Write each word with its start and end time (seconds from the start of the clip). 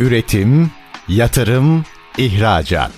Üretim, 0.00 0.70
yatırım, 1.08 1.84
ihracat. 2.18 2.90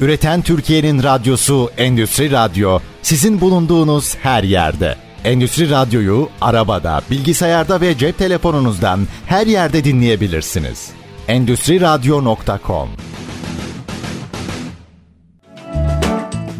Üreten 0.00 0.42
Türkiye'nin 0.42 1.02
radyosu 1.02 1.70
Endüstri 1.76 2.30
Radyo 2.30 2.78
sizin 3.02 3.40
bulunduğunuz 3.40 4.16
her 4.16 4.42
yerde. 4.42 4.96
Endüstri 5.24 5.70
Radyo'yu 5.70 6.28
arabada, 6.40 7.02
bilgisayarda 7.10 7.80
ve 7.80 7.98
cep 7.98 8.18
telefonunuzdan 8.18 9.06
her 9.26 9.46
yerde 9.46 9.84
dinleyebilirsiniz. 9.84 10.90
Endüstri 11.28 11.80
Radyo.com 11.80 12.88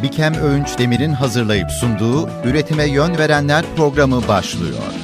Bikem 0.02 0.34
Öğünç 0.34 0.78
Demir'in 0.78 1.12
hazırlayıp 1.12 1.70
sunduğu 1.70 2.28
Üretime 2.44 2.84
Yön 2.84 3.18
Verenler 3.18 3.64
programı 3.76 4.28
başlıyor. 4.28 5.01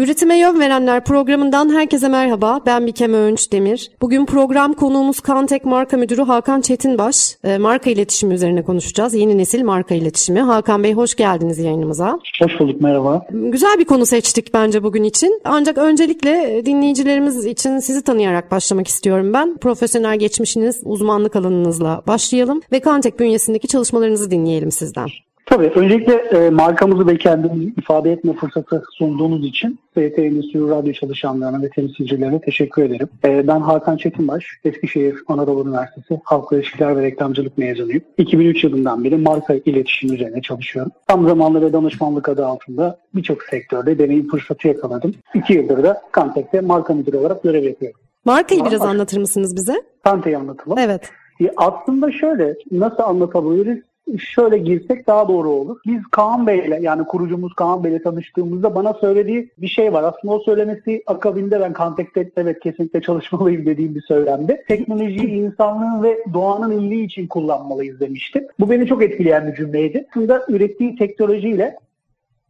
Üretime 0.00 0.38
Yön 0.38 0.60
Verenler 0.60 1.04
programından 1.04 1.74
herkese 1.74 2.08
merhaba. 2.08 2.60
Ben 2.66 2.86
Bikem 2.86 3.14
Öğünç 3.14 3.52
Demir. 3.52 3.90
Bugün 4.00 4.26
program 4.26 4.72
konuğumuz 4.72 5.20
Kantek 5.20 5.64
Marka 5.64 5.96
Müdürü 5.96 6.22
Hakan 6.22 6.60
Çetinbaş. 6.60 7.36
E, 7.44 7.58
marka 7.58 7.90
iletişimi 7.90 8.34
üzerine 8.34 8.62
konuşacağız. 8.62 9.14
Yeni 9.14 9.38
nesil 9.38 9.64
marka 9.64 9.94
iletişimi. 9.94 10.40
Hakan 10.40 10.84
Bey 10.84 10.92
hoş 10.92 11.14
geldiniz 11.14 11.58
yayınımıza. 11.58 12.18
Hoş 12.42 12.60
bulduk 12.60 12.80
merhaba. 12.80 13.26
Güzel 13.30 13.78
bir 13.78 13.84
konu 13.84 14.06
seçtik 14.06 14.54
bence 14.54 14.82
bugün 14.82 15.04
için. 15.04 15.40
Ancak 15.44 15.78
öncelikle 15.78 16.62
dinleyicilerimiz 16.66 17.46
için 17.46 17.78
sizi 17.78 18.02
tanıyarak 18.02 18.50
başlamak 18.50 18.88
istiyorum 18.88 19.32
ben. 19.32 19.56
Profesyonel 19.56 20.18
geçmişiniz, 20.18 20.80
uzmanlık 20.84 21.36
alanınızla 21.36 22.02
başlayalım 22.06 22.60
ve 22.72 22.80
Kantek 22.80 23.20
bünyesindeki 23.20 23.68
çalışmalarınızı 23.68 24.30
dinleyelim 24.30 24.70
sizden. 24.70 25.08
Tabii. 25.50 25.72
Öncelikle 25.74 26.14
e, 26.14 26.50
markamızı 26.50 27.06
ve 27.06 27.18
kendimizi 27.18 27.74
ifade 27.78 28.12
etme 28.12 28.32
fırsatı 28.32 28.82
sunduğunuz 28.98 29.46
için 29.46 29.78
ST 29.90 30.18
Endüstri 30.18 30.68
Radyo 30.68 30.92
çalışanlarına 30.92 31.62
ve 31.62 31.70
temsilcilerine 31.70 32.40
teşekkür 32.40 32.82
ederim. 32.82 33.08
E, 33.24 33.46
ben 33.46 33.60
Hakan 33.60 33.96
Çetinbaş, 33.96 34.44
Eskişehir 34.64 35.14
Anadolu 35.28 35.68
Üniversitesi 35.68 36.20
Halk 36.24 36.52
İlişkiler 36.52 36.96
ve 36.96 37.02
Reklamcılık 37.02 37.58
mezunuyum. 37.58 38.02
2003 38.18 38.64
yılından 38.64 39.04
beri 39.04 39.16
marka 39.16 39.54
iletişimi 39.54 40.14
üzerine 40.14 40.42
çalışıyorum. 40.42 40.92
Tam 41.08 41.28
zamanlı 41.28 41.62
ve 41.62 41.72
danışmanlık 41.72 42.28
adı 42.28 42.46
altında 42.46 42.98
birçok 43.14 43.42
sektörde 43.42 43.98
deneyim 43.98 44.28
fırsatı 44.28 44.68
yakaladım. 44.68 45.14
İki 45.34 45.52
yıldır 45.52 45.82
da 45.82 46.02
Kantek'te 46.12 46.60
marka 46.60 46.94
müdürü 46.94 47.16
olarak 47.16 47.42
görev 47.42 47.64
yapıyorum. 47.64 48.00
Markayı 48.24 48.64
biraz 48.64 48.82
anlatır 48.82 49.18
mısınız 49.18 49.56
bize? 49.56 49.82
Kantek'i 50.04 50.36
anlatalım. 50.36 50.78
Evet. 50.78 51.10
E, 51.40 51.50
aslında 51.56 52.12
şöyle, 52.12 52.54
nasıl 52.72 53.02
anlatabiliriz? 53.02 53.89
Şöyle 54.18 54.58
girsek 54.58 55.06
daha 55.06 55.28
doğru 55.28 55.48
olur. 55.48 55.80
Biz 55.86 56.02
Kaan 56.10 56.46
Bey'le 56.46 56.80
yani 56.80 57.04
kurucumuz 57.04 57.54
Kaan 57.54 57.84
Bey'le 57.84 58.02
tanıştığımızda 58.02 58.74
bana 58.74 58.94
söylediği 58.94 59.50
bir 59.58 59.68
şey 59.68 59.92
var. 59.92 60.02
Aslında 60.02 60.34
o 60.34 60.38
söylemesi 60.38 61.02
akabinde 61.06 61.60
ben 61.60 61.72
Kantek'te 61.72 62.30
evet 62.36 62.60
kesinlikle 62.60 63.00
çalışmalıyım 63.00 63.66
dediğim 63.66 63.94
bir 63.94 64.02
söylemdi. 64.02 64.64
Teknolojiyi 64.68 65.28
insanlığın 65.28 66.02
ve 66.02 66.24
doğanın 66.34 66.80
iyiliği 66.80 67.04
için 67.04 67.26
kullanmalıyız 67.26 68.00
demişti. 68.00 68.48
Bu 68.60 68.70
beni 68.70 68.86
çok 68.86 69.02
etkileyen 69.02 69.46
bir 69.46 69.54
cümleydi. 69.54 70.06
Aslında 70.10 70.44
ürettiği 70.48 70.96
teknolojiyle 70.96 71.76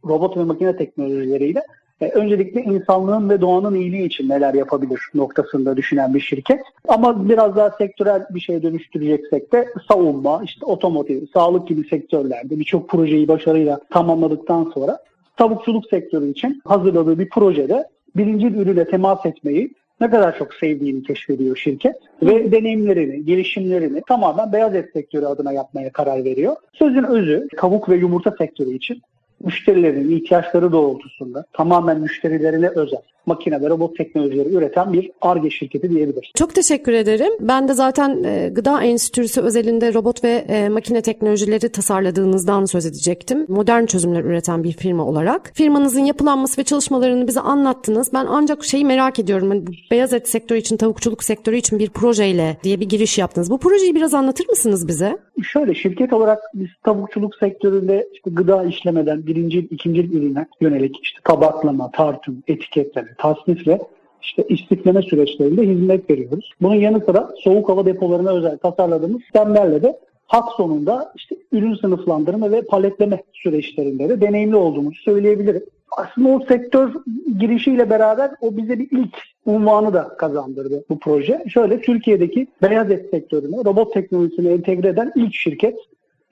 robot 0.05 0.37
ve 0.37 0.43
makine 0.43 0.75
teknolojileriyle 0.75 1.61
e, 2.01 2.09
öncelikle 2.09 2.61
insanlığın 2.61 3.29
ve 3.29 3.41
doğanın 3.41 3.75
iyiliği 3.75 4.05
için 4.05 4.29
neler 4.29 4.53
yapabilir 4.53 4.99
noktasında 5.13 5.77
düşünen 5.77 6.13
bir 6.13 6.19
şirket. 6.19 6.61
Ama 6.87 7.29
biraz 7.29 7.55
daha 7.55 7.69
sektörel 7.69 8.25
bir 8.29 8.39
şey 8.39 8.63
dönüştüreceksek 8.63 9.53
de 9.53 9.67
savunma, 9.87 10.41
işte 10.43 10.65
otomotiv, 10.65 11.21
sağlık 11.33 11.67
gibi 11.67 11.87
sektörlerde 11.87 12.59
birçok 12.59 12.89
projeyi 12.89 13.27
başarıyla 13.27 13.79
tamamladıktan 13.89 14.71
sonra 14.73 14.99
tavukçuluk 15.37 15.85
sektörü 15.89 16.31
için 16.31 16.61
hazırladığı 16.65 17.19
bir 17.19 17.29
projede 17.29 17.87
birinci 18.15 18.47
ürüne 18.47 18.85
temas 18.85 19.25
etmeyi 19.25 19.73
ne 20.01 20.09
kadar 20.09 20.37
çok 20.37 20.53
sevdiğini 20.53 21.03
keşfediyor 21.03 21.55
şirket 21.57 21.95
ve 22.23 22.51
deneyimlerini, 22.51 23.25
gelişimlerini 23.25 24.01
tamamen 24.07 24.53
beyaz 24.53 24.75
et 24.75 24.89
sektörü 24.93 25.25
adına 25.25 25.51
yapmaya 25.51 25.91
karar 25.91 26.23
veriyor. 26.23 26.55
Sözün 26.73 27.03
özü 27.03 27.47
tavuk 27.57 27.89
ve 27.89 27.95
yumurta 27.95 28.31
sektörü 28.37 28.73
için 28.73 29.01
müşterilerin 29.43 30.17
ihtiyaçları 30.17 30.71
doğrultusunda 30.71 31.45
tamamen 31.53 32.01
müşterilerine 32.01 32.69
özel 32.75 33.01
makine 33.25 33.61
ve 33.61 33.69
robot 33.69 33.97
teknolojileri 33.97 34.49
üreten 34.49 34.93
bir 34.93 35.11
ARGE 35.21 35.49
şirketi 35.49 35.89
diyebiliriz. 35.89 36.31
Çok 36.35 36.55
teşekkür 36.55 36.93
ederim. 36.93 37.33
Ben 37.39 37.67
de 37.67 37.73
zaten 37.73 38.23
e, 38.23 38.49
Gıda 38.49 38.83
Enstitüsü 38.83 39.41
özelinde 39.41 39.93
robot 39.93 40.23
ve 40.23 40.31
e, 40.31 40.69
makine 40.69 41.01
teknolojileri 41.01 41.69
tasarladığınızdan 41.69 42.65
söz 42.65 42.85
edecektim. 42.85 43.45
Modern 43.47 43.85
çözümler 43.85 44.23
üreten 44.23 44.63
bir 44.63 44.71
firma 44.71 45.05
olarak. 45.05 45.51
Firmanızın 45.53 46.05
yapılanması 46.05 46.61
ve 46.61 46.63
çalışmalarını 46.63 47.27
bize 47.27 47.39
anlattınız. 47.39 48.13
Ben 48.13 48.25
ancak 48.29 48.63
şeyi 48.63 48.85
merak 48.85 49.19
ediyorum. 49.19 49.49
Hani 49.49 49.63
beyaz 49.91 50.13
et 50.13 50.29
sektörü 50.29 50.59
için, 50.59 50.77
tavukçuluk 50.77 51.23
sektörü 51.23 51.57
için 51.57 51.79
bir 51.79 51.89
projeyle 51.89 52.57
diye 52.63 52.79
bir 52.79 52.89
giriş 52.89 53.17
yaptınız. 53.17 53.51
Bu 53.51 53.57
projeyi 53.57 53.95
biraz 53.95 54.13
anlatır 54.13 54.49
mısınız 54.49 54.87
bize? 54.87 55.17
Şöyle 55.43 55.73
şirket 55.73 56.13
olarak 56.13 56.39
biz 56.53 56.67
tavukçuluk 56.83 57.35
sektöründe 57.35 58.07
işte 58.13 58.29
gıda 58.29 58.63
işlemeden 58.63 59.27
birinci, 59.27 59.59
ikinci 59.59 60.17
ürüne 60.17 60.45
yönelik 60.61 60.99
işte 61.03 61.19
tabaklama, 61.23 61.91
tartım, 61.91 62.43
etiketleme, 62.47 63.15
tasnif 63.17 63.67
ve 63.67 63.79
işte 64.21 64.43
istifleme 64.49 65.01
süreçlerinde 65.01 65.61
hizmet 65.61 66.09
veriyoruz. 66.09 66.51
Bunun 66.61 66.75
yanı 66.75 66.99
sıra 66.99 67.29
soğuk 67.43 67.69
hava 67.69 67.85
depolarına 67.85 68.31
özel 68.31 68.57
tasarladığımız 68.57 69.21
sistemlerle 69.21 69.83
de 69.83 69.99
hak 70.31 70.51
sonunda 70.57 71.13
işte 71.15 71.35
ürün 71.51 71.75
sınıflandırma 71.75 72.51
ve 72.51 72.61
paletleme 72.61 73.23
süreçlerinde 73.33 74.09
de 74.09 74.21
deneyimli 74.21 74.55
olduğumuzu 74.55 75.01
söyleyebilirim. 75.01 75.63
Aslında 75.97 76.29
o 76.29 76.45
sektör 76.47 76.93
girişiyle 77.39 77.89
beraber 77.89 78.31
o 78.41 78.57
bize 78.57 78.79
bir 78.79 78.87
ilk 78.91 79.17
unvanı 79.45 79.93
da 79.93 80.15
kazandırdı 80.17 80.83
bu 80.89 80.99
proje. 80.99 81.43
Şöyle 81.53 81.81
Türkiye'deki 81.81 82.47
beyaz 82.61 82.91
et 82.91 83.09
sektörüne 83.11 83.57
robot 83.57 83.93
teknolojisini 83.93 84.47
entegre 84.47 84.87
eden 84.87 85.11
ilk 85.15 85.33
şirket 85.33 85.75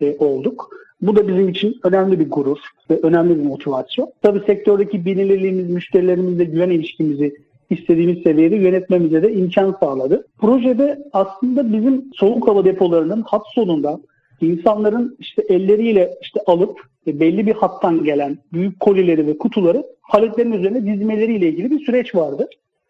e, 0.02 0.18
olduk. 0.18 0.70
Bu 1.02 1.16
da 1.16 1.28
bizim 1.28 1.50
için 1.50 1.80
önemli 1.84 2.20
bir 2.20 2.30
gurur 2.30 2.60
ve 2.90 3.00
önemli 3.04 3.40
bir 3.40 3.44
motivasyon. 3.44 4.12
Tabii 4.22 4.42
sektördeki 4.46 5.06
bilinirliğimiz, 5.06 5.70
müşterilerimizle 5.70 6.44
güven 6.44 6.70
ilişkimizi 6.70 7.36
istediğimiz 7.70 8.24
seviyede 8.24 8.56
yönetmemize 8.56 9.24
de 9.24 9.34
imkan 9.34 9.78
sağladı. 9.80 10.28
Projede 10.38 11.00
aslında 11.14 11.74
bizim 11.74 12.06
soğuk 12.16 12.48
hava 12.48 12.66
depolarının 12.66 13.22
hat 13.22 13.44
sonunda 13.56 14.00
insanların 14.42 15.18
işte 15.20 15.44
elleriyle 15.50 16.18
işte 16.22 16.40
alıp 16.46 16.82
belli 17.08 17.48
bir 17.48 17.54
hattan 17.54 18.04
gelen 18.04 18.38
büyük 18.54 18.80
kolileri 18.80 19.28
ve 19.28 19.38
kutuları 19.38 19.84
paletlerin 20.10 20.52
üzerine 20.52 20.86
dizmeleriyle 20.86 21.50
ilgili 21.50 21.72
bir 21.72 21.86
süreç 21.86 22.16
vardı. 22.16 22.50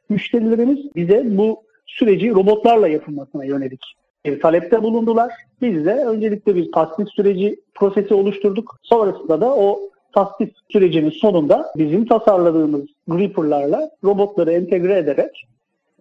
Müşterilerimiz 0.10 0.96
bize 0.96 1.24
bu 1.26 1.64
süreci 1.86 2.30
robotlarla 2.30 2.88
yapılmasına 2.88 3.46
yönelik 3.46 3.96
bir 4.26 4.40
talepte 4.40 4.84
bulundular. 4.84 5.32
Biz 5.62 5.86
de 5.86 5.94
öncelikle 5.94 6.56
bir 6.56 6.72
tasnif 6.72 7.10
süreci 7.10 7.60
prosesi 7.76 8.14
oluşturduk. 8.14 8.78
Sonrasında 8.82 9.42
da 9.42 9.56
o 9.56 9.80
tasnif 10.14 10.50
sürecinin 10.70 11.10
sonunda 11.10 11.72
bizim 11.78 12.06
tasarladığımız 12.06 12.82
gripperlarla 13.08 13.90
robotları 14.04 14.52
entegre 14.52 14.98
ederek 14.98 15.48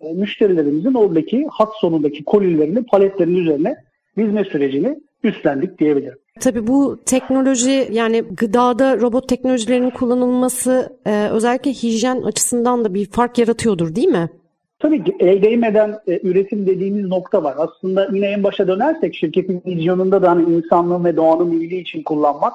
e, 0.00 0.12
müşterilerimizin 0.12 0.94
oradaki 0.94 1.46
hat 1.50 1.68
sonundaki 1.80 2.24
kolilerini 2.24 2.82
paletlerin 2.82 3.36
üzerine 3.36 3.76
dizme 4.16 4.44
sürecini 4.44 5.00
üstlendik 5.22 5.78
diyebilirim. 5.78 6.18
Tabii 6.40 6.66
bu 6.66 6.98
teknoloji 7.06 7.88
yani 7.92 8.22
gıdada 8.22 9.00
robot 9.00 9.28
teknolojilerinin 9.28 9.90
kullanılması 9.90 10.98
e, 11.06 11.28
özellikle 11.28 11.70
hijyen 11.70 12.22
açısından 12.22 12.84
da 12.84 12.94
bir 12.94 13.10
fark 13.10 13.38
yaratıyordur 13.38 13.94
değil 13.94 14.08
mi? 14.08 14.28
Tabii 14.78 15.04
ki 15.04 15.16
el 15.20 15.42
değmeden 15.42 15.98
e, 16.06 16.20
üretim 16.22 16.66
dediğimiz 16.66 17.06
nokta 17.06 17.42
var. 17.42 17.54
Aslında 17.58 18.08
yine 18.12 18.26
en 18.26 18.44
başa 18.44 18.68
dönersek 18.68 19.14
şirketin 19.14 19.62
vizyonunda 19.66 20.22
da 20.22 20.30
hani 20.30 20.54
insanlığın 20.54 21.04
ve 21.04 21.16
doğanın 21.16 21.60
iyiliği 21.60 21.80
için 21.80 22.02
kullanmak 22.02 22.52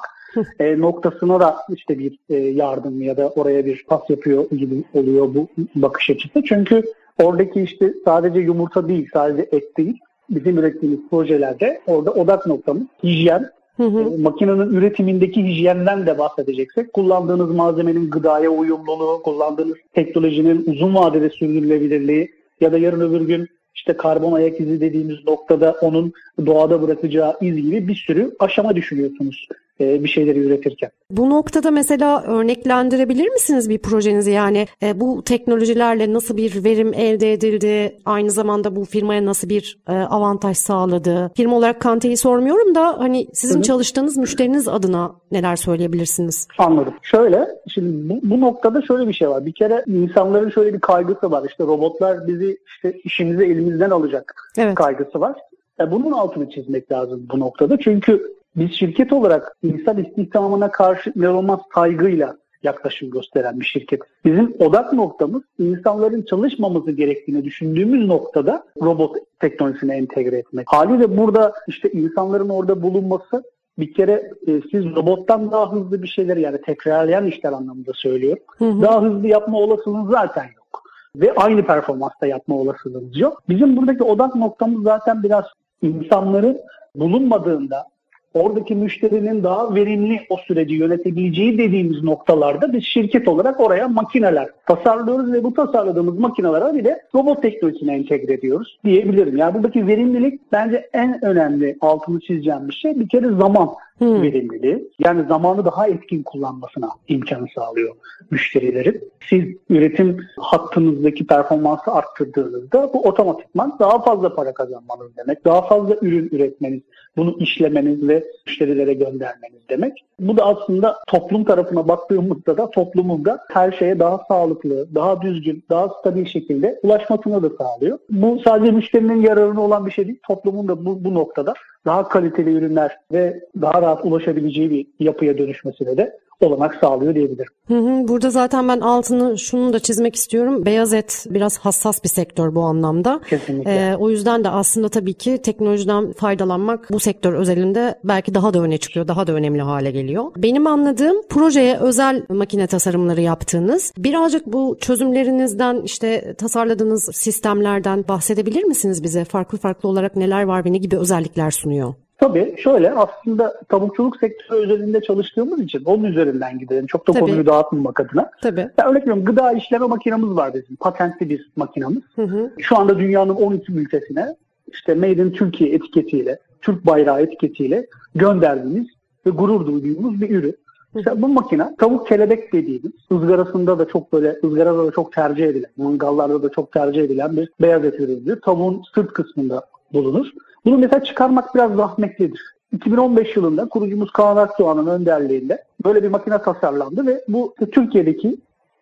e, 0.60 0.80
noktasına 0.80 1.40
da 1.40 1.56
işte 1.74 1.98
bir 1.98 2.18
e, 2.28 2.34
yardım 2.36 3.02
ya 3.02 3.16
da 3.16 3.28
oraya 3.28 3.66
bir 3.66 3.84
pas 3.88 4.10
yapıyor 4.10 4.50
gibi 4.50 4.84
oluyor 4.94 5.34
bu 5.34 5.48
bakış 5.74 6.10
açısı. 6.10 6.42
Çünkü 6.44 6.82
oradaki 7.22 7.62
işte 7.62 7.94
sadece 8.04 8.40
yumurta 8.40 8.88
değil, 8.88 9.08
sadece 9.12 9.48
et 9.52 9.76
değil. 9.76 9.98
Bizim 10.30 10.58
ürettiğimiz 10.58 11.00
projelerde 11.10 11.80
orada 11.86 12.12
odak 12.12 12.46
noktamız 12.46 12.82
hijyen, 13.02 13.50
Hı 13.76 13.82
hı. 13.82 14.00
E, 14.00 14.22
makinenin 14.22 14.74
üretimindeki 14.74 15.44
hijyenden 15.44 16.06
de 16.06 16.18
bahsedeceksek 16.18 16.92
kullandığınız 16.92 17.50
malzemenin 17.50 18.10
gıdaya 18.10 18.50
uyumluluğu, 18.50 19.22
kullandığınız 19.22 19.76
teknolojinin 19.94 20.64
uzun 20.66 20.94
vadede 20.94 21.30
sürdürülebilirliği 21.30 22.32
ya 22.60 22.72
da 22.72 22.78
yarın 22.78 23.00
öbür 23.00 23.20
gün 23.20 23.48
işte 23.74 23.96
karbon 23.96 24.32
ayak 24.32 24.60
izi 24.60 24.80
dediğimiz 24.80 25.16
noktada 25.26 25.76
onun 25.80 26.12
doğada 26.46 26.82
bırakacağı 26.82 27.36
iz 27.40 27.56
gibi 27.56 27.88
bir 27.88 27.94
sürü 27.94 28.36
aşama 28.38 28.76
düşünüyorsunuz 28.76 29.48
bir 29.80 30.08
şeyleri 30.08 30.38
üretirken. 30.38 30.90
Bu 31.10 31.30
noktada 31.30 31.70
mesela 31.70 32.22
örneklendirebilir 32.22 33.28
misiniz 33.28 33.68
bir 33.68 33.78
projenizi? 33.78 34.30
Yani 34.30 34.66
e, 34.82 35.00
bu 35.00 35.22
teknolojilerle 35.24 36.12
nasıl 36.12 36.36
bir 36.36 36.64
verim 36.64 36.94
elde 36.94 37.32
edildi? 37.32 37.96
Aynı 38.04 38.30
zamanda 38.30 38.76
bu 38.76 38.84
firmaya 38.84 39.24
nasıl 39.24 39.48
bir 39.48 39.78
e, 39.88 39.92
avantaj 39.92 40.56
sağladı? 40.56 41.30
Firma 41.36 41.56
olarak 41.56 41.80
Kante'yi 41.80 42.16
sormuyorum 42.16 42.74
da 42.74 42.98
hani 42.98 43.26
sizin 43.32 43.54
Hı-hı. 43.54 43.62
çalıştığınız 43.62 44.16
müşteriniz 44.16 44.68
adına 44.68 45.12
neler 45.32 45.56
söyleyebilirsiniz? 45.56 46.48
Anladım. 46.58 46.94
Şöyle, 47.02 47.48
şimdi 47.68 48.08
bu, 48.08 48.20
bu 48.30 48.40
noktada 48.40 48.82
şöyle 48.82 49.08
bir 49.08 49.12
şey 49.12 49.28
var. 49.28 49.46
Bir 49.46 49.52
kere 49.52 49.84
insanların 49.86 50.50
şöyle 50.50 50.74
bir 50.74 50.80
kaygısı 50.80 51.30
var. 51.30 51.46
İşte 51.48 51.64
robotlar 51.64 52.28
bizi 52.28 52.58
işte 52.66 52.98
işimizi 53.04 53.44
elimizden 53.44 53.90
alacak 53.90 54.50
evet. 54.58 54.74
kaygısı 54.74 55.20
var. 55.20 55.36
E, 55.80 55.90
bunun 55.90 56.12
altını 56.12 56.50
çizmek 56.50 56.92
lazım 56.92 57.26
bu 57.32 57.40
noktada. 57.40 57.78
Çünkü 57.78 58.34
biz 58.56 58.72
şirket 58.72 59.12
olarak 59.12 59.56
insan 59.62 60.04
istihdamına 60.04 60.70
karşı 60.70 61.12
inanılmaz 61.16 61.60
saygıyla 61.74 62.36
yaklaşım 62.62 63.10
gösteren 63.10 63.60
bir 63.60 63.64
şirket. 63.64 64.00
Bizim 64.24 64.56
odak 64.58 64.92
noktamız 64.92 65.42
insanların 65.58 66.22
çalışmaması 66.22 66.90
gerektiğini 66.90 67.44
düşündüğümüz 67.44 68.06
noktada 68.06 68.64
robot 68.82 69.16
teknolojisini 69.40 69.92
entegre 69.92 70.38
etmek. 70.38 70.66
Haliyle 70.72 71.16
burada 71.16 71.54
işte 71.68 71.90
insanların 71.90 72.48
orada 72.48 72.82
bulunması 72.82 73.42
bir 73.78 73.94
kere 73.94 74.30
e, 74.46 74.60
siz 74.70 74.84
robottan 74.84 75.50
daha 75.50 75.72
hızlı 75.72 76.02
bir 76.02 76.08
şeyler 76.08 76.36
yani 76.36 76.60
tekrarlayan 76.60 77.26
işler 77.26 77.52
anlamında 77.52 77.92
söylüyorum. 77.94 78.42
Hı 78.58 78.64
hı. 78.64 78.82
Daha 78.82 79.02
hızlı 79.02 79.26
yapma 79.26 79.58
olasılığınız 79.58 80.10
zaten 80.10 80.44
yok. 80.44 80.82
Ve 81.16 81.34
aynı 81.34 81.66
performansta 81.66 82.26
yapma 82.26 82.54
olasılığınız 82.56 83.20
yok. 83.20 83.42
Bizim 83.48 83.76
buradaki 83.76 84.02
odak 84.02 84.34
noktamız 84.34 84.82
zaten 84.82 85.22
biraz 85.22 85.44
insanların 85.82 86.60
bulunmadığında 86.94 87.86
oradaki 88.34 88.74
müşterinin 88.74 89.42
daha 89.42 89.74
verimli 89.74 90.20
o 90.30 90.36
süreci 90.36 90.74
yönetebileceği 90.74 91.58
dediğimiz 91.58 92.02
noktalarda 92.02 92.72
biz 92.72 92.84
şirket 92.84 93.28
olarak 93.28 93.60
oraya 93.60 93.88
makineler 93.88 94.48
tasarlıyoruz 94.66 95.32
ve 95.32 95.44
bu 95.44 95.54
tasarladığımız 95.54 96.18
makinelere 96.18 96.74
bir 96.74 96.84
de 96.84 97.02
robot 97.14 97.42
teknolojisini 97.42 97.92
entegre 97.92 98.32
ediyoruz 98.32 98.78
diyebilirim. 98.84 99.36
Yani 99.36 99.54
buradaki 99.54 99.86
verimlilik 99.86 100.40
bence 100.52 100.88
en 100.92 101.24
önemli 101.24 101.76
altını 101.80 102.20
çizeceğim 102.20 102.68
bir 102.68 102.74
şey. 102.74 103.00
Bir 103.00 103.08
kere 103.08 103.28
zaman 103.28 103.70
hmm. 103.98 104.22
verimliliği. 104.22 104.90
Yani 104.98 105.28
zamanı 105.28 105.64
daha 105.64 105.88
etkin 105.88 106.22
kullanmasına 106.22 106.88
imkanı 107.08 107.46
sağlıyor 107.54 107.94
müşterilerin. 108.30 109.10
Siz 109.28 109.44
üretim 109.70 110.26
hattınızdaki 110.38 111.26
performansı 111.26 111.92
arttırdığınızda 111.92 112.90
bu 112.94 113.02
otomatikman 113.02 113.76
daha 113.78 114.02
fazla 114.02 114.34
para 114.34 114.54
kazanmanız 114.54 115.16
demek. 115.16 115.44
Daha 115.44 115.62
fazla 115.62 115.96
ürün 116.02 116.28
üretmeniz, 116.32 116.80
bunu 117.16 117.36
işlemeniz 117.38 118.08
ve 118.08 118.24
müşterilere 118.46 118.94
göndermeniz 118.94 119.68
demek. 119.70 120.04
Bu 120.20 120.36
da 120.36 120.44
aslında 120.44 120.98
toplum 121.06 121.44
tarafına 121.44 121.88
baktığımızda 121.88 122.56
da 122.56 122.70
toplumun 122.70 123.24
da 123.24 123.44
her 123.52 123.72
şeye 123.72 123.98
daha 123.98 124.20
sağlıklı, 124.28 124.94
daha 124.94 125.22
düzgün, 125.22 125.64
daha 125.70 125.88
stabil 125.88 126.26
şekilde 126.26 126.80
ulaşmasını 126.82 127.42
da 127.42 127.56
sağlıyor. 127.58 127.98
Bu 128.10 128.38
sadece 128.44 128.72
müşterinin 128.72 129.20
yararına 129.20 129.60
olan 129.60 129.86
bir 129.86 129.90
şey 129.90 130.06
değil. 130.06 130.20
Toplumun 130.26 130.68
da 130.68 130.84
bu, 130.84 131.04
bu 131.04 131.14
noktada 131.14 131.54
daha 131.84 132.08
kaliteli 132.08 132.52
ürünler 132.52 132.98
ve 133.12 133.40
daha 133.60 133.82
rahat 133.82 134.04
ulaşabileceği 134.04 134.70
bir 134.70 135.04
yapıya 135.04 135.38
dönüşmesine 135.38 135.96
de 135.96 136.18
olanak 136.40 136.74
sağlıyor 136.80 137.14
diyebilirim. 137.14 137.52
Hı 137.68 137.78
hı, 137.78 138.08
burada 138.08 138.30
zaten 138.30 138.68
ben 138.68 138.80
altını 138.80 139.38
şunu 139.38 139.72
da 139.72 139.78
çizmek 139.78 140.16
istiyorum. 140.16 140.66
Beyaz 140.66 140.92
et 140.92 141.26
biraz 141.30 141.58
hassas 141.58 142.04
bir 142.04 142.08
sektör 142.08 142.54
bu 142.54 142.62
anlamda. 142.62 143.20
Kesinlikle. 143.30 143.70
Ee, 143.70 143.96
o 143.96 144.10
yüzden 144.10 144.44
de 144.44 144.48
aslında 144.48 144.88
tabii 144.88 145.14
ki 145.14 145.42
teknolojiden 145.42 146.12
faydalanmak 146.12 146.88
bu 146.92 147.00
sektör 147.00 147.32
özelinde 147.32 147.98
belki 148.04 148.34
daha 148.34 148.54
da 148.54 148.60
öne 148.60 148.78
çıkıyor, 148.78 149.08
daha 149.08 149.26
da 149.26 149.32
önemli 149.32 149.62
hale 149.62 149.90
geliyor. 149.90 150.24
Benim 150.36 150.66
anladığım 150.66 151.16
projeye 151.28 151.78
özel 151.78 152.22
makine 152.28 152.66
tasarımları 152.66 153.20
yaptığınız. 153.20 153.92
Birazcık 153.98 154.46
bu 154.46 154.76
çözümlerinizden 154.80 155.82
işte 155.84 156.34
tasarladığınız 156.34 157.10
sistemlerden 157.12 158.04
bahsedebilir 158.08 158.64
misiniz 158.64 159.02
bize? 159.02 159.24
Farklı 159.24 159.58
farklı 159.58 159.88
olarak 159.88 160.16
neler 160.16 160.42
var 160.42 160.64
ve 160.64 160.72
ne 160.72 160.78
gibi 160.78 160.98
özellikler 160.98 161.50
sunuyor? 161.50 161.94
Tabii 162.28 162.54
şöyle 162.58 162.92
aslında 162.92 163.60
tavukçuluk 163.68 164.16
sektörü 164.16 164.58
özelinde 164.58 165.00
çalıştığımız 165.00 165.60
için 165.60 165.84
onun 165.84 166.04
üzerinden 166.04 166.58
gidelim. 166.58 166.86
Çok 166.86 167.08
da 167.08 167.12
Tabii. 167.12 167.20
konuyu 167.20 167.46
dağıtmamak 167.46 168.00
adına. 168.00 168.30
Tabii. 168.42 168.68
Ben 168.78 168.86
örnek 168.86 169.02
veriyorum 169.02 169.24
gıda 169.24 169.52
işleme 169.52 169.86
makinamız 169.86 170.36
var 170.36 170.54
bizim. 170.54 170.76
Patentli 170.76 171.30
bir 171.30 171.50
makinamız. 171.56 172.02
Hı 172.14 172.22
hı. 172.22 172.50
Şu 172.58 172.78
anda 172.78 172.98
dünyanın 172.98 173.34
12 173.34 173.72
ülkesine 173.72 174.36
işte 174.72 174.94
Made 174.94 175.22
in 175.22 175.30
Türkiye 175.30 175.74
etiketiyle, 175.74 176.38
Türk 176.62 176.86
bayrağı 176.86 177.20
etiketiyle 177.20 177.86
gönderdiğimiz 178.14 178.86
ve 179.26 179.30
gurur 179.30 179.66
duyduğumuz 179.66 180.20
bir 180.20 180.30
ürün. 180.30 180.56
İşte 180.96 181.22
bu 181.22 181.28
makine 181.28 181.76
tavuk 181.78 182.08
kelebek 182.08 182.52
dediğimiz 182.52 182.92
ızgarasında 183.12 183.78
da 183.78 183.88
çok 183.88 184.12
böyle 184.12 184.36
ızgarada 184.44 184.86
da 184.86 184.90
çok 184.90 185.12
tercih 185.12 185.44
edilen, 185.44 185.70
mangallarda 185.76 186.42
da 186.42 186.48
çok 186.48 186.72
tercih 186.72 187.02
edilen 187.02 187.36
bir 187.36 187.48
beyaz 187.60 187.84
et 187.84 188.00
ürünüdür. 188.00 188.40
Tavuğun 188.40 188.82
sırt 188.94 189.12
kısmında 189.12 189.66
bulunur. 189.92 190.26
Bunu 190.64 190.78
mesela 190.78 191.04
çıkarmak 191.04 191.54
biraz 191.54 191.74
zahmetlidir. 191.74 192.54
2015 192.72 193.36
yılında 193.36 193.68
kurucumuz 193.68 194.10
Kaan 194.10 194.36
Akdoğan'ın 194.36 194.86
önderliğinde 194.86 195.64
böyle 195.84 196.02
bir 196.02 196.08
makine 196.08 196.42
tasarlandı 196.42 197.06
ve 197.06 197.24
bu 197.28 197.54
Türkiye'deki 197.72 198.36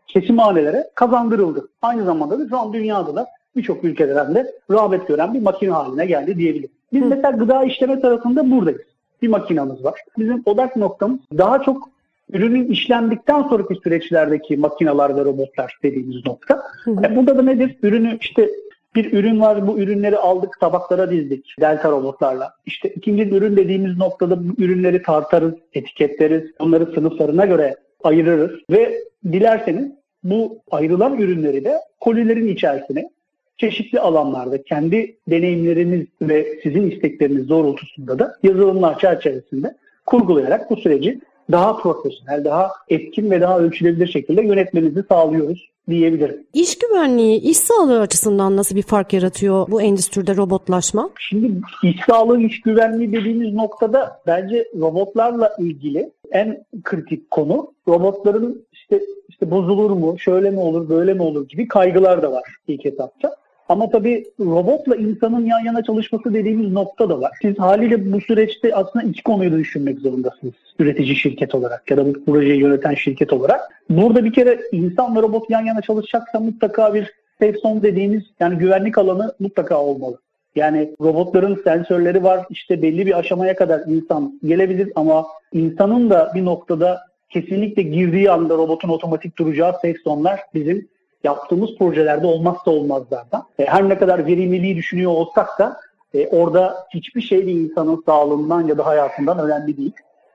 kesimhanelere 0.06 0.90
kazandırıldı. 0.94 1.68
Aynı 1.82 2.04
zamanda 2.04 2.38
da 2.38 2.48
şu 2.48 2.58
an 2.58 2.72
dünyada 2.72 3.14
da 3.16 3.26
birçok 3.56 3.84
ülkelerden 3.84 4.34
de 4.34 4.52
rağbet 4.70 5.08
gören 5.08 5.34
bir 5.34 5.42
makine 5.42 5.70
haline 5.70 6.06
geldi 6.06 6.36
diyebilirim. 6.36 6.70
Biz 6.92 7.02
mesela 7.02 7.30
gıda 7.30 7.64
işleme 7.64 8.00
tarafında 8.00 8.50
buradayız. 8.50 8.80
Bir 9.22 9.28
makinamız 9.28 9.84
var. 9.84 10.00
Bizim 10.18 10.42
odak 10.46 10.76
noktamız 10.76 11.18
daha 11.38 11.62
çok 11.62 11.88
ürünün 12.32 12.68
işlendikten 12.68 13.42
sonraki 13.42 13.74
süreçlerdeki 13.74 14.56
makineler 14.56 15.16
ve 15.16 15.24
robotlar 15.24 15.78
dediğimiz 15.82 16.26
nokta. 16.26 16.62
Hı 16.84 16.90
hı. 16.90 17.06
E, 17.06 17.16
burada 17.16 17.38
da 17.38 17.42
nedir? 17.42 17.76
Ürünü 17.82 18.18
işte 18.20 18.50
bir 18.94 19.12
ürün 19.12 19.40
var 19.40 19.66
bu 19.66 19.78
ürünleri 19.78 20.16
aldık 20.16 20.60
tabaklara 20.60 21.10
dizdik 21.10 21.54
delta 21.60 21.90
robotlarla. 21.90 22.54
İşte 22.66 22.88
ikinci 22.88 23.34
ürün 23.34 23.56
dediğimiz 23.56 23.96
noktada 23.96 24.48
bu 24.48 24.62
ürünleri 24.62 25.02
tartarız, 25.02 25.54
etiketleriz, 25.74 26.50
bunları 26.60 26.86
sınıflarına 26.94 27.46
göre 27.46 27.76
ayırırız 28.04 28.50
ve 28.70 29.04
dilerseniz 29.24 29.92
bu 30.24 30.58
ayrılan 30.70 31.18
ürünleri 31.18 31.64
de 31.64 31.74
kolilerin 32.00 32.48
içerisine 32.48 33.10
çeşitli 33.56 34.00
alanlarda 34.00 34.62
kendi 34.62 35.16
deneyimleriniz 35.30 36.06
ve 36.22 36.60
sizin 36.62 36.90
istekleriniz 36.90 37.48
doğrultusunda 37.48 38.18
da 38.18 38.36
yazılımlar 38.42 38.98
çerçevesinde 38.98 39.74
kurgulayarak 40.06 40.70
bu 40.70 40.76
süreci 40.76 41.20
daha 41.52 41.76
profesyonel, 41.76 42.44
daha 42.44 42.72
etkin 42.88 43.30
ve 43.30 43.40
daha 43.40 43.58
ölçülebilir 43.58 44.06
şekilde 44.06 44.42
yönetmenizi 44.42 45.04
sağlıyoruz 45.08 45.72
diyebilirim. 45.88 46.46
İş 46.54 46.78
güvenliği, 46.78 47.40
iş 47.40 47.56
sağlığı 47.56 48.00
açısından 48.00 48.56
nasıl 48.56 48.76
bir 48.76 48.82
fark 48.82 49.12
yaratıyor 49.12 49.70
bu 49.70 49.82
endüstride 49.82 50.36
robotlaşma? 50.36 51.10
Şimdi 51.18 51.60
iş 51.82 51.96
sağlığı, 52.06 52.40
iş 52.40 52.60
güvenliği 52.60 53.12
dediğimiz 53.12 53.54
noktada 53.54 54.20
bence 54.26 54.68
robotlarla 54.80 55.52
ilgili 55.58 56.10
en 56.30 56.64
kritik 56.84 57.30
konu 57.30 57.72
robotların 57.88 58.66
işte 58.72 59.00
işte 59.28 59.50
bozulur 59.50 59.90
mu, 59.90 60.18
şöyle 60.18 60.50
mi 60.50 60.60
olur, 60.60 60.88
böyle 60.88 61.14
mi 61.14 61.22
olur 61.22 61.48
gibi 61.48 61.68
kaygılar 61.68 62.22
da 62.22 62.32
var 62.32 62.56
ilk 62.68 62.86
etapta. 62.86 63.36
Ama 63.68 63.90
tabii 63.90 64.24
robotla 64.40 64.96
insanın 64.96 65.46
yan 65.46 65.64
yana 65.64 65.82
çalışması 65.82 66.34
dediğimiz 66.34 66.72
nokta 66.72 67.10
da 67.10 67.20
var. 67.20 67.30
Siz 67.42 67.58
haliyle 67.58 68.12
bu 68.12 68.20
süreçte 68.20 68.74
aslında 68.74 69.04
iki 69.04 69.22
konuyu 69.22 69.52
da 69.52 69.58
düşünmek 69.58 69.98
zorundasınız. 69.98 70.54
Üretici 70.78 71.16
şirket 71.16 71.54
olarak 71.54 71.90
ya 71.90 71.96
da 71.96 72.06
bu 72.06 72.24
projeyi 72.24 72.60
yöneten 72.60 72.94
şirket 72.94 73.32
olarak. 73.32 73.60
Burada 73.90 74.24
bir 74.24 74.32
kere 74.32 74.60
insan 74.72 75.16
ve 75.16 75.22
robot 75.22 75.50
yan 75.50 75.64
yana 75.64 75.80
çalışacaksa 75.80 76.40
mutlaka 76.40 76.94
bir 76.94 77.12
safe 77.40 77.58
zone 77.58 77.82
dediğimiz 77.82 78.22
yani 78.40 78.58
güvenlik 78.58 78.98
alanı 78.98 79.34
mutlaka 79.40 79.82
olmalı. 79.82 80.18
Yani 80.54 80.94
robotların 81.00 81.60
sensörleri 81.64 82.22
var. 82.22 82.46
İşte 82.50 82.82
belli 82.82 83.06
bir 83.06 83.18
aşamaya 83.18 83.56
kadar 83.56 83.80
insan 83.86 84.40
gelebilir 84.44 84.92
ama 84.94 85.26
insanın 85.52 86.10
da 86.10 86.32
bir 86.34 86.44
noktada 86.44 87.00
kesinlikle 87.30 87.82
girdiği 87.82 88.30
anda 88.30 88.54
robotun 88.54 88.88
otomatik 88.88 89.38
duracağı 89.38 89.72
safe 89.72 89.96
zone'lar 90.04 90.40
bizim 90.54 90.88
yaptığımız 91.24 91.70
projelerde 91.78 92.26
olmazsa 92.26 92.70
olmazlardan. 92.70 93.44
E, 93.58 93.64
her 93.64 93.88
ne 93.88 93.98
kadar 93.98 94.26
verimliliği 94.26 94.76
düşünüyor 94.76 95.10
olsak 95.10 95.58
da 95.58 95.80
e, 96.14 96.28
orada 96.28 96.86
hiçbir 96.94 97.20
şey 97.20 97.46
bir 97.46 97.52
insanın 97.52 98.02
sağlığından 98.06 98.68
ya 98.68 98.78
da 98.78 98.86
hayatından 98.86 99.38
önemli 99.38 99.76
değil. 99.76 99.92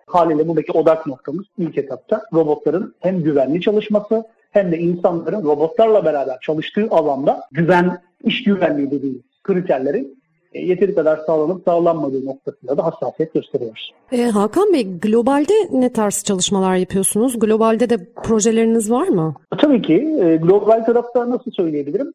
Haliyle 0.08 0.48
buradaki 0.48 0.72
odak 0.72 1.08
noktamız 1.08 1.46
ilk 1.58 1.78
etapta 1.78 2.22
robotların 2.34 2.96
hem 3.00 3.24
güvenli 3.24 3.62
çalışması 3.62 4.24
hem 4.52 4.72
de 4.72 4.78
insanların 4.78 5.44
robotlarla 5.44 6.06
beraber 6.06 6.38
çalıştığı 6.42 6.88
alanda 6.92 7.42
güven, 7.52 8.02
iş 8.24 8.44
güvenliği 8.44 8.92
dediğimiz 8.92 9.22
kriterlerin 9.44 10.17
yeteri 10.54 10.96
kadar 10.96 11.18
sağlanıp 11.18 11.62
sağlanmadığı 11.66 12.26
noktasında 12.26 12.78
da 12.78 12.86
hassasiyet 12.86 13.34
gösteriyoruz. 13.34 13.94
E, 14.12 14.24
Hakan 14.24 14.74
Bey, 14.74 14.88
globalde 15.00 15.54
ne 15.72 15.94
tarz 15.94 16.24
çalışmalar 16.24 16.76
yapıyorsunuz? 16.76 17.40
Globalde 17.40 17.90
de 17.90 17.98
projeleriniz 18.24 18.92
var 18.92 19.08
mı? 19.08 19.36
Tabii 19.58 19.82
ki. 19.82 19.94
E, 19.94 20.36
global 20.36 20.86
tarafta 20.86 21.30
nasıl 21.30 21.52
söyleyebilirim? 21.52 22.14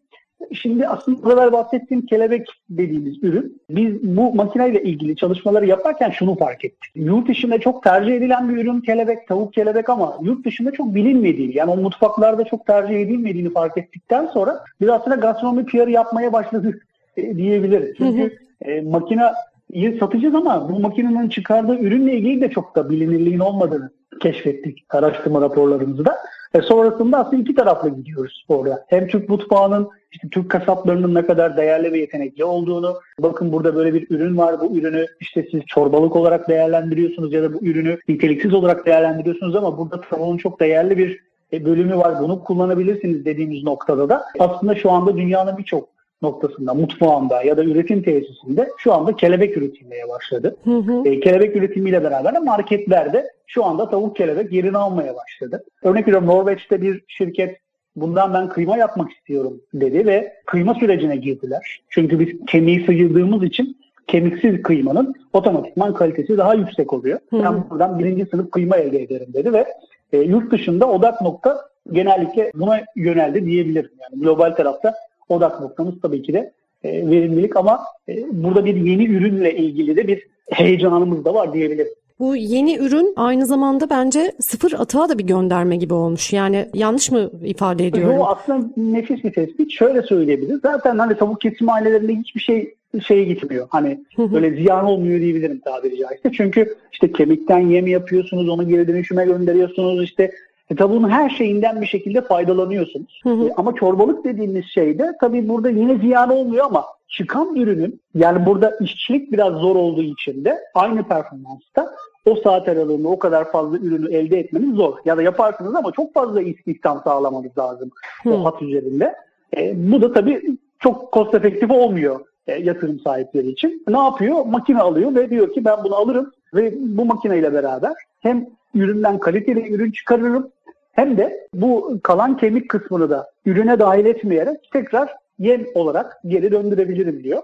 Şimdi 0.52 0.88
aslında 0.88 1.18
bu 1.18 1.28
kadar 1.28 1.52
bahsettiğim 1.52 2.06
kelebek 2.06 2.46
dediğimiz 2.70 3.24
ürün. 3.24 3.62
Biz 3.70 4.02
bu 4.02 4.34
makineyle 4.34 4.82
ilgili 4.82 5.16
çalışmaları 5.16 5.66
yaparken 5.66 6.10
şunu 6.10 6.34
fark 6.38 6.64
ettik. 6.64 6.90
Yurt 6.94 7.28
dışında 7.28 7.58
çok 7.58 7.82
tercih 7.82 8.14
edilen 8.14 8.48
bir 8.48 8.56
ürün 8.56 8.80
kelebek, 8.80 9.28
tavuk 9.28 9.52
kelebek 9.52 9.88
ama 9.88 10.18
yurt 10.22 10.46
dışında 10.46 10.70
çok 10.70 10.94
bilinmediği, 10.94 11.56
yani 11.56 11.70
o 11.70 11.76
mutfaklarda 11.76 12.44
çok 12.44 12.66
tercih 12.66 13.00
edilmediğini 13.00 13.52
fark 13.52 13.78
ettikten 13.78 14.26
sonra 14.26 14.64
biz 14.80 14.88
aslında 14.88 15.16
gastronomi 15.16 15.66
PR'ı 15.66 15.90
yapmaya 15.90 16.32
başladık 16.32 16.86
e, 17.16 17.36
diyebiliriz. 17.36 17.96
Çünkü 17.98 18.38
e, 18.62 18.80
makine 18.80 19.22
iyi 19.70 19.98
satacağız 19.98 20.34
ama 20.34 20.68
bu 20.68 20.80
makinenin 20.80 21.28
çıkardığı 21.28 21.78
ürünle 21.78 22.12
ilgili 22.12 22.40
de 22.40 22.50
çok 22.50 22.76
da 22.76 22.90
bilinirliğin 22.90 23.38
olmadığını 23.38 23.90
keşfettik 24.20 24.84
araştırma 24.90 25.40
raporlarımızda. 25.40 26.16
E 26.54 26.60
sonrasında 26.60 27.18
aslında 27.18 27.42
iki 27.42 27.54
taraflı 27.54 27.88
gidiyoruz 27.96 28.44
orada. 28.48 28.84
Hem 28.88 29.06
Türk 29.06 29.28
mutfağının, 29.28 29.88
işte 30.10 30.28
Türk 30.28 30.50
kasaplarının 30.50 31.14
ne 31.14 31.26
kadar 31.26 31.56
değerli 31.56 31.92
ve 31.92 31.98
yetenekli 31.98 32.44
olduğunu, 32.44 32.94
bakın 33.18 33.52
burada 33.52 33.74
böyle 33.74 33.94
bir 33.94 34.06
ürün 34.10 34.38
var, 34.38 34.60
bu 34.60 34.76
ürünü 34.76 35.06
işte 35.20 35.46
siz 35.50 35.60
çorbalık 35.66 36.16
olarak 36.16 36.48
değerlendiriyorsunuz 36.48 37.32
ya 37.32 37.42
da 37.42 37.54
bu 37.54 37.66
ürünü 37.66 37.98
niteliksiz 38.08 38.54
olarak 38.54 38.86
değerlendiriyorsunuz 38.86 39.56
ama 39.56 39.78
burada 39.78 40.00
tavuğun 40.00 40.36
çok 40.36 40.60
değerli 40.60 40.98
bir 40.98 41.20
e, 41.52 41.64
bölümü 41.64 41.96
var, 41.96 42.20
bunu 42.20 42.44
kullanabilirsiniz 42.44 43.24
dediğimiz 43.24 43.62
noktada 43.62 44.08
da 44.08 44.24
aslında 44.38 44.74
şu 44.74 44.90
anda 44.90 45.16
dünyanın 45.16 45.58
birçok 45.58 45.88
noktasında, 46.22 46.74
mutfağında 46.74 47.42
ya 47.42 47.56
da 47.56 47.64
üretim 47.64 48.02
tesisinde 48.02 48.68
şu 48.78 48.92
anda 48.92 49.16
kelebek 49.16 49.56
üretilmeye 49.56 50.08
başladı. 50.08 50.56
Hı 50.64 50.76
hı. 50.76 51.08
E, 51.08 51.20
kelebek 51.20 51.56
üretimiyle 51.56 52.02
beraber 52.04 52.34
de 52.34 52.38
marketlerde 52.38 53.26
şu 53.46 53.64
anda 53.64 53.90
tavuk 53.90 54.16
kelebek 54.16 54.52
yerini 54.52 54.78
almaya 54.78 55.14
başladı. 55.16 55.64
Örnek 55.82 56.06
veriyorum 56.06 56.28
Norveç'te 56.28 56.82
bir 56.82 57.04
şirket 57.08 57.58
bundan 57.96 58.34
ben 58.34 58.48
kıyma 58.48 58.76
yapmak 58.76 59.12
istiyorum 59.12 59.60
dedi 59.74 60.06
ve 60.06 60.32
kıyma 60.46 60.74
sürecine 60.74 61.16
girdiler. 61.16 61.80
Çünkü 61.88 62.20
biz 62.20 62.46
kemiği 62.46 62.86
sıyırdığımız 62.86 63.42
için 63.42 63.76
kemiksiz 64.06 64.62
kıymanın 64.62 65.14
otomatikman 65.32 65.94
kalitesi 65.94 66.38
daha 66.38 66.54
yüksek 66.54 66.92
oluyor. 66.92 67.18
Hı. 67.30 67.42
Ben 67.44 67.70
buradan 67.70 67.98
birinci 67.98 68.26
sınıf 68.26 68.50
kıyma 68.50 68.76
elde 68.76 69.02
ederim 69.02 69.28
dedi 69.34 69.52
ve 69.52 69.66
e, 70.12 70.18
yurt 70.18 70.52
dışında 70.52 70.88
odak 70.88 71.20
nokta 71.20 71.58
genellikle 71.92 72.52
buna 72.54 72.80
yöneldi 72.96 73.46
diyebilirim. 73.46 73.90
Yani 74.00 74.22
global 74.22 74.50
tarafta 74.50 74.94
odak 75.32 75.60
noktamız 75.60 75.94
tabii 76.02 76.22
ki 76.22 76.32
de 76.32 76.52
e, 76.84 77.10
verimlilik 77.10 77.56
ama 77.56 77.80
e, 78.08 78.24
burada 78.32 78.64
bir 78.64 78.76
yeni 78.76 79.06
ürünle 79.06 79.56
ilgili 79.56 79.96
de 79.96 80.08
bir 80.08 80.26
heyecanımız 80.50 81.24
da 81.24 81.34
var 81.34 81.52
diyebilirim. 81.52 81.92
Bu 82.18 82.36
yeni 82.36 82.76
ürün 82.76 83.12
aynı 83.16 83.46
zamanda 83.46 83.90
bence 83.90 84.32
sıfır 84.40 84.72
atığa 84.72 85.08
da 85.08 85.18
bir 85.18 85.24
gönderme 85.24 85.76
gibi 85.76 85.94
olmuş. 85.94 86.32
Yani 86.32 86.68
yanlış 86.74 87.10
mı 87.10 87.30
ifade 87.44 87.86
ediyorum? 87.86 88.16
Yok 88.16 88.36
aslında 88.36 88.66
nefis 88.76 89.24
bir 89.24 89.32
tespit. 89.32 89.72
Şöyle 89.72 90.02
söyleyebiliriz. 90.02 90.60
Zaten 90.62 90.98
hani 90.98 91.16
tavuk 91.16 91.40
kesim 91.40 91.70
ailelerinde 91.70 92.14
hiçbir 92.14 92.40
şey 92.40 92.74
şeye 93.06 93.24
gitmiyor. 93.24 93.66
Hani 93.70 94.04
böyle 94.18 94.50
ziyan 94.50 94.84
olmuyor 94.84 95.20
diyebilirim 95.20 95.60
tabiri 95.60 95.98
caizse. 95.98 96.32
Çünkü 96.32 96.74
işte 96.92 97.12
kemikten 97.12 97.58
yem 97.58 97.86
yapıyorsunuz, 97.86 98.48
onu 98.48 98.68
geri 98.68 98.88
dönüşüme 98.88 99.24
gönderiyorsunuz. 99.24 100.04
İşte 100.04 100.30
e, 100.72 100.76
tavuğun 100.76 101.08
her 101.08 101.30
şeyinden 101.30 101.80
bir 101.80 101.86
şekilde 101.86 102.20
faydalanıyorsunuz. 102.20 103.20
Hı 103.22 103.30
hı. 103.30 103.48
E, 103.48 103.52
ama 103.56 103.74
çorbalık 103.74 104.24
dediğimiz 104.24 104.64
şeyde 104.74 105.12
tabii 105.20 105.48
burada 105.48 105.70
yine 105.70 105.98
ziyan 105.98 106.30
olmuyor 106.30 106.64
ama 106.64 106.84
çıkan 107.08 107.56
ürünün 107.56 108.00
yani 108.14 108.46
burada 108.46 108.76
işçilik 108.80 109.32
biraz 109.32 109.54
zor 109.54 109.76
olduğu 109.76 110.02
için 110.02 110.44
de 110.44 110.58
aynı 110.74 111.08
performansta 111.08 111.94
o 112.26 112.36
saat 112.36 112.68
aralığında 112.68 113.08
o 113.08 113.18
kadar 113.18 113.52
fazla 113.52 113.78
ürünü 113.78 114.14
elde 114.14 114.38
etmeniz 114.38 114.74
zor. 114.74 114.98
Ya 115.04 115.16
da 115.16 115.22
yaparsınız 115.22 115.74
ama 115.74 115.92
çok 115.92 116.14
fazla 116.14 116.42
istihdam 116.42 117.00
sağlamanız 117.04 117.58
lazım 117.58 117.90
Hı. 118.22 118.30
o 118.30 118.44
hat 118.44 118.62
üzerinde. 118.62 119.14
E, 119.56 119.92
bu 119.92 120.02
da 120.02 120.12
tabii 120.12 120.42
çok 120.78 121.12
cost 121.12 121.34
efektif 121.34 121.70
olmuyor 121.70 122.20
e, 122.46 122.54
yatırım 122.54 123.00
sahipleri 123.00 123.48
için. 123.48 123.84
Ne 123.88 123.98
yapıyor? 123.98 124.46
Makine 124.46 124.80
alıyor 124.80 125.14
ve 125.14 125.30
diyor 125.30 125.52
ki 125.52 125.64
ben 125.64 125.84
bunu 125.84 125.94
alırım 125.94 126.32
ve 126.54 126.74
bu 126.76 127.04
makineyle 127.04 127.52
beraber 127.52 127.92
hem 128.20 128.46
üründen 128.74 129.18
kaliteli 129.18 129.74
ürün 129.74 129.90
çıkarırım 129.90 130.50
hem 130.92 131.16
de 131.16 131.48
bu 131.54 131.98
kalan 132.02 132.36
kemik 132.36 132.68
kısmını 132.68 133.10
da 133.10 133.30
ürüne 133.46 133.78
dahil 133.78 134.06
etmeyerek 134.06 134.58
tekrar 134.72 135.10
yem 135.38 135.66
olarak 135.74 136.18
geri 136.26 136.52
döndürebilirim 136.52 137.24
diyor. 137.24 137.42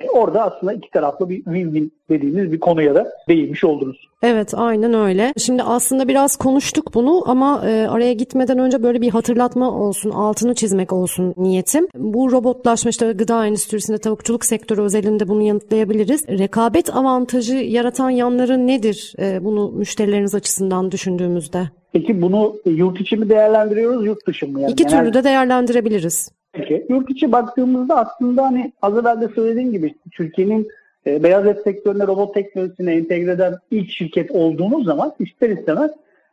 E, 0.00 0.10
orada 0.10 0.42
aslında 0.42 0.72
iki 0.72 0.90
taraflı 0.90 1.28
bir 1.28 1.44
win-win 1.44 1.90
dediğimiz 2.10 2.52
bir 2.52 2.60
konuya 2.60 2.94
da 2.94 3.12
değinmiş 3.28 3.64
oldunuz. 3.64 4.08
Evet 4.22 4.54
aynen 4.56 4.94
öyle. 4.94 5.32
Şimdi 5.36 5.62
aslında 5.62 6.08
biraz 6.08 6.36
konuştuk 6.36 6.94
bunu 6.94 7.30
ama 7.30 7.62
e, 7.66 7.86
araya 7.88 8.12
gitmeden 8.12 8.58
önce 8.58 8.82
böyle 8.82 9.00
bir 9.00 9.10
hatırlatma 9.10 9.70
olsun, 9.70 10.10
altını 10.10 10.54
çizmek 10.54 10.92
olsun 10.92 11.34
niyetim. 11.36 11.88
Bu 11.94 12.32
robotlaşma 12.32 12.88
işte 12.88 13.12
gıda 13.12 13.46
endüstrisinde 13.46 13.98
tavukçuluk 13.98 14.44
sektörü 14.44 14.80
özelinde 14.80 15.28
bunu 15.28 15.42
yanıtlayabiliriz. 15.42 16.28
Rekabet 16.28 16.96
avantajı 16.96 17.56
yaratan 17.56 18.10
yanları 18.10 18.66
nedir 18.66 19.14
e, 19.18 19.44
bunu 19.44 19.70
müşterileriniz 19.70 20.34
açısından 20.34 20.90
düşündüğümüzde? 20.92 21.70
Peki 21.92 22.22
bunu 22.22 22.56
yurt 22.64 23.00
içi 23.00 23.16
mi 23.16 23.28
değerlendiriyoruz, 23.28 24.06
yurt 24.06 24.26
dışı 24.26 24.48
mı? 24.48 24.60
Yani 24.60 24.72
İki 24.72 24.86
genel... 24.86 25.00
türlü 25.00 25.14
de 25.14 25.24
değerlendirebiliriz. 25.24 26.30
Peki. 26.52 26.86
Yurt 26.88 27.10
içi 27.10 27.32
baktığımızda 27.32 27.96
aslında 27.96 28.42
hani 28.42 28.72
az 28.82 28.98
evvel 28.98 29.20
de 29.20 29.28
söylediğim 29.34 29.72
gibi 29.72 29.94
Türkiye'nin 30.12 30.68
e, 31.06 31.22
beyaz 31.22 31.46
et 31.46 31.62
sektörüne 31.64 32.06
robot 32.06 32.34
teknolojisine 32.34 32.94
entegre 32.94 33.30
eden 33.30 33.54
ilk 33.70 33.90
şirket 33.90 34.30
olduğunuz 34.30 34.84
zaman 34.84 35.14
ister 35.18 35.50
istemez 35.50 35.90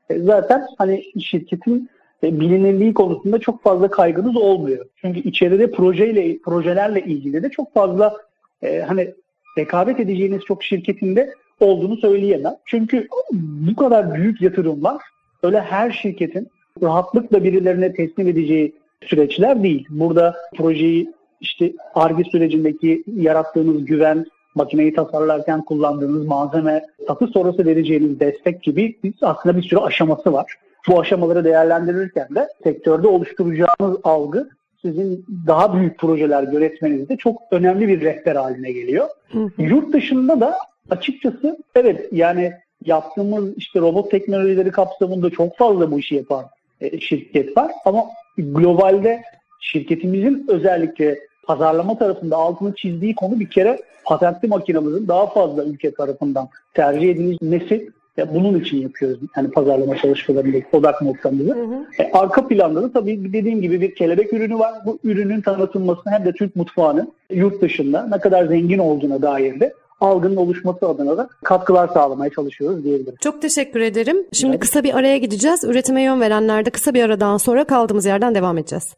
e, 0.09 0.19
zaten 0.19 0.65
hani 0.77 1.03
şirketin 1.24 1.89
e, 2.24 2.39
bilinirliği 2.39 2.93
konusunda 2.93 3.39
çok 3.39 3.63
fazla 3.63 3.91
kaygınız 3.91 4.38
olmuyor. 4.38 4.85
Çünkü 4.95 5.19
içeride 5.19 5.71
projeyle 5.71 6.38
projelerle 6.38 7.01
ilgili 7.01 7.43
de 7.43 7.50
çok 7.50 7.74
fazla 7.74 8.17
e, 8.62 8.79
hani 8.79 9.13
rekabet 9.57 10.00
edeceğiniz 10.00 10.41
çok 10.41 10.63
şirketinde 10.63 11.33
olduğunu 11.59 11.97
söyleyemem. 11.97 12.55
Çünkü 12.65 13.07
bu 13.31 13.75
kadar 13.75 14.15
büyük 14.15 14.41
yatırımlar 14.41 15.01
öyle 15.45 15.61
her 15.61 15.91
şirketin 15.91 16.47
rahatlıkla 16.83 17.43
birilerine 17.43 17.93
teslim 17.93 18.27
edeceği 18.27 18.75
süreçler 19.05 19.63
değil. 19.63 19.87
Burada 19.89 20.35
projeyi 20.57 21.13
işte 21.41 21.73
ARGE 21.95 22.23
sürecindeki 22.23 23.03
yarattığınız 23.07 23.85
güven, 23.85 24.25
makineyi 24.55 24.93
tasarlarken 24.93 25.61
kullandığınız 25.61 26.25
malzeme, 26.25 26.85
satış 27.07 27.31
sonrası 27.31 27.65
vereceğiniz 27.65 28.19
destek 28.19 28.63
gibi 28.63 28.95
aslında 29.21 29.57
bir 29.57 29.63
sürü 29.63 29.79
aşaması 29.79 30.33
var. 30.33 30.55
Bu 30.87 30.99
aşamaları 30.99 31.43
değerlendirirken 31.43 32.27
de 32.35 32.47
sektörde 32.63 33.07
oluşturacağınız 33.07 33.97
algı 34.03 34.49
sizin 34.81 35.25
daha 35.47 35.73
büyük 35.73 35.99
projeler 35.99 36.53
yönetmenizde 36.53 37.17
çok 37.17 37.41
önemli 37.51 37.87
bir 37.87 38.01
rehber 38.01 38.35
haline 38.35 38.71
geliyor. 38.71 39.09
Hı 39.31 39.39
hı. 39.39 39.61
Yurt 39.61 39.93
dışında 39.93 40.41
da 40.41 40.55
açıkçası 40.89 41.57
evet 41.75 42.09
yani 42.11 42.53
yaptığımız 42.85 43.57
işte 43.57 43.79
robot 43.79 44.11
teknolojileri 44.11 44.71
kapsamında 44.71 45.29
çok 45.29 45.57
fazla 45.57 45.91
bu 45.91 45.99
işi 45.99 46.15
yapan 46.15 46.45
e, 46.81 46.99
şirket 46.99 47.57
var 47.57 47.71
ama 47.85 48.05
globalde 48.37 49.21
şirketimizin 49.59 50.45
özellikle 50.47 51.19
pazarlama 51.43 51.97
tarafında 51.97 52.37
altını 52.37 52.75
çizdiği 52.75 53.15
konu 53.15 53.39
bir 53.39 53.49
kere 53.49 53.79
patentli 54.05 54.47
makinamızın 54.47 55.07
daha 55.07 55.27
fazla 55.27 55.63
ülke 55.65 55.91
tarafından 55.91 56.49
tercih 56.73 57.09
edilmesi 57.09 57.89
ya 58.17 58.33
bunun 58.33 58.59
için 58.59 58.81
yapıyoruz 58.81 59.19
yani 59.37 59.51
pazarlama 59.51 59.95
çalışmalarındaki 59.95 60.65
odak 60.73 61.01
noktamızı. 61.01 61.55
Hı 61.55 61.63
hı. 61.63 61.85
E, 61.99 62.11
arka 62.11 62.47
planda 62.47 62.83
da 62.83 62.91
tabii 62.91 63.33
dediğim 63.33 63.61
gibi 63.61 63.81
bir 63.81 63.95
kelebek 63.95 64.33
ürünü 64.33 64.59
var. 64.59 64.73
Bu 64.85 64.99
ürünün 65.03 65.41
tanıtılmasını 65.41 66.13
hem 66.13 66.25
de 66.25 66.31
Türk 66.31 66.55
mutfağının 66.55 67.13
yurt 67.29 67.61
dışında 67.61 68.07
ne 68.07 68.19
kadar 68.19 68.45
zengin 68.45 68.79
olduğuna 68.79 69.21
dair 69.21 69.59
de 69.59 69.73
algının 70.01 70.35
oluşması 70.35 70.87
adına 70.87 71.17
da 71.17 71.29
katkılar 71.43 71.87
sağlamaya 71.87 72.31
çalışıyoruz 72.31 72.83
diyebilirim. 72.83 73.15
Çok 73.21 73.41
teşekkür 73.41 73.79
ederim. 73.79 74.17
Şimdi 74.33 74.51
evet. 74.51 74.61
kısa 74.61 74.83
bir 74.83 74.93
araya 74.93 75.17
gideceğiz. 75.17 75.63
Üretime 75.63 76.01
yön 76.01 76.21
verenlerde 76.21 76.69
kısa 76.69 76.93
bir 76.93 77.03
aradan 77.03 77.37
sonra 77.37 77.63
kaldığımız 77.63 78.05
yerden 78.05 78.35
devam 78.35 78.57
edeceğiz. 78.57 78.93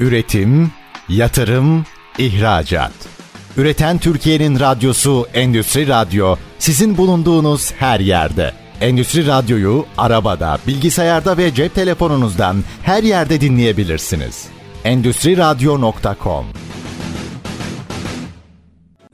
Üretim, 0.00 0.70
yatırım, 1.08 1.84
ihracat. 2.18 2.92
Üreten 3.56 3.98
Türkiye'nin 3.98 4.60
radyosu 4.60 5.26
Endüstri 5.34 5.88
Radyo 5.88 6.36
sizin 6.58 6.96
bulunduğunuz 6.96 7.72
her 7.72 8.00
yerde. 8.00 8.52
Endüstri 8.80 9.26
Radyo'yu 9.26 9.84
arabada, 9.98 10.58
bilgisayarda 10.66 11.36
ve 11.36 11.54
cep 11.54 11.74
telefonunuzdan 11.74 12.56
her 12.82 13.02
yerde 13.02 13.40
dinleyebilirsiniz. 13.40 14.48
Endüstri 14.84 15.36
Radyo.com 15.36 16.46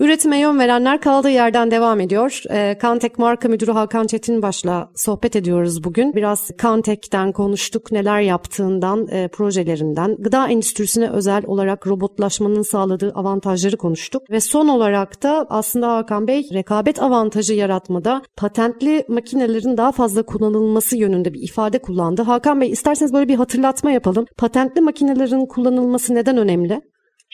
Üretime 0.00 0.38
yön 0.38 0.58
verenler 0.58 1.00
kaldığı 1.00 1.30
yerden 1.30 1.70
devam 1.70 2.00
ediyor. 2.00 2.42
E, 2.50 2.78
Kantek 2.78 3.18
Marka 3.18 3.48
Müdürü 3.48 3.72
Hakan 3.72 4.06
Çetinbaş'la 4.06 4.90
sohbet 4.94 5.36
ediyoruz 5.36 5.84
bugün. 5.84 6.14
Biraz 6.14 6.50
Kantek'ten 6.58 7.32
konuştuk, 7.32 7.92
neler 7.92 8.20
yaptığından, 8.20 9.08
e, 9.08 9.28
projelerinden, 9.28 10.16
gıda 10.18 10.48
endüstrisine 10.48 11.10
özel 11.10 11.42
olarak 11.46 11.86
robotlaşmanın 11.86 12.62
sağladığı 12.62 13.12
avantajları 13.14 13.76
konuştuk. 13.76 14.30
Ve 14.30 14.40
son 14.40 14.68
olarak 14.68 15.22
da 15.22 15.46
aslında 15.48 15.96
Hakan 15.96 16.26
Bey 16.26 16.48
rekabet 16.52 17.02
avantajı 17.02 17.54
yaratmada 17.54 18.22
patentli 18.36 19.04
makinelerin 19.08 19.76
daha 19.76 19.92
fazla 19.92 20.22
kullanılması 20.22 20.96
yönünde 20.96 21.34
bir 21.34 21.42
ifade 21.42 21.78
kullandı. 21.78 22.22
Hakan 22.22 22.60
Bey 22.60 22.70
isterseniz 22.70 23.12
böyle 23.12 23.28
bir 23.28 23.36
hatırlatma 23.36 23.90
yapalım. 23.90 24.26
Patentli 24.36 24.80
makinelerin 24.80 25.46
kullanılması 25.46 26.14
neden 26.14 26.36
önemli? 26.36 26.82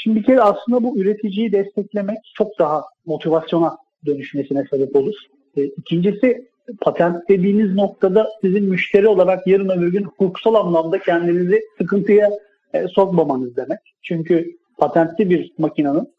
Şimdi 0.05 0.21
bir 0.21 0.25
kere 0.25 0.41
aslında 0.41 0.83
bu 0.83 0.99
üreticiyi 0.99 1.53
desteklemek 1.53 2.19
çok 2.35 2.59
daha 2.59 2.85
motivasyona 3.07 3.77
dönüşmesine 4.07 4.65
sebep 4.71 4.97
olur. 4.97 5.15
E, 5.57 5.65
ikincisi 5.65 6.49
patent 6.81 7.29
dediğiniz 7.29 7.75
noktada 7.75 8.29
sizin 8.41 8.65
müşteri 8.65 9.09
olarak 9.09 9.47
yarın 9.47 9.69
öbür 9.69 9.93
gün 9.93 10.05
hukuksal 10.05 10.55
anlamda 10.55 10.99
kendinizi 10.99 11.61
sıkıntıya 11.79 12.31
e, 12.75 12.89
sokmamanız 12.89 13.57
demek. 13.57 13.79
Çünkü 14.03 14.57
patentli 14.79 15.31
bir 15.31 15.53
makinenin 15.59 16.15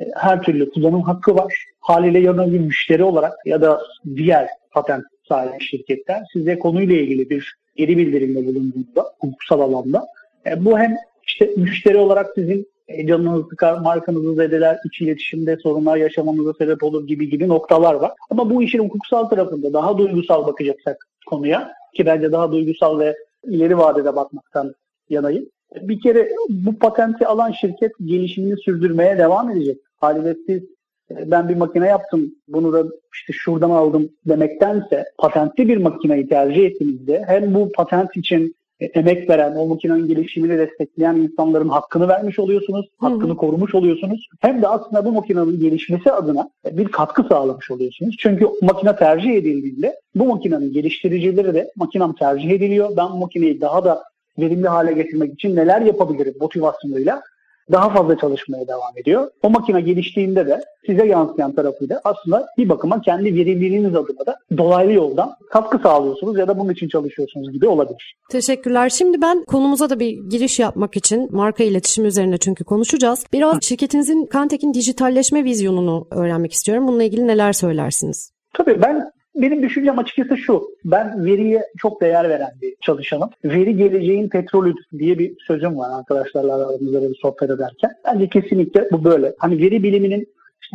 e, 0.00 0.04
her 0.16 0.42
türlü 0.42 0.70
kullanım 0.70 1.02
hakkı 1.02 1.34
var. 1.34 1.64
Haliyle 1.80 2.18
yarın 2.18 2.52
bir 2.52 2.60
müşteri 2.60 3.04
olarak 3.04 3.32
ya 3.46 3.62
da 3.62 3.82
diğer 4.16 4.48
patent 4.70 5.04
sahibi 5.28 5.64
şirketler 5.64 6.22
size 6.32 6.58
konuyla 6.58 6.96
ilgili 6.96 7.30
bir 7.30 7.54
geri 7.76 7.96
bildirimde 7.96 8.46
bulunduğunda 8.46 9.04
hukuksal 9.18 9.60
alanda 9.60 10.06
e, 10.46 10.64
bu 10.64 10.78
hem 10.78 10.96
işte 11.26 11.50
müşteri 11.56 11.96
olarak 11.96 12.26
sizin 12.34 12.66
canınızı 13.06 13.48
sıkar, 13.48 13.78
markanızı 13.78 14.34
zedeler, 14.34 14.78
iç 14.84 15.00
iletişimde 15.00 15.56
sorunlar 15.56 15.96
yaşamanıza 15.96 16.52
sebep 16.52 16.82
olur 16.82 17.06
gibi 17.06 17.30
gibi 17.30 17.48
noktalar 17.48 17.94
var. 17.94 18.12
Ama 18.30 18.50
bu 18.50 18.62
işin 18.62 18.78
hukuksal 18.78 19.24
tarafında 19.24 19.72
daha 19.72 19.98
duygusal 19.98 20.46
bakacaksak 20.46 21.08
konuya 21.26 21.72
ki 21.94 22.06
bence 22.06 22.32
daha 22.32 22.52
duygusal 22.52 22.98
ve 22.98 23.16
ileri 23.44 23.78
vadede 23.78 24.16
bakmaktan 24.16 24.74
yanayım. 25.10 25.46
Bir 25.80 26.00
kere 26.00 26.28
bu 26.48 26.78
patenti 26.78 27.26
alan 27.26 27.52
şirket 27.52 27.92
gelişimini 28.04 28.56
sürdürmeye 28.56 29.18
devam 29.18 29.50
edecek. 29.50 29.78
Haliyle 29.96 30.36
siz 30.46 30.62
e, 31.10 31.30
ben 31.30 31.48
bir 31.48 31.56
makine 31.56 31.86
yaptım 31.86 32.34
bunu 32.48 32.72
da 32.72 32.84
işte 33.14 33.32
şuradan 33.32 33.70
aldım 33.70 34.08
demektense 34.28 35.04
patentli 35.18 35.68
bir 35.68 35.76
makineyi 35.76 36.28
tercih 36.28 36.66
ettiğinizde 36.66 37.24
hem 37.26 37.54
bu 37.54 37.72
patent 37.72 38.16
için 38.16 38.54
emek 38.80 39.30
veren, 39.30 39.56
o 39.56 39.66
makinenin 39.66 40.08
gelişimini 40.08 40.58
destekleyen 40.58 41.16
insanların 41.16 41.68
hakkını 41.68 42.08
vermiş 42.08 42.38
oluyorsunuz, 42.38 42.86
hakkını 42.98 43.32
hı 43.32 43.36
korumuş 43.36 43.74
oluyorsunuz. 43.74 44.28
Hem 44.40 44.62
de 44.62 44.68
aslında 44.68 45.04
bu 45.04 45.12
makinenin 45.12 45.60
gelişmesi 45.60 46.12
adına 46.12 46.50
e, 46.66 46.78
bir 46.78 46.88
katkı 46.88 47.22
sağlamış 47.22 47.70
oluyorsunuz. 47.70 48.16
Çünkü 48.18 48.46
makine 48.62 48.96
tercih 48.96 49.34
edildiğinde 49.34 49.96
bu 50.14 50.24
makinenin 50.24 50.72
geliştiricileri 50.72 51.54
de 51.54 51.70
makinem 51.76 52.12
tercih 52.12 52.50
ediliyor. 52.50 52.90
Ben 52.96 53.10
bu 53.10 53.16
makineyi 53.16 53.60
daha 53.60 53.84
da 53.84 54.02
verimli 54.38 54.68
hale 54.68 54.92
getirmek 54.92 55.32
için 55.32 55.56
neler 55.56 55.80
yapabilirim 55.80 56.34
motivasyonuyla 56.40 57.22
daha 57.72 57.90
fazla 57.90 58.18
çalışmaya 58.18 58.68
devam 58.68 58.98
ediyor. 59.02 59.30
O 59.42 59.50
makine 59.50 59.80
geliştiğinde 59.80 60.46
de 60.46 60.60
size 60.86 61.06
yansıyan 61.06 61.52
tarafıyla 61.52 62.00
aslında 62.04 62.46
bir 62.58 62.68
bakıma 62.68 63.00
kendi 63.00 63.34
verimliliğiniz 63.34 63.96
adına 63.96 64.26
da 64.26 64.36
dolaylı 64.56 64.92
yoldan 64.92 65.32
katkı 65.50 65.78
sağlıyorsunuz 65.78 66.38
ya 66.38 66.48
da 66.48 66.58
bunun 66.58 66.72
için 66.72 66.88
çalışıyorsunuz 66.88 67.52
gibi 67.52 67.68
olabilir. 67.68 68.16
Teşekkürler. 68.30 68.88
Şimdi 68.88 69.22
ben 69.22 69.44
konumuza 69.44 69.90
da 69.90 70.00
bir 70.00 70.18
giriş 70.30 70.58
yapmak 70.58 70.96
için 70.96 71.28
marka 71.32 71.64
iletişimi 71.64 72.08
üzerine 72.08 72.38
çünkü 72.38 72.64
konuşacağız. 72.64 73.24
Biraz 73.32 73.56
Hı. 73.56 73.62
şirketinizin 73.62 74.26
Kantek'in 74.26 74.74
dijitalleşme 74.74 75.44
vizyonunu 75.44 76.06
öğrenmek 76.10 76.52
istiyorum. 76.52 76.88
Bununla 76.88 77.02
ilgili 77.02 77.26
neler 77.26 77.52
söylersiniz? 77.52 78.32
Tabii 78.54 78.82
ben 78.82 79.10
benim 79.42 79.62
düşüncem 79.62 79.98
açıkçası 79.98 80.36
şu. 80.36 80.62
Ben 80.84 81.24
veriye 81.24 81.62
çok 81.78 82.00
değer 82.00 82.28
veren 82.28 82.52
bir 82.62 82.74
çalışanım. 82.80 83.30
Veri 83.44 83.76
geleceğin 83.76 84.28
petrolü 84.28 84.74
diye 84.98 85.18
bir 85.18 85.32
sözüm 85.46 85.78
var 85.78 85.98
arkadaşlarla 85.98 86.54
aramızda 86.54 87.02
bir 87.02 87.18
sohbet 87.22 87.50
ederken. 87.50 87.90
Bence 88.04 88.28
kesinlikle 88.28 88.88
bu 88.92 89.04
böyle. 89.04 89.34
Hani 89.38 89.58
veri 89.58 89.82
biliminin 89.82 90.26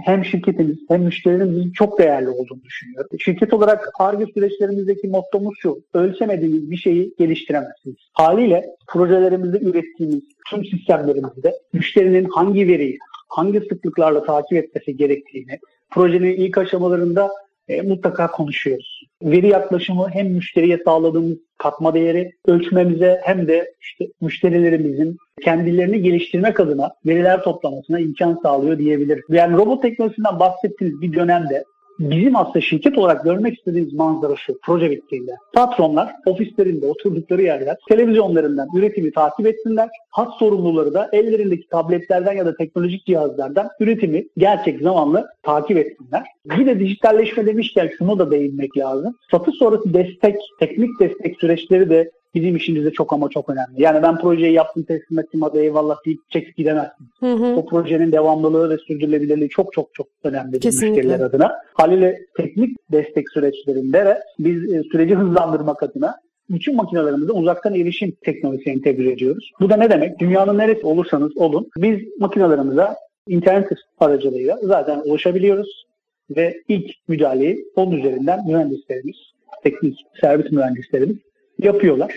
hem 0.04 0.26
şirketimiz 0.26 0.78
hem 0.88 1.02
müşterilerimizin 1.02 1.72
çok 1.72 2.00
değerli 2.00 2.30
olduğunu 2.30 2.64
düşünüyorum. 2.64 3.10
Şirket 3.20 3.54
olarak 3.54 3.90
ARGE 4.00 4.26
süreçlerimizdeki 4.34 5.08
mottomuz 5.08 5.56
şu. 5.60 5.84
Ölçemediğiniz 5.94 6.72
bir 6.72 6.78
şeyi 6.78 7.14
geliştiremezsiniz. 7.20 7.96
Haliyle 8.14 8.66
projelerimizde 8.88 9.60
ürettiğimiz 9.60 10.22
tüm 10.50 10.66
sistemlerimizde 10.66 11.54
müşterinin 11.74 12.24
hangi 12.24 12.68
veriyi, 12.68 12.98
hangi 13.28 13.60
sıklıklarla 13.60 14.24
takip 14.24 14.58
etmesi 14.58 14.98
gerektiğini, 14.98 15.60
projenin 15.92 16.34
ilk 16.34 16.58
aşamalarında 16.58 17.30
e, 17.68 17.82
mutlaka 17.82 18.32
konuşuyoruz. 18.32 19.02
Veri 19.24 19.48
yaklaşımı 19.48 20.10
hem 20.10 20.28
müşteriye 20.28 20.78
sağladığımız 20.86 21.38
katma 21.58 21.94
değeri 21.94 22.32
ölçmemize 22.48 23.22
hem 23.24 23.48
de 23.48 23.74
işte 23.82 24.08
müşterilerimizin 24.22 25.18
kendilerini 25.44 26.02
geliştirmek 26.02 26.60
adına 26.60 26.92
veriler 27.06 27.44
toplamasına 27.44 28.00
imkan 28.00 28.40
sağlıyor 28.44 28.78
diyebiliriz. 28.78 29.24
Yani 29.30 29.58
robot 29.58 29.82
teknolojisinden 29.82 30.40
bahsettiğiniz 30.40 31.02
bir 31.02 31.14
dönemde 31.14 31.64
bizim 32.00 32.36
aslında 32.36 32.62
şirket 32.62 32.98
olarak 32.98 33.24
görmek 33.24 33.58
istediğimiz 33.58 33.94
manzara 33.94 34.36
şu, 34.36 34.60
proje 34.64 34.92
bittiğinde. 34.92 35.32
Patronlar 35.54 36.12
ofislerinde 36.26 36.86
oturdukları 36.86 37.42
yerler, 37.42 37.78
televizyonlarından 37.90 38.68
üretimi 38.76 39.12
takip 39.12 39.48
etsinler. 39.48 39.90
Hat 40.10 40.34
sorumluları 40.40 40.94
da 40.94 41.10
ellerindeki 41.14 41.68
tabletlerden 41.68 42.34
ya 42.34 42.46
da 42.46 42.56
teknolojik 42.56 43.06
cihazlardan 43.06 43.70
üretimi 43.80 44.26
gerçek 44.38 44.82
zamanlı 44.82 45.28
takip 45.44 45.78
etsinler. 45.78 46.24
Bir 46.46 46.66
de 46.66 46.80
dijitalleşme 46.80 47.46
demişken 47.46 47.90
şunu 47.98 48.20
da 48.20 48.32
değinmek 48.32 48.78
lazım. 48.78 49.16
Satış 49.32 49.56
sonrası 49.56 49.94
destek, 49.94 50.36
teknik 50.60 51.00
destek 51.00 51.40
süreçleri 51.40 51.90
de 51.90 52.12
bizim 52.36 52.56
işimizde 52.56 52.92
çok 52.92 53.14
ama 53.14 53.30
çok 53.30 53.50
önemli. 53.50 53.82
Yani 53.82 54.04
ben 54.04 54.18
projeyi 54.18 54.54
yaptım 54.54 54.84
teslim 54.84 55.20
ettim 55.20 55.42
hadi 55.42 55.58
eyvallah 55.58 55.98
deyip 56.06 56.20
çekip 56.30 56.58
gidemezsin. 56.58 57.08
Hı 57.20 57.34
hı. 57.34 57.56
O 57.56 57.66
projenin 57.66 58.12
devamlılığı 58.12 58.70
ve 58.70 58.78
sürdürülebilirliği 58.78 59.50
çok 59.50 59.74
çok 59.74 59.94
çok 59.94 60.08
önemli 60.24 60.60
Kesinlikle. 60.60 61.02
müşteriler 61.02 61.26
adına. 61.26 61.52
Haliyle 61.74 62.20
teknik 62.38 62.78
destek 62.92 63.30
süreçlerinde 63.30 64.06
de 64.06 64.20
biz 64.40 64.74
e, 64.74 64.84
süreci 64.92 65.16
hızlandırmak 65.16 65.84
adına 65.84 66.16
bütün 66.50 66.76
makinelerimize 66.76 67.32
uzaktan 67.32 67.76
erişim 67.76 68.16
teknolojisi 68.26 68.70
entegre 68.70 69.12
ediyoruz. 69.12 69.52
Bu 69.60 69.70
da 69.70 69.78
ne 69.78 69.90
demek? 69.90 70.20
Dünyanın 70.20 70.58
neresi 70.58 70.86
olursanız 70.86 71.38
olun 71.38 71.70
biz 71.78 72.00
makinelerimize 72.20 72.88
internet 73.28 73.70
aracılığıyla 74.00 74.60
zaten 74.64 75.02
ulaşabiliyoruz 75.06 75.86
ve 76.30 76.62
ilk 76.68 76.92
müdahaleyi 77.08 77.66
onun 77.76 77.92
üzerinden 77.92 78.40
mühendislerimiz, 78.48 79.16
teknik 79.64 80.00
servis 80.22 80.52
mühendislerimiz 80.52 81.18
yapıyorlar. 81.60 82.14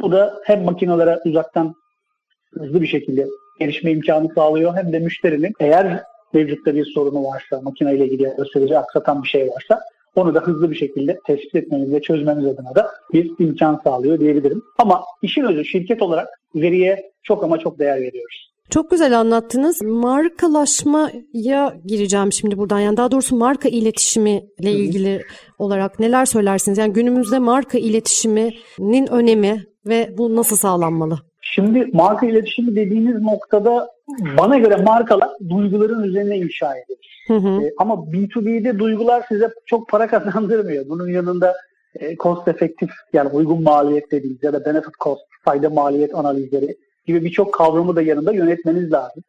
Bu 0.00 0.12
da 0.12 0.40
hem 0.44 0.64
makinelere 0.64 1.18
uzaktan 1.24 1.74
hızlı 2.58 2.82
bir 2.82 2.86
şekilde 2.86 3.26
erişme 3.60 3.90
imkanı 3.90 4.28
sağlıyor 4.34 4.74
hem 4.76 4.92
de 4.92 4.98
müşterinin 4.98 5.52
eğer 5.60 6.02
mevcutta 6.32 6.74
bir 6.74 6.84
sorunu 6.84 7.24
varsa, 7.24 7.60
makineyle 7.60 8.06
ilgili 8.06 8.72
ya 8.72 8.80
aksatan 8.80 9.22
bir 9.22 9.28
şey 9.28 9.48
varsa 9.48 9.80
onu 10.16 10.34
da 10.34 10.40
hızlı 10.40 10.70
bir 10.70 10.76
şekilde 10.76 11.18
tespit 11.26 11.54
etmeniz 11.54 11.92
ve 11.92 12.02
çözmeniz 12.02 12.46
adına 12.46 12.74
da 12.74 12.90
bir 13.12 13.30
imkan 13.38 13.80
sağlıyor 13.84 14.20
diyebilirim. 14.20 14.62
Ama 14.78 15.04
işin 15.22 15.44
özü 15.44 15.64
şirket 15.64 16.02
olarak 16.02 16.28
veriye 16.54 17.10
çok 17.22 17.44
ama 17.44 17.58
çok 17.58 17.78
değer 17.78 18.00
veriyoruz. 18.00 18.53
Çok 18.70 18.90
güzel 18.90 19.20
anlattınız. 19.20 19.82
Markalaşmaya 19.82 21.76
gireceğim 21.86 22.32
şimdi 22.32 22.58
buradan. 22.58 22.80
Yani 22.80 22.96
daha 22.96 23.10
doğrusu 23.10 23.36
marka 23.36 23.68
iletişimi 23.68 24.42
ile 24.58 24.72
ilgili 24.72 25.22
olarak 25.58 26.00
neler 26.00 26.24
söylersiniz? 26.24 26.78
Yani 26.78 26.92
günümüzde 26.92 27.38
marka 27.38 27.78
iletişiminin 27.78 29.06
önemi 29.12 29.64
ve 29.86 30.14
bu 30.18 30.36
nasıl 30.36 30.56
sağlanmalı? 30.56 31.18
Şimdi 31.40 31.90
marka 31.92 32.26
iletişimi 32.26 32.76
dediğiniz 32.76 33.22
noktada 33.22 33.88
bana 34.38 34.58
göre 34.58 34.76
markalar 34.76 35.28
duyguların 35.48 36.02
üzerine 36.02 36.38
inşa 36.38 36.76
edilir. 36.76 37.24
Hı 37.26 37.34
hı. 37.34 37.62
E, 37.62 37.72
ama 37.78 37.94
B2B'de 37.94 38.78
duygular 38.78 39.24
size 39.28 39.50
çok 39.66 39.88
para 39.88 40.06
kazandırmıyor. 40.06 40.88
Bunun 40.88 41.08
yanında 41.08 41.54
e, 42.00 42.16
cost 42.16 42.48
efektif 42.48 42.90
yani 43.12 43.28
uygun 43.28 43.62
maliyet 43.62 44.10
dediğimiz 44.12 44.42
ya 44.42 44.52
da 44.52 44.64
benefit 44.64 44.94
cost, 45.04 45.22
fayda 45.44 45.70
maliyet 45.70 46.14
analizleri 46.14 46.76
gibi 47.06 47.24
birçok 47.24 47.54
kavramı 47.54 47.96
da 47.96 48.02
yanında 48.02 48.32
yönetmeniz 48.32 48.92
lazım. 48.92 49.22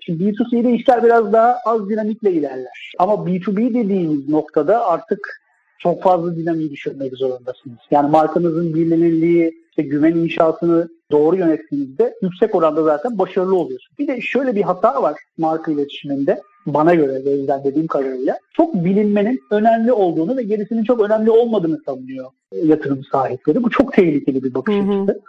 Şimdi 0.00 0.24
B2C'de 0.24 0.72
işler 0.74 1.04
biraz 1.04 1.32
daha 1.32 1.56
az 1.64 1.88
dinamikle 1.88 2.32
ilerler. 2.32 2.92
Ama 2.98 3.12
B2B 3.12 3.74
dediğimiz 3.74 4.28
noktada 4.28 4.86
artık 4.86 5.42
çok 5.78 6.02
fazla 6.02 6.36
dinamiği 6.36 6.70
düşürmek 6.70 7.12
zorundasınız. 7.12 7.78
Yani 7.90 8.10
markanızın 8.10 8.74
bilinirliği, 8.74 9.52
işte 9.70 9.82
güven 9.82 10.16
inşasını 10.16 10.88
doğru 11.10 11.36
yönettiğinizde 11.36 12.14
yüksek 12.22 12.54
oranda 12.54 12.82
zaten 12.82 13.18
başarılı 13.18 13.56
oluyorsunuz. 13.56 13.98
Bir 13.98 14.08
de 14.08 14.20
şöyle 14.20 14.56
bir 14.56 14.62
hata 14.62 15.02
var 15.02 15.20
marka 15.38 15.72
iletişiminde 15.72 16.40
bana 16.66 16.94
göre 16.94 17.20
gözlemlediğim 17.20 17.86
kadarıyla 17.86 18.38
çok 18.52 18.74
bilinmenin 18.74 19.40
önemli 19.50 19.92
olduğunu 19.92 20.36
ve 20.36 20.42
gerisinin 20.42 20.84
çok 20.84 21.00
önemli 21.00 21.30
olmadığını 21.30 21.78
savunuyor 21.86 22.30
yatırım 22.52 23.04
sahipleri. 23.12 23.62
Bu 23.62 23.70
çok 23.70 23.92
tehlikeli 23.92 24.42
bir 24.42 24.54
bakış 24.54 24.74
açısı. 24.74 25.20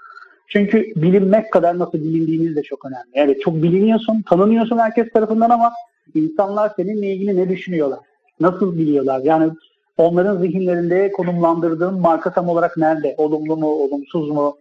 Çünkü 0.54 0.94
bilinmek 0.96 1.52
kadar 1.52 1.80
nasıl 1.80 1.94
bilindiğiniz 1.94 2.56
de 2.56 2.64
çok 2.64 2.86
önemli. 2.86 3.08
Yani 3.16 3.40
çok 3.40 3.56
biliniyorsun, 3.56 4.22
tanınıyorsun 4.22 4.78
herkes 4.78 5.10
tarafından 5.14 5.50
ama 5.50 5.72
insanlar 6.16 6.72
seninle 6.76 7.14
ilgili 7.14 7.38
ne 7.38 7.50
düşünüyorlar? 7.50 8.00
Nasıl 8.40 8.78
biliyorlar? 8.78 9.22
Yani 9.24 9.52
onların 9.98 10.38
zihinlerinde 10.38 11.12
konumlandırdığın 11.12 12.00
marka 12.00 12.34
tam 12.34 12.50
olarak 12.50 12.78
nerede? 12.78 13.16
Olumlu 13.18 13.58
mu, 13.58 13.68
olumsuz 13.68 14.30
mu? 14.30 14.58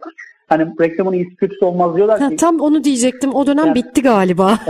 Hani 0.48 0.66
reklamın 0.80 1.12
iyisi 1.12 1.36
kötüsü 1.36 1.64
olmaz 1.64 1.96
diyorlar 1.96 2.18
ki. 2.18 2.24
Ha, 2.24 2.30
tam 2.38 2.60
onu 2.60 2.84
diyecektim. 2.84 3.34
O 3.34 3.46
dönem 3.46 3.66
yani, 3.66 3.74
bitti 3.74 4.02
galiba. 4.02 4.58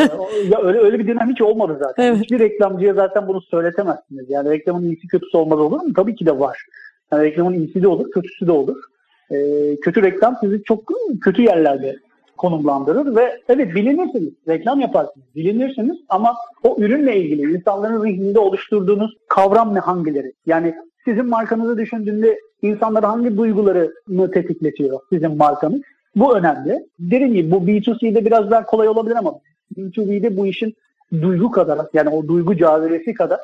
ya 0.50 0.60
öyle 0.62 0.78
öyle 0.78 0.98
bir 0.98 1.08
dönem 1.08 1.30
hiç 1.30 1.40
olmadı 1.40 1.76
zaten. 1.80 2.04
Evet. 2.04 2.20
Hiçbir 2.22 2.38
reklamcıya 2.38 2.94
zaten 2.94 3.28
bunu 3.28 3.40
söyletemezsiniz. 3.40 4.30
Yani 4.30 4.50
reklamın 4.50 4.84
iyisi 4.84 5.08
kötüsü 5.08 5.36
olmaz 5.36 5.58
olur 5.58 5.82
mu? 5.82 5.92
Tabii 5.96 6.14
ki 6.14 6.26
de 6.26 6.38
var. 6.38 6.66
Yani 7.12 7.24
reklamın 7.24 7.54
iyisi 7.54 7.82
de 7.82 7.88
olur, 7.88 8.10
kötüsü 8.10 8.46
de 8.46 8.52
olur. 8.52 8.76
E, 9.32 9.36
kötü 9.76 10.02
reklam 10.02 10.36
sizi 10.40 10.62
çok 10.62 10.92
kötü 11.20 11.42
yerlerde 11.42 11.96
konumlandırır 12.36 13.16
ve 13.16 13.40
evet 13.48 13.74
bilinirsiniz, 13.74 14.32
reklam 14.48 14.80
yaparsınız, 14.80 15.26
bilinirsiniz 15.36 15.96
ama 16.08 16.34
o 16.62 16.76
ürünle 16.78 17.16
ilgili 17.16 17.52
insanların 17.52 18.02
zihninde 18.02 18.38
oluşturduğunuz 18.38 19.14
kavram 19.28 19.74
ne 19.74 19.78
hangileri? 19.78 20.32
Yani 20.46 20.74
sizin 21.04 21.26
markanızı 21.26 21.78
düşündüğünde 21.78 22.38
insanlara 22.62 23.08
hangi 23.08 23.36
duygularını 23.36 24.30
tetikletiyor 24.30 25.00
sizin 25.10 25.36
markanız? 25.36 25.80
Bu 26.16 26.36
önemli. 26.36 26.86
Derin 26.98 27.34
gibi 27.34 27.50
bu 27.50 27.56
B2C'de 27.56 28.24
biraz 28.24 28.50
daha 28.50 28.64
kolay 28.64 28.88
olabilir 28.88 29.16
ama 29.16 29.34
B2B'de 29.76 30.36
bu 30.36 30.46
işin 30.46 30.74
duygu 31.22 31.50
kadar 31.50 31.86
yani 31.92 32.08
o 32.08 32.28
duygu 32.28 32.56
cazibesi 32.56 33.14
kadar 33.14 33.40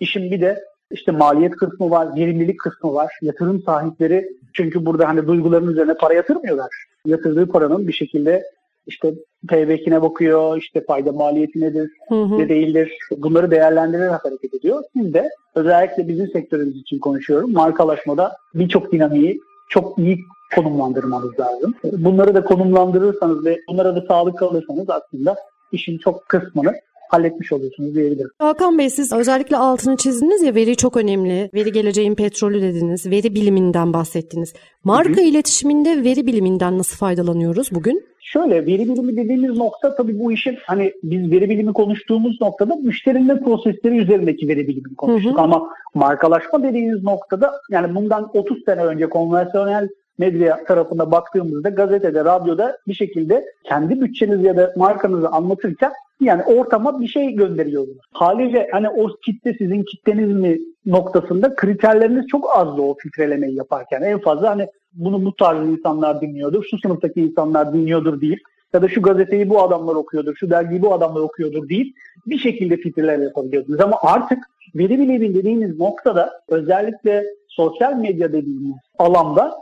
işin 0.00 0.30
bir 0.30 0.40
de 0.40 0.64
işte 0.94 1.12
maliyet 1.12 1.56
kısmı 1.56 1.90
var, 1.90 2.16
verimlilik 2.16 2.60
kısmı 2.60 2.94
var. 2.94 3.12
Yatırım 3.22 3.62
sahipleri 3.62 4.28
çünkü 4.52 4.86
burada 4.86 5.08
hani 5.08 5.26
duyguların 5.26 5.68
üzerine 5.68 5.94
para 5.94 6.14
yatırmıyorlar. 6.14 6.70
Yatırdığı 7.06 7.46
paranın 7.46 7.88
bir 7.88 7.92
şekilde 7.92 8.42
işte 8.86 9.14
payback'ine 9.48 10.02
bakıyor, 10.02 10.56
işte 10.58 10.84
fayda 10.84 11.12
maliyeti 11.12 11.60
nedir, 11.60 11.90
hı 12.08 12.14
hı. 12.14 12.38
ne 12.38 12.48
değildir. 12.48 12.92
Bunları 13.16 13.50
değerlendirerek 13.50 14.24
hareket 14.24 14.54
ediyor. 14.54 14.82
Siz 14.96 15.14
de 15.14 15.30
özellikle 15.54 16.08
bizim 16.08 16.28
sektörümüz 16.28 16.76
için 16.76 16.98
konuşuyorum. 16.98 17.52
Markalaşmada 17.52 18.36
birçok 18.54 18.92
dinamiği 18.92 19.40
çok 19.68 19.98
iyi 19.98 20.18
konumlandırmanız 20.54 21.40
lazım. 21.40 21.74
Bunları 21.84 22.34
da 22.34 22.44
konumlandırırsanız 22.44 23.44
ve 23.44 23.60
bunlara 23.68 23.96
da 23.96 24.04
sağlık 24.08 24.38
kalırsanız 24.38 24.90
aslında 24.90 25.36
işin 25.72 25.98
çok 25.98 26.28
kısmını 26.28 26.74
halletmiş 27.14 27.52
oluyorsunuz 27.52 27.94
diyebilirim. 27.94 28.30
Hakan 28.38 28.78
Bey 28.78 28.90
siz 28.90 29.12
özellikle 29.12 29.56
altını 29.56 29.96
çizdiniz 29.96 30.42
ya 30.42 30.54
veri 30.54 30.76
çok 30.76 30.96
önemli. 30.96 31.50
Veri 31.54 31.72
geleceğin 31.72 32.14
petrolü 32.14 32.62
dediniz. 32.62 33.06
Veri 33.10 33.34
biliminden 33.34 33.92
bahsettiniz. 33.92 34.54
Marka 34.84 35.10
Hı-hı. 35.10 35.20
iletişiminde 35.20 36.04
veri 36.04 36.26
biliminden 36.26 36.78
nasıl 36.78 36.96
faydalanıyoruz 36.96 37.68
bugün? 37.72 38.04
Şöyle 38.20 38.66
veri 38.66 38.88
bilimi 38.88 39.16
dediğimiz 39.16 39.56
nokta 39.56 39.96
tabii 39.96 40.18
bu 40.18 40.32
işin 40.32 40.58
hani 40.66 40.92
biz 41.02 41.30
veri 41.30 41.50
bilimi 41.50 41.72
konuştuğumuz 41.72 42.40
noktada 42.40 42.76
müşterinin 42.76 43.44
prosesleri 43.44 43.98
üzerindeki 43.98 44.48
veri 44.48 44.68
bilimini 44.68 44.94
konuştuk. 44.94 45.32
Hı 45.32 45.38
hı. 45.38 45.42
Ama 45.42 45.68
markalaşma 45.94 46.62
dediğimiz 46.62 47.02
noktada 47.02 47.52
yani 47.70 47.94
bundan 47.94 48.30
30 48.34 48.64
sene 48.64 48.84
önce 48.84 49.08
konvansiyonel 49.08 49.88
medya 50.18 50.64
tarafında 50.64 51.10
baktığımızda 51.10 51.68
gazetede, 51.68 52.24
radyoda 52.24 52.78
bir 52.88 52.94
şekilde 52.94 53.44
kendi 53.64 54.00
bütçenizi 54.00 54.46
ya 54.46 54.56
da 54.56 54.72
markanızı 54.76 55.28
anlatırken 55.28 55.92
yani 56.20 56.42
ortama 56.42 57.00
bir 57.00 57.08
şey 57.08 57.32
gönderiyorsunuz. 57.32 57.98
Haliyle 58.12 58.68
hani 58.72 58.88
o 58.88 59.08
kitle 59.24 59.54
sizin 59.54 59.82
kitleniz 59.82 60.32
mi 60.32 60.58
noktasında 60.86 61.54
kriterleriniz 61.54 62.26
çok 62.26 62.56
azdı 62.56 62.82
o 62.82 62.94
filtrelemeyi 62.94 63.56
yaparken. 63.56 64.02
En 64.02 64.18
fazla 64.18 64.50
hani 64.50 64.68
bunu 64.92 65.24
bu 65.24 65.36
tarz 65.36 65.68
insanlar 65.68 66.20
dinliyordur, 66.20 66.64
şu 66.70 66.78
sınıftaki 66.78 67.20
insanlar 67.20 67.72
dinliyordur 67.72 68.20
değil 68.20 68.38
ya 68.74 68.82
da 68.82 68.88
şu 68.88 69.02
gazeteyi 69.02 69.50
bu 69.50 69.62
adamlar 69.62 69.94
okuyordur, 69.94 70.36
şu 70.36 70.50
dergiyi 70.50 70.82
bu 70.82 70.92
adamlar 70.92 71.20
okuyordur 71.20 71.68
değil. 71.68 71.94
Bir 72.26 72.38
şekilde 72.38 72.76
filtreler 72.76 73.18
yapabiliyordunuz. 73.18 73.80
Ama 73.80 73.96
artık 74.02 74.38
veri 74.74 74.98
bilimi 74.98 75.34
dediğiniz 75.34 75.78
noktada 75.78 76.40
özellikle 76.48 77.24
sosyal 77.48 77.96
medya 77.96 78.32
dediğimiz 78.32 78.76
alanda 78.98 79.54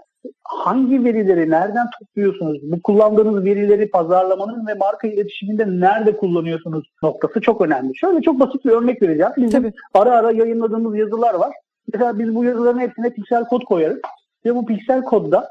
hangi 0.45 1.05
verileri 1.05 1.51
nereden 1.51 1.87
topluyorsunuz? 1.99 2.59
Bu 2.63 2.83
kullandığınız 2.83 3.45
verileri 3.45 3.91
pazarlamanın 3.91 4.67
ve 4.67 4.75
marka 4.75 5.09
iletişiminde 5.09 5.67
nerede 5.67 6.17
kullanıyorsunuz 6.17 6.85
noktası 7.03 7.41
çok 7.41 7.61
önemli. 7.61 7.97
Şöyle 7.97 8.23
çok 8.23 8.41
basit 8.41 8.65
bir 8.65 8.71
örnek 8.71 9.03
vereceğim. 9.03 9.33
Bizim 9.37 9.63
Tabii. 9.63 9.73
ara 9.95 10.11
ara 10.11 10.31
yayınladığımız 10.31 10.97
yazılar 10.97 11.35
var. 11.35 11.53
Mesela 11.93 12.19
biz 12.19 12.35
bu 12.35 12.45
yazıların 12.45 12.79
hepsine 12.79 13.11
piksel 13.11 13.45
kod 13.45 13.63
koyarız. 13.63 14.01
Ve 14.45 14.55
bu 14.55 14.67
piksel 14.67 15.05
kodda 15.05 15.49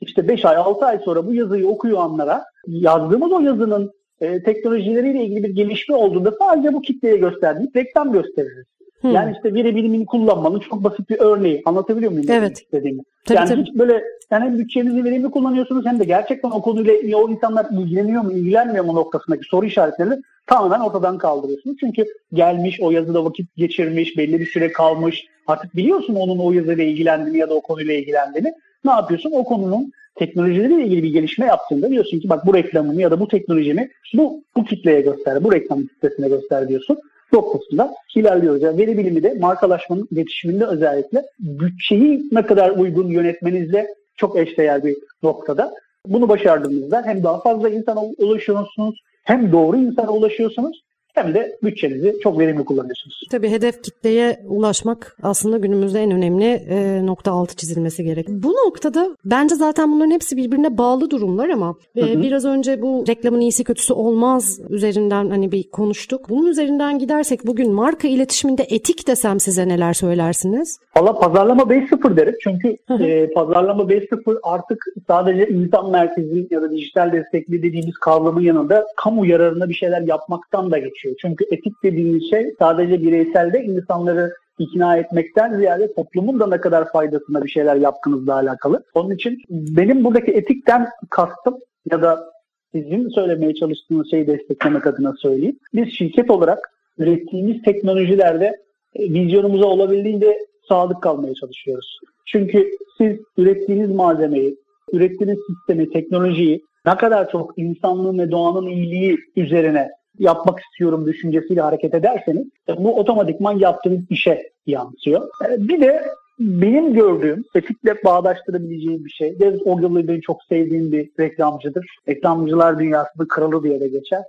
işte 0.00 0.28
5 0.28 0.44
ay 0.44 0.56
6 0.56 0.86
ay 0.86 0.98
sonra 0.98 1.26
bu 1.26 1.34
yazıyı 1.34 1.68
okuyanlara 1.68 2.44
yazdığımız 2.66 3.32
o 3.32 3.40
yazının 3.40 3.92
e, 4.20 4.42
teknolojileriyle 4.42 5.24
ilgili 5.24 5.42
bir 5.42 5.54
gelişme 5.54 5.96
olduğunda 5.96 6.32
sadece 6.38 6.72
bu 6.72 6.82
kitleye 6.82 7.16
gösterdiği 7.16 7.70
reklam 7.76 8.12
gösteririz. 8.12 8.66
Hmm. 9.06 9.14
Yani 9.14 9.32
işte 9.36 9.54
veri 9.54 9.76
bilimini 9.76 10.06
kullanmanın 10.06 10.58
çok 10.58 10.84
basit 10.84 11.10
bir 11.10 11.20
örneği. 11.20 11.62
Anlatabiliyor 11.64 12.12
muyum? 12.12 12.26
Evet. 12.30 12.62
Istediğimi? 12.62 13.02
Tabii, 13.24 13.38
yani 13.38 13.48
tabii. 13.48 13.62
hiç 13.62 13.74
böyle 13.74 14.02
yani 14.30 14.44
hem 14.44 14.58
bütçenizi 14.58 15.04
verimli 15.04 15.30
kullanıyorsunuz 15.30 15.86
hem 15.86 16.00
de 16.00 16.04
gerçekten 16.04 16.50
o 16.50 16.62
konuyla 16.62 17.18
o 17.18 17.30
insanlar 17.30 17.66
ilgileniyor 17.70 18.22
mu, 18.22 18.32
ilgilenmiyor 18.32 18.84
mu 18.84 18.94
noktasındaki 18.94 19.48
soru 19.48 19.66
işaretlerini 19.66 20.22
tamamen 20.46 20.80
ortadan 20.80 21.18
kaldırıyorsunuz. 21.18 21.76
Çünkü 21.80 22.06
gelmiş, 22.32 22.80
o 22.80 22.90
yazıda 22.90 23.24
vakit 23.24 23.56
geçirmiş, 23.56 24.16
belli 24.16 24.40
bir 24.40 24.46
süre 24.46 24.72
kalmış. 24.72 25.26
Artık 25.46 25.76
biliyorsun 25.76 26.14
onun 26.14 26.38
o 26.38 26.52
yazıyla 26.52 26.84
ilgilendiğini 26.84 27.38
ya 27.38 27.50
da 27.50 27.54
o 27.54 27.60
konuyla 27.60 27.94
ilgilendiğini. 27.94 28.54
Ne 28.84 28.90
yapıyorsun? 28.90 29.32
O 29.34 29.44
konunun 29.44 29.92
teknolojileriyle 30.14 30.84
ilgili 30.84 31.02
bir 31.02 31.12
gelişme 31.12 31.46
yaptığında 31.46 31.90
diyorsun 31.90 32.20
ki 32.20 32.28
bak 32.28 32.46
bu 32.46 32.54
reklamımı 32.54 33.02
ya 33.02 33.10
da 33.10 33.20
bu 33.20 33.28
teknolojimi 33.28 33.88
bu, 34.14 34.42
bu 34.56 34.64
kitleye 34.64 35.00
göster, 35.00 35.44
bu 35.44 35.52
reklam 35.52 35.82
kitlesine 35.82 36.28
göster 36.28 36.68
diyorsun 36.68 36.98
noktasında 37.32 37.94
ilerliyoruz. 38.14 38.62
Yani 38.62 38.78
veri 38.78 38.98
bilimi 38.98 39.22
de 39.22 39.34
markalaşmanın 39.40 40.08
iletişiminde 40.10 40.66
özellikle 40.66 41.22
bütçeyi 41.38 42.28
ne 42.32 42.42
kadar 42.42 42.70
uygun 42.70 43.08
yönetmenizle 43.08 43.86
çok 44.16 44.36
eşdeğer 44.36 44.84
bir 44.84 44.96
noktada. 45.22 45.74
Bunu 46.06 46.28
başardığınızda 46.28 47.02
hem 47.06 47.24
daha 47.24 47.40
fazla 47.40 47.70
insana 47.70 48.00
ulaşıyorsunuz 48.18 49.02
hem 49.24 49.52
doğru 49.52 49.76
insana 49.76 50.10
ulaşıyorsunuz 50.10 50.82
hem 51.16 51.34
de 51.34 51.58
bütçenizi 51.62 52.16
çok 52.22 52.38
verimli 52.38 52.64
kullanıyorsunuz. 52.64 53.20
Tabii 53.30 53.50
hedef 53.50 53.82
kitleye 53.82 54.40
ulaşmak 54.48 55.16
aslında 55.22 55.58
günümüzde 55.58 56.00
en 56.00 56.10
önemli 56.10 56.44
e, 56.44 57.06
nokta 57.06 57.32
altı 57.32 57.56
çizilmesi 57.56 58.04
gerek. 58.04 58.28
Bu 58.28 58.52
noktada 58.52 59.16
bence 59.24 59.54
zaten 59.54 59.92
bunların 59.92 60.10
hepsi 60.10 60.36
birbirine 60.36 60.78
bağlı 60.78 61.10
durumlar 61.10 61.48
ama 61.48 61.74
e, 61.96 62.22
biraz 62.22 62.44
önce 62.44 62.82
bu 62.82 63.04
reklamın 63.08 63.40
iyisi 63.40 63.64
kötüsü 63.64 63.92
olmaz 63.92 64.60
üzerinden 64.70 65.30
hani 65.30 65.52
bir 65.52 65.70
konuştuk. 65.70 66.28
Bunun 66.28 66.46
üzerinden 66.46 66.98
gidersek 66.98 67.46
bugün 67.46 67.72
marka 67.72 68.08
iletişiminde 68.08 68.66
etik 68.70 69.08
desem 69.08 69.40
size 69.40 69.68
neler 69.68 69.92
söylersiniz? 69.92 70.78
Valla 70.96 71.18
pazarlama 71.18 71.62
5.0 71.62 72.16
derim. 72.16 72.34
Çünkü 72.42 72.76
e, 73.04 73.30
pazarlama 73.30 73.82
5.0 73.82 74.38
artık 74.42 74.84
sadece 75.06 75.48
insan 75.48 75.90
merkezli 75.90 76.46
ya 76.50 76.62
da 76.62 76.70
dijital 76.70 77.12
destekli 77.12 77.62
dediğimiz 77.62 77.94
kavramın 77.94 78.40
yanında 78.40 78.86
kamu 78.96 79.26
yararına 79.26 79.68
bir 79.68 79.74
şeyler 79.74 80.00
yapmaktan 80.02 80.70
da 80.70 80.78
geçiyor 80.78 81.05
gerekiyor. 81.06 81.16
Çünkü 81.20 81.44
etik 81.50 81.72
dediğimiz 81.82 82.30
şey 82.30 82.54
sadece 82.58 83.02
bireyselde 83.02 83.64
insanları 83.64 84.32
ikna 84.58 84.96
etmekten 84.96 85.58
ziyade 85.58 85.94
toplumun 85.94 86.40
da 86.40 86.46
ne 86.46 86.60
kadar 86.60 86.92
faydasına 86.92 87.44
bir 87.44 87.50
şeyler 87.50 87.76
yaptığınızla 87.76 88.34
alakalı. 88.34 88.82
Onun 88.94 89.10
için 89.10 89.38
benim 89.50 90.04
buradaki 90.04 90.32
etikten 90.32 90.88
kastım 91.10 91.58
ya 91.90 92.02
da 92.02 92.30
sizin 92.72 93.08
söylemeye 93.08 93.54
çalıştığınız 93.54 94.10
şeyi 94.10 94.26
desteklemek 94.26 94.86
adına 94.86 95.14
söyleyeyim. 95.22 95.58
Biz 95.74 95.92
şirket 95.92 96.30
olarak 96.30 96.58
ürettiğimiz 96.98 97.62
teknolojilerde 97.62 98.56
e, 98.94 99.02
vizyonumuza 99.02 99.66
olabildiğince 99.66 100.38
sadık 100.68 101.02
kalmaya 101.02 101.34
çalışıyoruz. 101.34 101.98
Çünkü 102.26 102.70
siz 102.98 103.16
ürettiğiniz 103.36 103.90
malzemeyi, 103.90 104.56
ürettiğiniz 104.92 105.38
sistemi, 105.48 105.90
teknolojiyi 105.90 106.62
ne 106.86 106.96
kadar 106.96 107.30
çok 107.30 107.58
insanlığın 107.58 108.18
ve 108.18 108.30
doğanın 108.30 108.66
iyiliği 108.66 109.18
üzerine 109.36 109.90
yapmak 110.18 110.60
istiyorum 110.60 111.06
düşüncesiyle 111.06 111.60
hareket 111.60 111.94
ederseniz 111.94 112.46
bu 112.78 112.98
otomatikman 112.98 113.58
yaptığınız 113.58 114.00
işe 114.10 114.50
yansıyor. 114.66 115.28
E, 115.48 115.68
bir 115.68 115.80
de 115.80 116.02
benim 116.38 116.94
gördüğüm 116.94 117.44
etikle 117.54 118.04
bağdaştırabileceğim 118.04 119.04
bir 119.04 119.10
şey. 119.10 119.40
David 119.40 119.60
Ogilvy 119.64 120.08
benim 120.08 120.20
çok 120.20 120.42
sevdiğim 120.42 120.92
bir 120.92 121.10
reklamcıdır. 121.20 121.86
Reklamcılar 122.08 122.78
dünyasında 122.78 123.28
kralı 123.28 123.62
diye 123.62 123.80
de 123.80 123.88
geçer. 123.88 124.22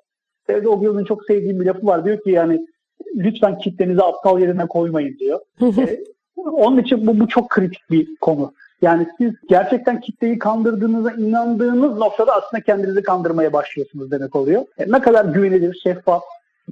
David 0.50 0.66
Ogilvy'nin 0.66 1.06
çok 1.06 1.26
sevdiğim 1.26 1.60
bir 1.60 1.66
lafı 1.66 1.86
var. 1.86 2.06
Diyor 2.06 2.24
ki 2.24 2.32
yani 2.32 2.68
lütfen 3.16 3.58
kitlenizi 3.58 4.04
aptal 4.04 4.40
yerine 4.40 4.68
koymayın 4.68 5.18
diyor. 5.20 5.40
ee, 5.62 6.04
onun 6.38 6.78
için 6.78 7.08
bu, 7.08 7.20
bu 7.20 7.28
çok 7.28 7.50
kritik 7.50 7.82
bir 7.92 8.16
konu. 8.16 8.54
Yani 8.82 9.08
siz 9.18 9.34
gerçekten 9.50 10.02
kitleyi 10.02 10.40
kandırdığınıza 10.40 11.12
inandığınız 11.12 11.98
noktada 11.98 12.36
aslında 12.36 12.64
kendinizi 12.64 13.04
kandırmaya 13.04 13.54
başlıyorsunuz 13.54 14.12
demek 14.12 14.36
oluyor. 14.36 14.66
E, 14.78 14.92
ne 14.92 15.02
kadar 15.02 15.26
güvenilir, 15.26 15.80
şeffaf 15.84 16.24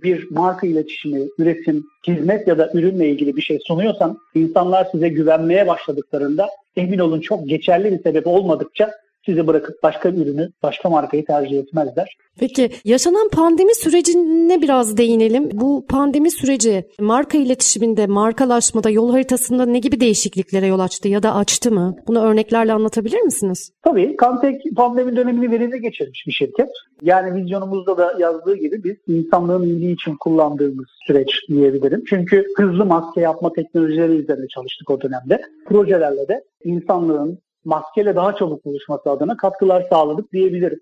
bir 0.04 0.32
marka 0.32 0.68
iletişimi, 0.68 1.22
üretim, 1.38 1.86
hizmet 2.08 2.48
ya 2.48 2.58
da 2.58 2.72
ürünle 2.74 3.10
ilgili 3.10 3.36
bir 3.36 3.42
şey 3.42 3.60
sunuyorsan 3.68 4.18
insanlar 4.36 4.88
size 4.92 5.10
güvenmeye 5.10 5.68
başladıklarında 5.68 6.50
emin 6.76 7.00
olun 7.00 7.22
çok 7.22 7.50
geçerli 7.50 7.92
bir 7.92 8.04
sebep 8.04 8.28
olmadıkça 8.28 8.92
sizi 9.26 9.48
bırakıp 9.48 9.84
başka 9.84 10.10
ürünü, 10.10 10.50
başka 10.64 10.90
markayı 10.90 11.26
tercih 11.26 11.60
etmezler. 11.60 12.18
Peki 12.40 12.70
yaşanan 12.86 13.30
pandemi 13.30 13.76
sürecine 13.76 14.62
biraz 14.62 14.98
değinelim. 14.98 15.50
Bu 15.54 15.86
pandemi 15.90 16.32
süreci 16.32 16.84
marka 17.00 17.38
iletişiminde, 17.38 18.08
markalaşmada, 18.08 18.90
yol 18.90 19.12
haritasında 19.12 19.66
ne 19.66 19.80
gibi 19.80 20.00
değişikliklere 20.00 20.68
yol 20.68 20.80
açtı 20.80 21.08
ya 21.08 21.24
da 21.24 21.36
açtı 21.36 21.72
mı? 21.72 21.96
Bunu 22.08 22.22
örneklerle 22.22 22.74
anlatabilir 22.74 23.22
misiniz? 23.22 23.72
Tabii. 23.84 24.16
Kantek 24.16 24.62
pandemi 24.76 25.16
dönemini 25.16 25.52
verimli 25.52 25.82
geçirmiş 25.82 26.24
bir 26.28 26.32
şirket. 26.32 26.70
Yani 27.02 27.42
vizyonumuzda 27.42 27.98
da 27.98 28.14
yazdığı 28.20 28.56
gibi 28.56 28.84
biz 28.84 28.96
insanlığın 29.08 29.64
iyiliği 29.64 29.94
için 29.94 30.16
kullandığımız 30.20 30.86
süreç 31.08 31.30
diyebilirim. 31.50 32.04
Çünkü 32.10 32.46
hızlı 32.58 32.86
maske 32.86 33.22
yapma 33.22 33.54
teknolojileri 33.54 34.12
üzerine 34.12 34.48
çalıştık 34.48 34.90
o 34.90 35.02
dönemde. 35.02 35.42
Projelerle 35.66 36.28
de 36.28 36.44
insanlığın 36.64 37.40
maskeyle 37.66 38.16
daha 38.16 38.36
çabuk 38.36 38.66
buluşması 38.66 39.10
adına 39.10 39.38
katkılar 39.38 39.86
sağladık 39.90 40.34
diyebilirim. 40.34 40.80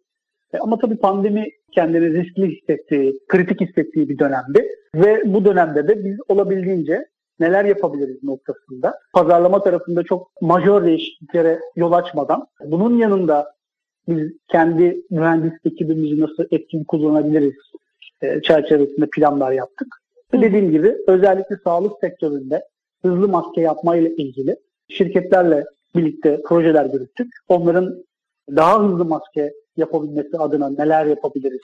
E, 0.53 0.57
ama 0.57 0.79
tabii 0.79 0.97
pandemi 0.97 1.45
kendini 1.71 2.13
riskli 2.13 2.57
hissettiği, 2.57 3.19
kritik 3.27 3.61
hissettiği 3.61 4.09
bir 4.09 4.19
dönemdi. 4.19 4.67
Ve 4.95 5.21
bu 5.25 5.45
dönemde 5.45 5.87
de 5.87 6.05
biz 6.05 6.17
olabildiğince 6.27 7.05
neler 7.39 7.65
yapabiliriz 7.65 8.23
noktasında 8.23 8.99
pazarlama 9.13 9.63
tarafında 9.63 10.03
çok 10.03 10.41
majör 10.41 10.85
değişikliklere 10.85 11.59
yol 11.75 11.91
açmadan 11.91 12.47
bunun 12.65 12.97
yanında 12.97 13.53
biz 14.07 14.31
kendi 14.47 15.01
mühendis 15.09 15.53
ekibimizi 15.65 16.21
nasıl 16.21 16.43
etkin 16.51 16.83
kullanabiliriz 16.83 17.53
e, 18.21 18.41
çerçevesinde 18.41 19.05
planlar 19.15 19.51
yaptık. 19.51 19.87
Ve 20.33 20.41
dediğim 20.41 20.71
gibi 20.71 20.97
özellikle 21.07 21.55
sağlık 21.63 21.93
sektöründe 22.01 22.63
hızlı 23.01 23.27
maske 23.27 23.61
yapmayla 23.61 24.09
ilgili 24.09 24.55
şirketlerle 24.89 25.65
birlikte 25.95 26.41
projeler 26.45 26.85
yürüttük. 26.85 27.27
Onların 27.47 28.03
daha 28.55 28.83
hızlı 28.83 29.05
maske 29.05 29.53
yapabilmesi 29.77 30.37
adına 30.37 30.69
neler 30.69 31.05
yapabiliriz 31.05 31.61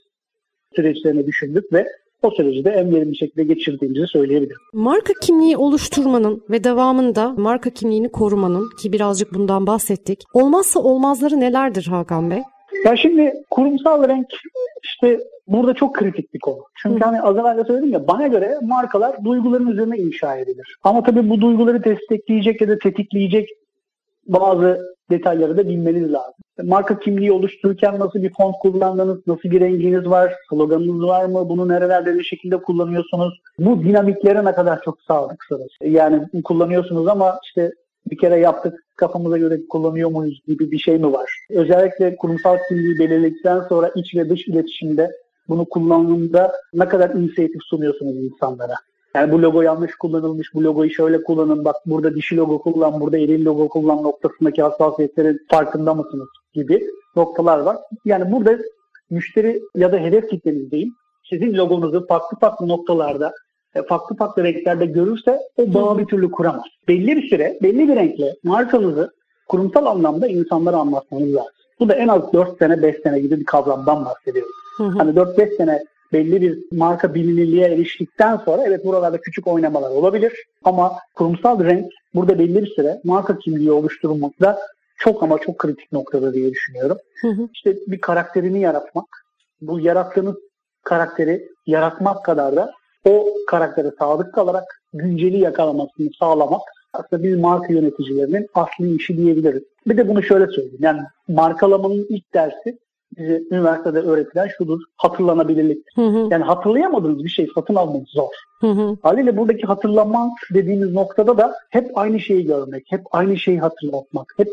süreçlerini 0.76 1.28
düşündük 1.28 1.74
ve 1.74 1.88
o 2.22 2.32
süreci 2.32 2.65
de 2.65 2.70
en 2.70 2.96
verimli 2.96 3.18
şekilde 3.18 3.44
geçirdiğimizi 3.44 4.08
söyleyebilirim. 4.08 4.58
Marka 4.74 5.13
kimliği 5.22 5.58
oluşturmanın 5.58 6.44
ve 6.50 6.63
devamında 6.63 7.30
marka 7.30 7.70
kimliğini 7.70 8.10
korumanın 8.12 8.70
ki 8.82 8.94
birazcık 8.94 9.34
bundan 9.34 9.68
bahsettik. 9.68 10.24
Olmazsa 10.34 10.80
olmazları 10.80 11.39
nelerdir 11.39 11.88
Hakan 11.89 12.32
Bey? 12.32 12.42
Ya 12.86 12.96
şimdi 12.96 13.34
kurumsal 13.50 14.08
renk 14.08 14.28
işte 14.84 15.20
burada 15.48 15.74
çok 15.74 15.96
kritik 15.96 16.34
bir 16.34 16.39
konu. 16.39 16.63
Çünkü 16.82 17.00
Hı. 17.00 17.06
hani 17.06 17.22
az 17.22 17.38
evvel 17.38 17.58
de 17.58 17.63
söyledim 17.63 17.94
ya 17.94 18.08
bana 18.08 18.28
göre 18.28 18.58
markalar 18.62 19.24
duyguların 19.24 19.68
üzerine 19.68 19.98
inşa 19.98 20.36
edilir. 20.36 20.78
Ama 20.84 21.04
tabii 21.04 21.30
bu 21.30 21.42
duyguları 21.42 21.84
destekleyecek 21.84 22.62
ya 22.62 22.68
da 22.68 22.78
tetikleyecek 22.78 23.50
bazı 24.30 24.96
detayları 25.12 25.58
da 25.58 25.68
bilmeniz 25.68 26.13
lazım. 26.13 26.34
Marka 26.63 27.00
kimliği 27.00 27.32
oluştururken 27.32 28.00
nasıl 28.00 28.24
bir 28.24 28.34
font 28.38 28.56
kullandınız, 28.62 29.28
nasıl 29.28 29.52
bir 29.52 29.62
renginiz 29.62 30.10
var, 30.10 30.34
sloganınız 30.50 31.04
var 31.04 31.26
mı, 31.26 31.50
bunu 31.50 31.68
nerelerde 31.68 32.15
bir 32.15 32.24
şekilde 32.24 32.58
kullanıyorsunuz? 32.58 33.42
Bu 33.60 33.84
dinamiklere 33.84 34.46
ne 34.46 34.52
kadar 34.52 34.82
çok 34.82 35.02
sadıksınız? 35.02 35.70
Yani 35.82 36.22
kullanıyorsunuz 36.44 37.08
ama 37.08 37.39
işte 37.44 37.72
bir 38.12 38.18
kere 38.18 38.39
yaptık 38.39 38.74
kafamıza 38.96 39.38
göre 39.38 39.68
kullanıyor 39.70 40.10
muyuz 40.12 40.42
gibi 40.48 40.72
bir 40.72 40.78
şey 40.78 40.98
mi 40.98 41.13
var? 41.13 41.30
Özellikle 41.50 42.15
kurumsal 42.15 42.58
kimliği 42.70 43.00
belirledikten 43.00 43.62
sonra 43.70 43.92
iç 43.96 44.15
ve 44.15 44.30
dış 44.30 44.48
iletişimde 44.48 45.12
bunu 45.48 45.65
kullanımda 45.65 46.52
ne 46.74 46.88
kadar 46.88 47.10
inisiyatif 47.10 47.62
sunuyorsunuz 47.63 48.15
insanlara? 48.15 48.76
Yani 49.15 49.32
bu 49.32 49.41
logo 49.41 49.62
yanlış 49.62 49.95
kullanılmış, 49.95 50.54
bu 50.54 50.63
logoyu 50.63 50.91
şöyle 50.91 51.24
kullanın, 51.24 51.65
bak 51.65 51.76
burada 51.86 52.15
dişi 52.15 52.38
logo 52.38 52.62
kullan, 52.62 53.00
burada 53.00 53.17
eril 53.17 53.45
logo 53.45 53.69
kullan 53.69 54.04
noktasındaki 54.04 54.62
hassasiyetlerin 54.62 55.39
farkında 55.50 55.93
mısınız 55.93 56.28
gibi 56.54 56.88
noktalar 57.15 57.60
var. 57.60 57.78
Yani 58.06 58.32
burada 58.32 58.58
müşteri 59.10 59.62
ya 59.76 59.91
da 59.91 59.98
hedef 59.98 60.30
kitleniz 60.30 60.72
değil, 60.72 60.91
sizin 61.30 61.54
logonuzu 61.54 62.08
farklı 62.08 62.38
farklı 62.39 62.67
noktalarda, 62.67 63.34
e, 63.76 63.84
farklı 63.84 64.15
farklı 64.15 64.43
renklerde 64.43 64.86
görürse 64.86 65.39
o 65.58 65.74
bağı 65.74 65.98
bir 65.98 66.06
türlü 66.06 66.32
kuramaz. 66.32 66.65
Belli 66.88 67.15
bir 67.15 67.30
süre, 67.30 67.60
belli 67.63 67.88
bir 67.88 67.95
renkle 67.95 68.36
markanızı 68.43 69.12
kurumsal 69.48 69.86
anlamda 69.86 70.28
insanlara 70.28 70.78
anlatmanız 70.78 71.36
lazım. 71.36 71.52
Bu 71.80 71.89
da 71.89 71.93
en 71.93 72.08
az 72.08 72.34
4 72.34 72.58
sene, 72.60 72.84
5 72.84 72.95
sene 73.04 73.19
gibi 73.19 73.39
bir 73.39 73.45
kavramdan 73.45 74.06
bahsediyoruz. 74.06 74.52
Hı 74.78 74.84
hı. 74.84 74.98
Hani 74.98 75.12
4-5 75.12 75.58
sene 75.58 75.84
belli 76.13 76.41
bir 76.41 76.60
marka 76.72 77.13
bilinirliğe 77.13 77.67
eriştikten 77.67 78.38
sonra 78.38 78.63
evet 78.65 78.86
buralarda 78.86 79.22
küçük 79.22 79.48
oynamalar 79.48 79.89
olabilir. 79.89 80.34
Ama 80.63 81.00
kurumsal 81.15 81.63
renk 81.63 81.91
burada 82.15 82.39
belli 82.39 82.62
bir 82.62 82.67
süre 82.67 83.02
marka 83.04 83.38
kimliği 83.39 83.72
oluşturulmakta 83.72 84.60
çok 84.98 85.24
ama 85.24 85.38
çok 85.38 85.58
kritik 85.58 85.91
noktada 85.91 86.34
diye 86.34 86.52
düşünüyorum. 86.52 86.98
Hı 87.22 87.28
hı. 87.28 87.48
İşte 87.54 87.78
bir 87.88 88.02
karakterini 88.02 88.62
yaratmak, 88.62 89.06
bu 89.62 89.80
yarattığınız 89.80 90.36
karakteri 90.84 91.50
yaratmak 91.67 92.26
kadar 92.26 92.56
da 92.56 92.74
o 93.06 93.28
karaktere 93.48 93.91
sadık 94.00 94.34
kalarak 94.34 94.82
günceli 94.93 95.39
yakalamasını 95.39 96.10
sağlamak 96.19 96.62
aslında 96.93 97.24
bir 97.24 97.36
marka 97.36 97.74
yöneticilerinin 97.74 98.48
asli 98.54 98.95
işi 98.95 99.17
diyebiliriz. 99.17 99.63
Bir 99.88 99.98
de 99.98 100.08
bunu 100.08 100.24
şöyle 100.24 100.48
söyleyeyim. 100.48 100.80
Yani 100.80 101.02
markalamanın 101.28 102.06
ilk 102.10 102.34
dersi 102.34 102.78
bize 103.17 103.41
üniversitede 103.52 104.00
öğretilen 104.00 104.48
şudur. 104.58 104.80
Hatırlanabilirlik. 104.98 105.86
Hı 105.95 106.02
hı. 106.02 106.28
Yani 106.32 106.43
hatırlayamadığınız 106.43 107.24
bir 107.24 107.30
şey 107.30 107.48
satın 107.56 107.76
almak 107.76 108.08
zor. 108.08 108.30
Hı 108.62 108.67
hı. 108.67 108.98
Haliyle 109.02 109.38
buradaki 109.38 109.67
hatırlamak 109.67 110.32
dediğimiz 110.54 110.93
noktada 110.93 111.38
da 111.38 111.56
hep 111.69 111.91
aynı 111.95 112.19
şeyi 112.19 112.45
görmek, 112.45 112.84
hep 112.89 113.02
aynı 113.12 113.38
şeyi 113.38 113.60
hatırlatmak, 113.60 114.34
hep 114.38 114.48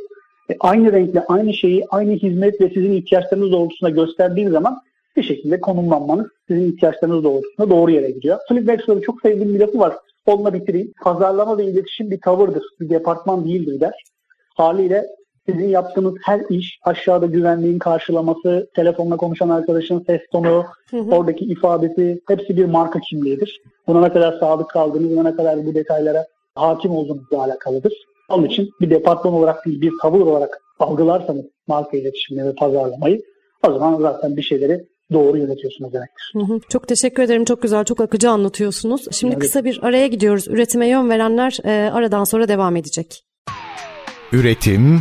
e, 0.51 0.57
aynı 0.61 0.93
renkle 0.93 1.25
aynı 1.29 1.55
şeyi, 1.55 1.85
aynı 1.91 2.13
hizmet 2.13 2.61
ve 2.61 2.69
sizin 2.69 2.93
ihtiyaçlarınız 2.93 3.53
doğrultusunda 3.53 3.91
gösterdiği 3.91 4.49
zaman 4.49 4.79
bir 5.17 5.23
şekilde 5.23 5.61
konumlanmanız 5.61 6.27
sizin 6.49 6.73
ihtiyaçlarınız 6.73 7.25
doğrultusunda 7.25 7.71
doğru 7.71 7.91
yere 7.91 8.11
gidiyor. 8.11 8.39
Philip 8.49 8.67
Wexler'ın 8.67 9.01
çok 9.01 9.21
sevdiğim 9.21 9.55
bir 9.55 9.61
lafı 9.61 9.79
var. 9.79 9.95
Onunla 10.27 10.55
bitireyim. 10.55 10.93
Pazarlama 11.03 11.59
ve 11.59 11.65
iletişim 11.65 12.11
bir 12.11 12.21
tavırdır, 12.21 12.63
bir 12.81 12.91
departman 12.91 13.45
değildir 13.45 13.81
der. 13.81 14.05
Haliyle 14.55 15.07
sizin 15.47 15.69
yaptığınız 15.69 16.15
her 16.25 16.41
iş 16.51 16.79
aşağıda 16.83 17.27
güvenliğin 17.27 17.79
karşılaması, 17.79 18.71
telefonla 18.75 19.17
konuşan 19.17 19.49
arkadaşın 19.49 20.05
ses 20.07 20.21
tonu, 20.33 20.65
hı 20.91 20.97
hı. 20.97 21.11
oradaki 21.11 21.45
ifadesi 21.45 22.21
hepsi 22.29 22.57
bir 22.57 22.65
marka 22.65 23.01
kimliğidir. 23.01 23.61
Buna 23.87 24.01
ne 24.01 24.13
kadar 24.13 24.39
sadık 24.41 24.71
kaldığınız, 24.71 25.11
buna 25.11 25.23
ne 25.23 25.37
kadar 25.37 25.67
bu 25.67 25.75
detaylara 25.75 26.27
hakim 26.55 26.91
olduğunuzla 26.91 27.43
alakalıdır. 27.43 27.93
Onun 28.29 28.45
için 28.45 28.71
bir 28.81 28.91
departman 28.91 29.35
olarak 29.35 29.67
değil 29.67 29.81
bir 29.81 29.93
tavır 30.03 30.21
olarak 30.21 30.63
algılarsanız 30.79 31.45
marka 31.67 31.97
iletişimini 31.97 32.49
ve 32.49 32.55
pazarlamayı 32.55 33.23
o 33.69 33.73
zaman 33.73 34.01
zaten 34.01 34.37
bir 34.37 34.43
şeyleri 34.43 34.85
doğru 35.13 35.39
yönetiyorsunuz 35.39 35.93
demektir. 35.93 36.33
Hı 36.33 36.39
hı. 36.39 36.61
Çok 36.69 36.89
teşekkür 36.89 37.23
ederim. 37.23 37.45
Çok 37.45 37.63
güzel, 37.63 37.85
çok 37.85 38.01
akıcı 38.01 38.31
anlatıyorsunuz. 38.31 39.07
Şimdi 39.13 39.33
evet. 39.33 39.43
kısa 39.43 39.65
bir 39.65 39.81
araya 39.83 40.07
gidiyoruz. 40.07 40.49
Üretime 40.49 40.89
yön 40.89 41.11
verenler 41.11 41.59
e, 41.65 41.91
aradan 41.91 42.25
sonra 42.25 42.49
devam 42.49 42.77
edecek. 42.77 43.25
Üretim, 44.33 45.01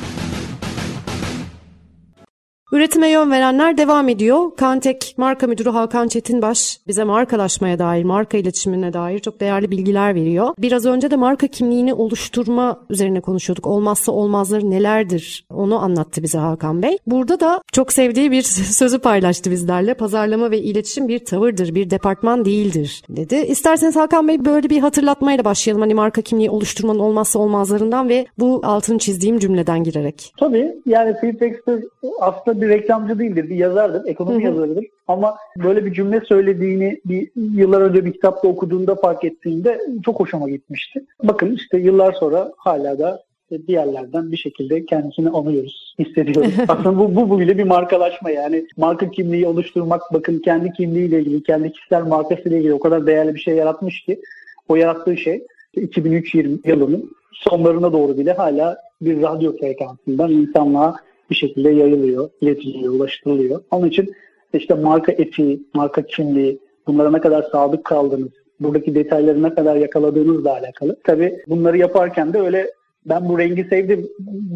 Üretime 2.71 3.09
yön 3.09 3.31
verenler 3.31 3.77
devam 3.77 4.09
ediyor. 4.09 4.55
Kantek 4.57 5.13
marka 5.17 5.47
müdürü 5.47 5.69
Hakan 5.69 6.07
Çetinbaş 6.07 6.79
bize 6.87 7.03
markalaşmaya 7.03 7.79
dair, 7.79 8.03
marka 8.03 8.37
iletişimine 8.37 8.93
dair 8.93 9.19
çok 9.19 9.39
değerli 9.39 9.71
bilgiler 9.71 10.15
veriyor. 10.15 10.53
Biraz 10.59 10.85
önce 10.85 11.11
de 11.11 11.15
marka 11.15 11.47
kimliğini 11.47 11.93
oluşturma 11.93 12.79
üzerine 12.89 13.21
konuşuyorduk. 13.21 13.67
Olmazsa 13.67 14.11
olmazları 14.11 14.71
nelerdir 14.71 15.45
onu 15.53 15.83
anlattı 15.83 16.23
bize 16.23 16.37
Hakan 16.37 16.83
Bey. 16.83 16.97
Burada 17.07 17.39
da 17.39 17.61
çok 17.71 17.93
sevdiği 17.93 18.31
bir 18.31 18.41
sözü 18.81 18.99
paylaştı 18.99 19.51
bizlerle. 19.51 19.93
Pazarlama 19.93 20.51
ve 20.51 20.59
iletişim 20.59 21.07
bir 21.07 21.25
tavırdır, 21.25 21.75
bir 21.75 21.89
departman 21.89 22.45
değildir 22.45 23.03
dedi. 23.09 23.35
İsterseniz 23.35 23.95
Hakan 23.95 24.27
Bey 24.27 24.45
böyle 24.45 24.69
bir 24.69 24.79
hatırlatmayla 24.79 25.45
başlayalım. 25.45 25.81
Hani 25.81 25.93
marka 25.93 26.21
kimliği 26.21 26.49
oluşturmanın 26.49 26.99
olmazsa 26.99 27.39
olmazlarından 27.39 28.09
ve 28.09 28.25
bu 28.39 28.61
altını 28.63 28.97
çizdiğim 28.97 29.39
cümleden 29.39 29.83
girerek. 29.83 30.33
Tabii 30.39 30.75
yani 30.85 31.15
Dexter 31.39 31.79
aslında 32.19 32.60
bir 32.61 32.69
reklamcı 32.69 33.19
değildir, 33.19 33.49
bir 33.49 33.55
yazardır, 33.55 34.05
ekonomi 34.05 34.43
yazarıdır. 34.43 34.85
Ama 35.07 35.35
böyle 35.63 35.85
bir 35.85 35.93
cümle 35.93 36.21
söylediğini 36.21 37.01
bir 37.05 37.29
yıllar 37.35 37.81
önce 37.81 38.05
bir 38.05 38.13
kitapta 38.13 38.47
okuduğunda 38.47 38.95
fark 38.95 39.23
ettiğimde 39.23 39.81
çok 40.05 40.19
hoşuma 40.19 40.49
gitmişti. 40.49 41.05
Bakın 41.23 41.55
işte 41.55 41.77
yıllar 41.77 42.13
sonra 42.13 42.53
hala 42.57 42.99
da 42.99 43.23
diğerlerden 43.67 44.31
bir 44.31 44.37
şekilde 44.37 44.85
kendisini 44.85 45.29
anıyoruz, 45.29 45.95
hissediyoruz. 45.99 46.53
Aslında 46.67 46.97
bu, 46.97 47.15
bu, 47.15 47.29
bu 47.29 47.39
bile 47.39 47.57
bir 47.57 47.63
markalaşma 47.63 48.31
yani. 48.31 48.65
Marka 48.77 49.11
kimliği 49.11 49.47
oluşturmak, 49.47 50.01
bakın 50.13 50.39
kendi 50.39 50.73
kimliğiyle 50.73 51.19
ilgili, 51.19 51.43
kendi 51.43 51.71
kişisel 51.71 52.03
markasıyla 52.03 52.57
ilgili 52.57 52.73
o 52.73 52.79
kadar 52.79 53.07
değerli 53.07 53.35
bir 53.35 53.39
şey 53.39 53.55
yaratmış 53.55 54.01
ki 54.01 54.21
o 54.69 54.75
yarattığı 54.75 55.17
şey 55.17 55.43
2003 55.73 56.35
yılının 56.35 57.11
sonlarına 57.31 57.93
doğru 57.93 58.17
bile 58.17 58.33
hala 58.33 58.77
bir 59.01 59.21
radyo 59.21 59.57
frekansından 59.57 60.31
insanlığa 60.31 60.95
bir 61.31 61.35
şekilde 61.35 61.69
yayılıyor, 61.69 62.29
iletiliyor, 62.41 62.93
ulaştırılıyor. 62.93 63.61
Onun 63.71 63.87
için 63.87 64.13
işte 64.53 64.73
marka 64.73 65.11
etiği, 65.11 65.63
marka 65.73 66.01
kimliği, 66.01 66.59
bunlara 66.87 67.11
ne 67.11 67.21
kadar 67.21 67.43
sadık 67.51 67.85
kaldınız, 67.85 68.29
buradaki 68.59 68.95
detayları 68.95 69.43
ne 69.43 69.55
kadar 69.55 69.75
yakaladığınızla 69.75 70.53
alakalı. 70.53 70.97
Tabii 71.03 71.37
bunları 71.47 71.77
yaparken 71.77 72.33
de 72.33 72.39
öyle 72.39 72.71
ben 73.05 73.29
bu 73.29 73.39
rengi 73.39 73.63
sevdim, 73.63 74.09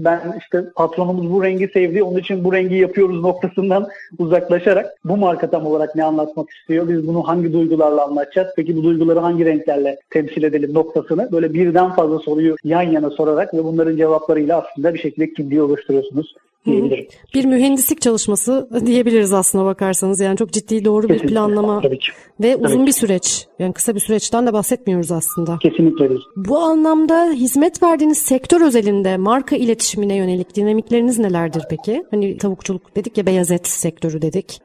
ben 0.04 0.22
işte 0.40 0.66
patronumuz 0.76 1.32
bu 1.32 1.44
rengi 1.44 1.68
sevdi, 1.68 2.04
onun 2.04 2.20
için 2.20 2.44
bu 2.44 2.54
rengi 2.54 2.76
yapıyoruz 2.76 3.22
noktasından 3.22 3.88
uzaklaşarak 4.18 4.86
bu 5.06 5.18
marka 5.18 5.50
tam 5.50 5.66
olarak 5.66 5.96
ne 5.96 6.04
anlatmak 6.04 6.50
istiyor, 6.50 6.90
biz 6.90 7.08
bunu 7.08 7.28
hangi 7.28 7.54
duygularla 7.54 8.04
anlatacağız, 8.04 8.48
peki 8.56 8.78
bu 8.78 8.84
duyguları 8.84 9.20
hangi 9.20 9.46
renklerle 9.46 9.98
temsil 10.10 10.44
edelim 10.44 10.74
noktasını 10.74 11.30
böyle 11.32 11.54
birden 11.54 11.92
fazla 11.92 12.20
soruyu 12.20 12.56
yan 12.64 12.82
yana 12.82 13.10
sorarak 13.10 13.54
ve 13.54 13.64
bunların 13.64 13.98
cevaplarıyla 13.98 14.62
aslında 14.62 14.94
bir 14.94 15.00
şekilde 15.00 15.34
kimliği 15.34 15.62
oluşturuyorsunuz 15.62 16.36
diyebilirim. 16.66 17.08
Bir 17.34 17.46
mühendislik 17.46 18.02
çalışması 18.02 18.70
diyebiliriz 18.86 19.34
aslına 19.34 19.66
bakarsanız. 19.66 20.20
Yani 20.20 20.38
çok 20.38 20.52
ciddi 20.52 20.86
doğru 20.86 21.08
Kesinlikle. 21.08 21.28
bir 21.28 21.34
planlama 21.34 21.82
Tabii 21.82 22.00
ki. 22.00 22.08
ve 22.42 22.56
uzun 22.56 22.80
ki. 22.80 22.86
bir 22.88 22.92
süreç. 22.92 23.48
Yani 23.60 23.74
kısa 23.74 23.96
bir 23.96 24.00
süreçten 24.00 24.48
de 24.48 24.54
bahsetmiyoruz 24.54 25.12
aslında. 25.12 25.58
Kesinlikle 25.62 26.10
değil. 26.10 26.22
Bu 26.36 26.58
anlamda 26.58 27.30
hizmet 27.32 27.84
verdiğiniz 27.84 28.18
sektör 28.18 28.62
özelinde 28.62 29.18
marka 29.18 29.56
iletişimine 29.56 30.16
yönelik 30.16 30.56
dinamikleriniz 30.56 31.20
nelerdir 31.20 31.64
peki? 31.70 32.04
Hani 32.12 32.38
tavukçuluk 32.38 32.96
dedik 32.96 33.18
ya 33.18 33.26
beyaz 33.26 33.52
et 33.52 33.68
sektörü 33.68 34.22
dedik. 34.22 34.60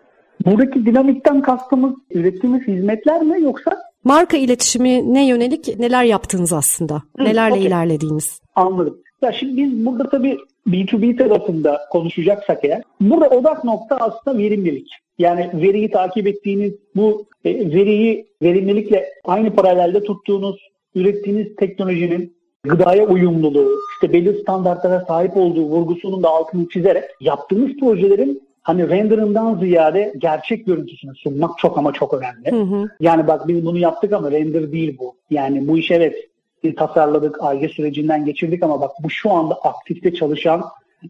Buradaki 0.47 0.87
dinamikten 0.87 1.43
kastımız 1.43 1.93
ürettiğimiz 2.11 2.63
hizmetler 2.69 3.23
mi 3.23 3.43
yoksa 3.43 3.71
Marka 4.05 4.37
iletişimine 4.37 5.27
yönelik 5.27 5.79
neler 5.79 6.05
yaptınız 6.05 6.53
aslında? 6.53 7.03
Nelerle 7.19 7.55
okey. 7.55 7.67
ilerlediğiniz? 7.67 8.41
Anladım. 8.55 8.99
Ya 9.23 9.33
şimdi 9.33 9.57
biz 9.63 9.87
burada 9.87 10.09
tabii 10.09 10.39
B2B 10.73 11.17
tarafında 11.17 11.81
konuşacaksak 11.91 12.65
eğer, 12.65 12.83
burada 13.01 13.29
odak 13.29 13.65
nokta 13.65 13.97
aslında 13.97 14.39
verimlilik. 14.39 14.89
Yani 15.19 15.51
veriyi 15.55 15.91
takip 15.91 16.27
ettiğiniz, 16.27 16.73
bu 16.97 17.27
e, 17.45 17.55
veriyi 17.55 18.27
verimlilikle 18.43 19.07
aynı 19.25 19.55
paralelde 19.55 20.03
tuttuğunuz, 20.03 20.57
ürettiğiniz 20.95 21.57
teknolojinin 21.57 22.37
gıdaya 22.63 23.07
uyumluluğu, 23.07 23.79
işte 23.95 24.13
belli 24.13 24.41
standartlara 24.41 25.05
sahip 25.09 25.37
olduğu 25.37 25.63
vurgusunun 25.63 26.23
da 26.23 26.29
altını 26.29 26.69
çizerek 26.69 27.05
yaptığınız 27.21 27.77
projelerin 27.81 28.43
hani 28.63 28.89
renderından 28.89 29.59
ziyade 29.59 30.15
gerçek 30.19 30.67
görüntüsünü 30.67 31.15
sunmak 31.15 31.59
çok 31.59 31.79
ama 31.79 31.93
çok 31.93 32.15
önemli. 32.15 32.51
Hı 32.51 32.77
hı. 32.77 32.89
Yani 33.01 33.27
bak 33.27 33.49
biz 33.49 33.67
bunu 33.67 33.79
yaptık 33.79 34.13
ama 34.13 34.31
render 34.31 34.73
değil 34.73 34.97
bu. 34.99 35.15
Yani 35.31 35.69
bu 35.69 35.79
iş 35.79 35.91
evet 35.91 36.30
tasarladık, 36.77 37.43
ARGE 37.43 37.69
sürecinden 37.69 38.25
geçirdik 38.25 38.63
ama 38.63 38.81
bak 38.81 38.91
bu 39.03 39.11
şu 39.11 39.31
anda 39.31 39.55
aktifte 39.55 40.15
çalışan, 40.15 40.65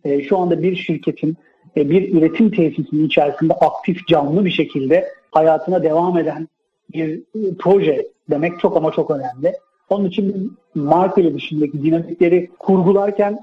e, 0.04 0.22
şu 0.22 0.38
anda 0.38 0.62
bir 0.62 0.76
şirketin, 0.76 1.36
e, 1.76 1.90
bir 1.90 2.14
üretim 2.14 2.50
tesisinin 2.50 3.06
içerisinde 3.06 3.54
aktif, 3.54 4.06
canlı 4.06 4.44
bir 4.44 4.50
şekilde 4.50 5.08
hayatına 5.30 5.82
devam 5.82 6.18
eden 6.18 6.48
bir 6.92 7.18
e, 7.18 7.54
proje 7.58 8.06
demek 8.30 8.60
çok 8.60 8.76
ama 8.76 8.90
çok 8.90 9.10
önemli. 9.10 9.52
Onun 9.90 10.04
için 10.04 10.56
marka 10.74 11.20
iletişimdeki 11.20 11.82
dinamikleri 11.82 12.50
kurgularken 12.58 13.38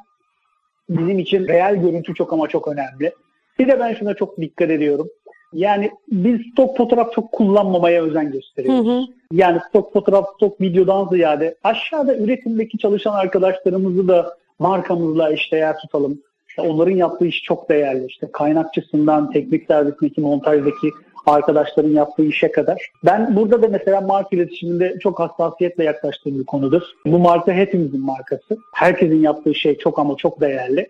bizim 0.89 1.19
için 1.19 1.47
reel 1.47 1.75
görüntü 1.75 2.13
çok 2.13 2.33
ama 2.33 2.47
çok 2.47 2.67
önemli. 2.67 3.11
Bir 3.59 3.67
de 3.67 3.79
ben 3.79 3.93
şuna 3.93 4.13
çok 4.13 4.37
dikkat 4.37 4.69
ediyorum. 4.69 5.07
Yani 5.53 5.91
biz 6.12 6.41
stok 6.51 6.77
fotoğraf 6.77 7.13
çok 7.13 7.31
kullanmamaya 7.31 8.03
özen 8.03 8.31
gösteriyoruz. 8.31 8.88
Hı 8.88 8.91
hı. 8.91 9.01
Yani 9.31 9.60
stok 9.69 9.93
fotoğraf, 9.93 10.25
stok 10.36 10.62
videodan 10.62 11.07
ziyade 11.07 11.55
aşağıda 11.63 12.17
üretimdeki 12.17 12.77
çalışan 12.77 13.13
arkadaşlarımızı 13.13 14.07
da 14.07 14.38
markamızla 14.60 15.33
eşdeğer 15.33 15.77
tutalım. 15.77 16.21
İşte 16.49 16.62
onların 16.62 16.95
yaptığı 16.95 17.25
iş 17.25 17.43
çok 17.43 17.69
değerli. 17.69 18.05
İşte 18.05 18.27
kaynakçısından 18.31 19.31
teknik 19.31 19.67
servisindeki, 19.67 20.21
montajdaki 20.21 20.91
arkadaşların 21.25 21.89
yaptığı 21.89 22.25
işe 22.25 22.51
kadar. 22.51 22.81
Ben 23.05 23.36
burada 23.36 23.62
da 23.62 23.67
mesela 23.67 24.01
marka 24.01 24.36
iletişiminde 24.36 24.99
çok 24.99 25.19
hassasiyetle 25.19 25.83
yaklaştığım 25.83 26.39
bir 26.39 26.45
konudur. 26.45 26.81
Bu 27.05 27.19
marka 27.19 27.51
hepimizin 27.51 28.01
markası. 28.01 28.57
Herkesin 28.73 29.21
yaptığı 29.21 29.55
şey 29.55 29.77
çok 29.77 29.99
ama 29.99 30.15
çok 30.15 30.41
değerli. 30.41 30.89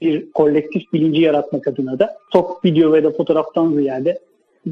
Bir 0.00 0.32
kolektif 0.32 0.92
bilinci 0.92 1.20
yaratmak 1.20 1.68
adına 1.68 1.98
da 1.98 2.16
stok 2.28 2.64
video 2.64 2.92
ve 2.92 3.04
da 3.04 3.10
fotoğraftan 3.10 3.72
ziyade 3.72 4.18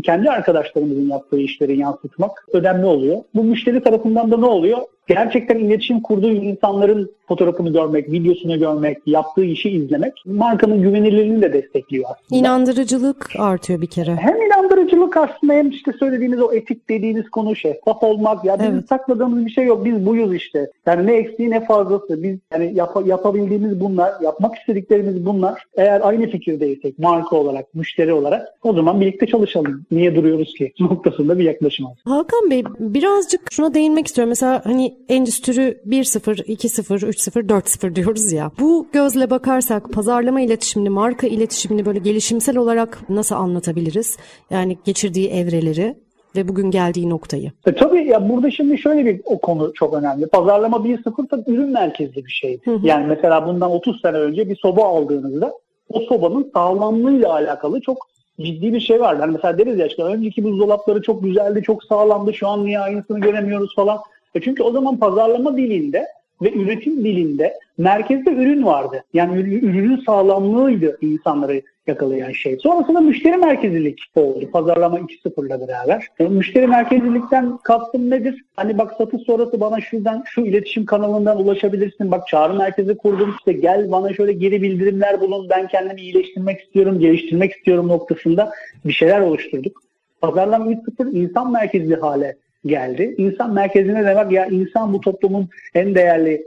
kendi 0.03 0.31
arkadaşlarımızın 0.31 1.09
yaptığı 1.09 1.39
işleri 1.39 1.79
yansıtmak 1.79 2.47
önemli 2.53 2.87
oluyor. 2.87 3.23
Bu 3.35 3.45
müşteri 3.45 3.83
tarafından 3.83 4.31
da 4.31 4.37
ne 4.37 4.47
oluyor? 4.47 4.79
Gerçekten 5.07 5.59
iletişim 5.59 6.01
kurduğu 6.01 6.31
insanların 6.33 7.11
fotoğrafını 7.35 7.73
görmek, 7.73 8.13
videosunu 8.13 8.59
görmek, 8.59 8.99
yaptığı 9.07 9.45
işi 9.45 9.71
izlemek 9.71 10.13
markanın 10.27 10.83
güvenilirliğini 10.83 11.43
de 11.43 11.53
destekliyor 11.53 12.05
aslında. 12.11 12.41
İnandırıcılık 12.41 13.31
artıyor 13.39 13.81
bir 13.81 13.87
kere. 13.87 14.15
Hem 14.15 14.43
inandırıcılık 14.43 15.17
aslında 15.17 15.53
hem 15.53 15.71
işte 15.71 15.93
söylediğiniz 15.99 16.41
o 16.41 16.53
etik 16.53 16.89
dediğiniz 16.89 17.31
konu 17.31 17.57
şeffaf 17.57 18.03
olmak. 18.03 18.45
Ya 18.45 18.59
bizim 18.59 18.75
Evet. 18.75 18.89
sakladığımız 18.89 19.47
bir 19.47 19.51
şey 19.51 19.65
yok. 19.65 19.85
Biz 19.85 20.07
buyuz 20.07 20.35
işte. 20.35 20.71
Yani 20.87 21.07
ne 21.07 21.15
eksiği 21.15 21.51
ne 21.51 21.65
fazlası. 21.65 22.23
Biz 22.23 22.39
yani 22.53 22.73
yap- 22.75 23.07
yapabildiğimiz 23.07 23.81
bunlar, 23.81 24.13
yapmak 24.23 24.59
istediklerimiz 24.59 25.27
bunlar. 25.27 25.63
Eğer 25.77 26.01
aynı 26.05 26.27
fikirdeysek 26.31 26.99
marka 26.99 27.37
olarak, 27.37 27.75
müşteri 27.75 28.13
olarak 28.13 28.49
o 28.63 28.73
zaman 28.73 29.01
birlikte 29.01 29.27
çalışalım. 29.27 29.85
Niye 29.91 30.15
duruyoruz 30.17 30.55
ki? 30.55 30.73
Noktasında 30.81 31.39
bir 31.39 31.45
yaklaşım 31.45 31.87
olsun. 31.87 32.11
Hakan 32.11 32.51
Bey 32.51 32.65
birazcık 32.79 33.41
şuna 33.53 33.75
değinmek 33.75 34.07
istiyorum. 34.07 34.29
Mesela 34.29 34.61
hani 34.65 34.95
endüstri 35.09 35.79
1.0, 35.89 36.45
2.0, 36.45 37.07
3.0, 37.29 37.49
4.0 37.49 37.95
diyoruz 37.95 38.33
ya. 38.33 38.51
Bu 38.61 38.87
gözle 38.93 39.31
bakarsak 39.31 39.93
pazarlama 39.93 40.41
iletişimini, 40.41 40.91
marka 40.91 41.27
iletişimini 41.27 41.87
böyle 41.87 41.99
gelişimsel 41.99 42.57
olarak 42.57 42.99
nasıl 43.09 43.35
anlatabiliriz? 43.35 44.17
Yani 44.51 44.79
geçirdiği 44.85 45.31
evreleri 45.31 45.95
ve 46.37 46.49
bugün 46.49 46.71
geldiği 46.71 47.11
noktayı. 47.11 47.53
E 47.67 47.75
tabii 47.75 48.07
ya 48.07 48.29
burada 48.29 48.51
şimdi 48.51 48.79
şöyle 48.79 49.05
bir 49.05 49.21
o 49.25 49.39
konu 49.39 49.73
çok 49.75 49.95
önemli. 49.95 50.27
Pazarlama 50.27 50.77
1.0 50.77 51.29
tabii 51.29 51.51
ürün 51.51 51.69
merkezli 51.69 52.25
bir 52.25 52.31
şey. 52.31 52.61
Hı 52.65 52.71
hı. 52.71 52.87
Yani 52.87 53.07
mesela 53.07 53.47
bundan 53.47 53.71
30 53.71 54.01
sene 54.01 54.17
önce 54.17 54.49
bir 54.49 54.57
soba 54.57 54.85
aldığınızda 54.85 55.53
o 55.89 56.01
sobanın 56.01 56.51
sağlamlığıyla 56.55 57.33
alakalı 57.33 57.81
çok 57.81 58.09
ciddi 58.41 58.73
bir 58.73 58.81
şey 58.81 59.01
var. 59.01 59.17
Yani 59.21 59.33
mesela 59.33 59.59
deriz 59.59 59.79
ya 59.79 59.87
işte 59.87 60.03
önceki 60.03 60.45
buzdolapları 60.45 61.03
çok 61.03 61.23
güzeldi, 61.23 61.63
çok 61.63 61.85
sağlamdı. 61.85 62.35
Şu 62.35 62.49
an 62.49 62.65
niye 62.65 62.81
aynısını 62.81 63.21
göremiyoruz 63.21 63.75
falan. 63.77 63.99
E 64.35 64.41
çünkü 64.41 64.63
o 64.63 64.73
zaman 64.73 64.97
pazarlama 64.97 65.57
dilinde 65.57 66.07
ve 66.43 66.53
üretim 66.53 67.05
dilinde 67.05 67.55
merkezde 67.79 68.31
ürün 68.31 68.65
vardı. 68.65 69.05
Yani 69.15 69.41
ür- 69.41 69.61
ürünün 69.61 70.03
sağlamlığıydı 70.07 70.99
insanları 71.01 71.63
yakalayan 71.87 72.33
şey. 72.33 72.57
Sonrasında 72.57 73.01
müşteri 73.01 73.37
merkezlilik 73.37 73.99
oldu. 74.15 74.51
Pazarlama 74.53 74.99
2.0'la 74.99 75.69
beraber. 75.69 76.07
E, 76.19 76.25
müşteri 76.29 76.67
merkezlilikten 76.67 77.57
kastım 77.57 78.11
nedir? 78.11 78.45
Hani 78.57 78.79
bak 78.79 78.95
satış 78.99 79.23
sonrası 79.23 79.61
bana 79.61 79.81
şuradan 79.81 80.23
şu 80.27 80.41
iletişim 80.41 80.85
kanalından 80.85 81.41
ulaşabilirsin. 81.45 82.11
Bak 82.11 82.29
çağrı 82.29 82.55
merkezi 82.55 82.97
kurdum. 82.97 83.35
İşte 83.39 83.53
gel 83.53 83.91
bana 83.91 84.15
şöyle 84.15 84.33
geri 84.33 84.63
bildirimler 84.63 85.21
bulun. 85.21 85.47
Ben 85.51 85.69
kendimi 85.69 86.01
iyileştirmek 86.01 86.61
istiyorum, 86.61 86.99
geliştirmek 87.01 87.53
istiyorum 87.53 87.89
noktasında 87.89 88.53
bir 88.85 88.93
şeyler 88.93 89.21
oluşturduk. 89.21 89.83
Pazarlama 90.21 90.73
3.0 90.73 91.11
insan 91.13 91.53
merkezli 91.53 91.97
hale 91.97 92.37
geldi. 92.67 93.15
İnsan 93.19 93.55
merkezine 93.55 94.05
demek 94.05 94.33
ya 94.33 94.47
insan 94.47 94.93
bu 94.93 95.01
toplumun 95.01 95.49
en 95.75 95.95
değerli 95.95 96.45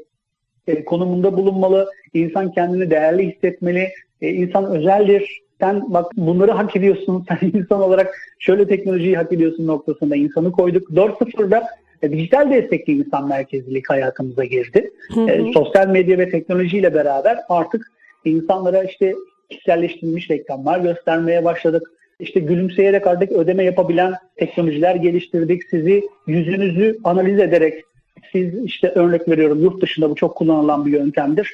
e, 0.68 0.86
konumunda 0.86 1.38
bulunmalı. 1.38 1.90
İnsan 2.14 2.52
kendini 2.52 2.90
değerli 2.90 3.32
hissetmeli. 3.32 3.90
E, 4.22 4.30
insan 4.30 4.66
özeldir. 4.66 5.40
Sen 5.60 5.94
bak 5.94 6.12
bunları 6.18 6.52
hak 6.52 6.76
ediyorsun. 6.76 7.26
Sen 7.30 7.52
insan 7.54 7.82
olarak 7.82 8.16
şöyle 8.40 8.68
teknolojiyi 8.68 9.18
hak 9.18 9.34
ediyorsun 9.34 9.68
noktasında 9.68 10.16
insanı 10.16 10.52
koyduk. 10.52 10.90
4.0'da 10.90 11.68
e, 12.02 12.12
dijital 12.12 12.52
destekli 12.52 12.94
insan 12.94 13.28
merkezlilik 13.28 13.90
hayatımıza 13.90 14.44
girdi. 14.44 14.92
Hı 15.14 15.22
hı. 15.22 15.30
E, 15.30 15.54
sosyal 15.54 15.88
medya 15.88 16.18
ve 16.18 16.30
teknolojiyle 16.30 16.94
beraber 16.94 17.40
artık 17.50 17.92
insanlara 18.26 18.84
işte 18.84 19.16
kişiselleştirilmiş 19.50 20.30
reklamlar 20.30 20.80
göstermeye 20.80 21.44
başladık. 21.46 21.92
İşte 22.20 22.40
gülümseyerek 22.40 23.08
artık 23.08 23.32
ödeme 23.32 23.64
yapabilen 23.64 24.14
teknolojiler 24.36 24.96
geliştirdik. 24.96 25.62
Sizi 25.70 26.04
yüzünüzü 26.28 27.00
analiz 27.04 27.40
ederek 27.40 27.84
siz 28.32 28.64
işte 28.66 28.88
örnek 28.88 29.28
veriyorum 29.28 29.62
yurt 29.64 29.82
dışında 29.82 30.10
bu 30.10 30.16
çok 30.16 30.36
kullanılan 30.36 30.86
bir 30.86 30.92
yöntemdir. 30.92 31.50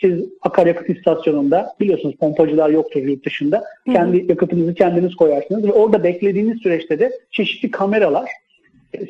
Siz 0.00 0.24
akaryakıt 0.42 0.90
istasyonunda 0.90 1.74
biliyorsunuz 1.80 2.14
pompacılar 2.16 2.70
yoktur 2.70 3.00
yurt 3.00 3.26
dışında. 3.26 3.64
Kendi 3.92 4.24
yakıtınızı 4.28 4.74
kendiniz 4.74 5.14
koyarsınız 5.14 5.66
ve 5.66 5.72
orada 5.72 6.04
beklediğiniz 6.04 6.58
süreçte 6.62 6.98
de 6.98 7.12
çeşitli 7.30 7.70
kameralar 7.70 8.30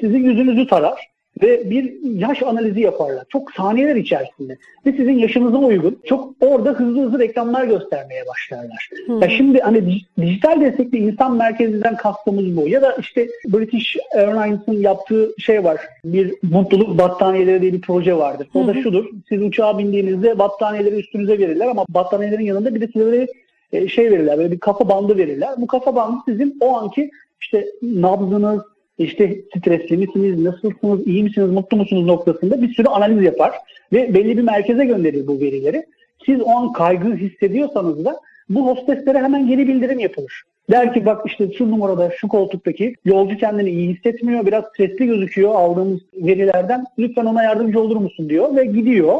sizin 0.00 0.24
yüzünüzü 0.24 0.66
tarar 0.66 1.13
ve 1.42 1.70
bir 1.70 1.94
yaş 2.02 2.42
analizi 2.42 2.80
yaparlar. 2.80 3.24
Çok 3.28 3.52
saniyeler 3.52 3.96
içerisinde. 3.96 4.56
Ve 4.86 4.92
sizin 4.92 5.18
yaşınıza 5.18 5.58
uygun 5.58 5.98
çok 6.04 6.34
orada 6.40 6.70
hızlı 6.70 7.02
hızlı 7.02 7.18
reklamlar 7.18 7.64
göstermeye 7.64 8.22
başlarlar. 8.28 8.90
Ya 9.20 9.28
şimdi 9.28 9.60
hani 9.60 9.78
dij- 9.78 10.04
dijital 10.20 10.60
destekli 10.60 10.98
insan 10.98 11.36
merkezinden 11.36 11.96
kastımız 11.96 12.56
bu. 12.56 12.68
Ya 12.68 12.82
da 12.82 12.96
işte 13.00 13.28
British 13.46 13.96
Airlines'ın 14.16 14.82
yaptığı 14.82 15.34
şey 15.38 15.64
var. 15.64 15.80
Bir 16.04 16.34
mutluluk 16.42 16.98
battaniyeleri 16.98 17.62
diye 17.62 17.72
bir 17.72 17.80
proje 17.80 18.16
vardır. 18.16 18.48
O 18.54 18.66
da 18.66 18.74
şudur. 18.82 19.04
Siz 19.28 19.42
uçağa 19.42 19.78
bindiğinizde 19.78 20.38
battaniyeleri 20.38 20.94
üstünüze 20.94 21.38
verirler 21.38 21.66
ama 21.66 21.84
battaniyelerin 21.88 22.44
yanında 22.44 22.74
bir 22.74 22.80
de 22.80 22.88
size 22.92 23.26
e, 23.72 23.88
şey 23.88 24.10
verirler. 24.10 24.38
Böyle 24.38 24.52
bir 24.52 24.58
kafa 24.60 24.88
bandı 24.88 25.16
verirler. 25.16 25.50
Bu 25.58 25.66
kafa 25.66 25.94
bandı 25.94 26.16
sizin 26.28 26.56
o 26.60 26.76
anki 26.76 27.10
işte 27.40 27.66
nabzınız, 27.82 28.60
işte 28.98 29.40
stresli 29.58 29.96
misiniz, 29.96 30.38
nasılsınız, 30.38 31.06
iyi 31.06 31.22
misiniz, 31.22 31.50
mutlu 31.50 31.76
musunuz 31.76 32.06
noktasında 32.06 32.62
bir 32.62 32.74
sürü 32.74 32.88
analiz 32.88 33.22
yapar 33.22 33.52
ve 33.92 34.14
belli 34.14 34.36
bir 34.36 34.42
merkeze 34.42 34.84
gönderir 34.84 35.26
bu 35.26 35.40
verileri. 35.40 35.86
Siz 36.26 36.40
o 36.40 36.50
an 36.50 36.72
kaygı 36.72 37.14
hissediyorsanız 37.14 38.04
da 38.04 38.20
bu 38.48 38.66
hosteslere 38.66 39.18
hemen 39.18 39.46
geri 39.46 39.68
bildirim 39.68 39.98
yapılır. 39.98 40.42
Der 40.70 40.94
ki 40.94 41.06
bak 41.06 41.26
işte 41.26 41.52
şu 41.52 41.70
numarada 41.70 42.10
şu 42.20 42.28
koltuktaki 42.28 42.94
yolcu 43.04 43.36
kendini 43.36 43.70
iyi 43.70 43.94
hissetmiyor, 43.94 44.46
biraz 44.46 44.64
stresli 44.64 45.06
gözüküyor 45.06 45.54
aldığımız 45.54 46.00
verilerden. 46.14 46.84
Lütfen 46.98 47.24
ona 47.24 47.42
yardımcı 47.42 47.80
olur 47.80 47.96
musun 47.96 48.28
diyor 48.28 48.56
ve 48.56 48.64
gidiyor. 48.64 49.18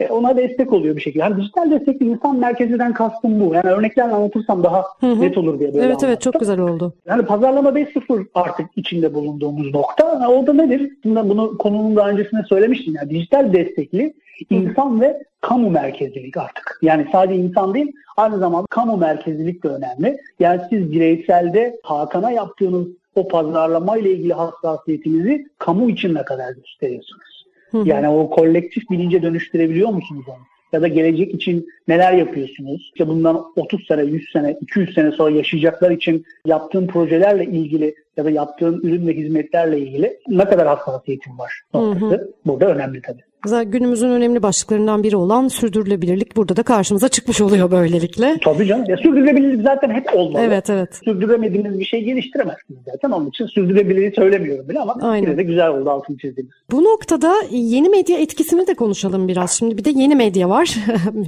E, 0.00 0.08
ona 0.08 0.36
destek 0.36 0.72
oluyor 0.72 0.96
bir 0.96 1.00
şekilde. 1.00 1.22
Yani 1.22 1.36
dijital 1.36 1.70
destekli 1.70 2.06
insan 2.06 2.36
merkeziden 2.36 2.94
kastım 2.94 3.40
bu. 3.40 3.54
Yani 3.54 3.70
örneklerle 3.70 4.14
anlatırsam 4.14 4.62
daha 4.62 4.84
hı 5.00 5.06
hı. 5.06 5.20
net 5.20 5.38
olur 5.38 5.58
diye 5.58 5.68
böyle 5.68 5.78
Evet 5.78 5.90
anlattım. 5.90 6.08
evet 6.08 6.20
çok 6.20 6.40
güzel 6.40 6.60
oldu. 6.60 6.94
Yani 7.06 7.22
pazarlama 7.22 7.70
5.0 7.70 8.26
artık 8.34 8.66
içinde 8.76 9.14
bulunduğumuz 9.14 9.74
nokta. 9.74 10.08
Yani 10.08 10.26
orada 10.26 10.52
nedir? 10.52 10.92
Şimdi 11.02 11.28
bunu 11.28 11.58
konunun 11.58 11.96
daha 11.96 12.10
öncesinde 12.10 12.42
söylemiştim. 12.48 12.94
Yani 12.96 13.10
dijital 13.10 13.52
destekli 13.52 14.14
insan 14.50 15.00
ve 15.00 15.22
kamu 15.40 15.70
merkezlilik 15.70 16.36
artık. 16.36 16.78
Yani 16.82 17.06
sadece 17.12 17.40
insan 17.40 17.74
değil 17.74 17.92
aynı 18.16 18.38
zamanda 18.38 18.66
kamu 18.70 18.96
merkezlilik 18.96 19.64
de 19.64 19.68
önemli. 19.68 20.18
Yani 20.40 20.60
siz 20.70 20.92
bireyselde 20.92 21.80
Hakan'a 21.82 22.30
yaptığınız 22.30 22.86
o 23.14 23.28
pazarlama 23.28 23.98
ile 23.98 24.10
ilgili 24.10 24.32
hassasiyetinizi 24.32 25.46
kamu 25.58 25.90
için 25.90 26.14
ne 26.14 26.22
kadar 26.24 26.52
gösteriyorsunuz? 26.52 27.33
Yani 27.84 28.08
o 28.08 28.30
kolektif 28.30 28.90
bilince 28.90 29.22
dönüştürebiliyor 29.22 29.88
musunuz 29.88 30.24
onu? 30.28 30.44
Ya 30.72 30.82
da 30.82 30.88
gelecek 30.88 31.34
için 31.34 31.68
neler 31.88 32.12
yapıyorsunuz? 32.12 32.90
İşte 32.94 33.08
bundan 33.08 33.44
30 33.56 33.86
sene, 33.86 34.02
100 34.02 34.30
sene, 34.32 34.56
200 34.60 34.94
sene 34.94 35.12
sonra 35.12 35.30
yaşayacaklar 35.30 35.90
için 35.90 36.24
yaptığın 36.46 36.86
projelerle 36.86 37.44
ilgili 37.44 37.94
ya 38.16 38.24
da 38.24 38.30
yaptığın 38.30 38.80
ürün 38.82 39.06
ve 39.06 39.16
hizmetlerle 39.16 39.78
ilgili 39.78 40.18
ne 40.28 40.44
kadar 40.44 40.66
hassasiyetin 40.66 41.38
var 41.38 41.62
noktası 41.74 42.32
burada 42.46 42.74
önemli 42.74 43.02
tabii. 43.02 43.22
Günümüzün 43.66 44.10
önemli 44.10 44.42
başlıklarından 44.42 45.02
biri 45.02 45.16
olan 45.16 45.48
sürdürülebilirlik 45.48 46.36
burada 46.36 46.56
da 46.56 46.62
karşımıza 46.62 47.08
çıkmış 47.08 47.40
oluyor 47.40 47.70
böylelikle. 47.70 48.36
Tabii 48.44 48.66
canım. 48.66 48.84
Ya 48.88 48.96
sürdürülebilirlik 48.96 49.62
zaten 49.62 49.90
hep 49.90 50.14
olmalı. 50.14 50.42
Evet 50.42 50.70
evet. 50.70 51.00
Sürdüremediğiniz 51.04 51.78
bir 51.78 51.84
şey 51.84 52.04
geliştiremezsiniz 52.04 52.80
zaten. 52.92 53.10
Onun 53.10 53.28
için 53.28 53.46
sürdürülebilirliği 53.46 54.12
söylemiyorum 54.16 54.68
bile 54.68 54.80
ama 54.80 54.96
Aynen. 55.02 55.26
yine 55.26 55.36
de 55.36 55.42
güzel 55.42 55.68
oldu 55.68 55.90
altını 55.90 56.18
çizdiğiniz. 56.18 56.52
Bu 56.70 56.84
noktada 56.84 57.34
yeni 57.50 57.88
medya 57.88 58.18
etkisini 58.18 58.66
de 58.66 58.74
konuşalım 58.74 59.28
biraz. 59.28 59.50
Şimdi 59.50 59.78
bir 59.78 59.84
de 59.84 59.90
yeni 59.90 60.14
medya 60.14 60.50
var. 60.50 60.64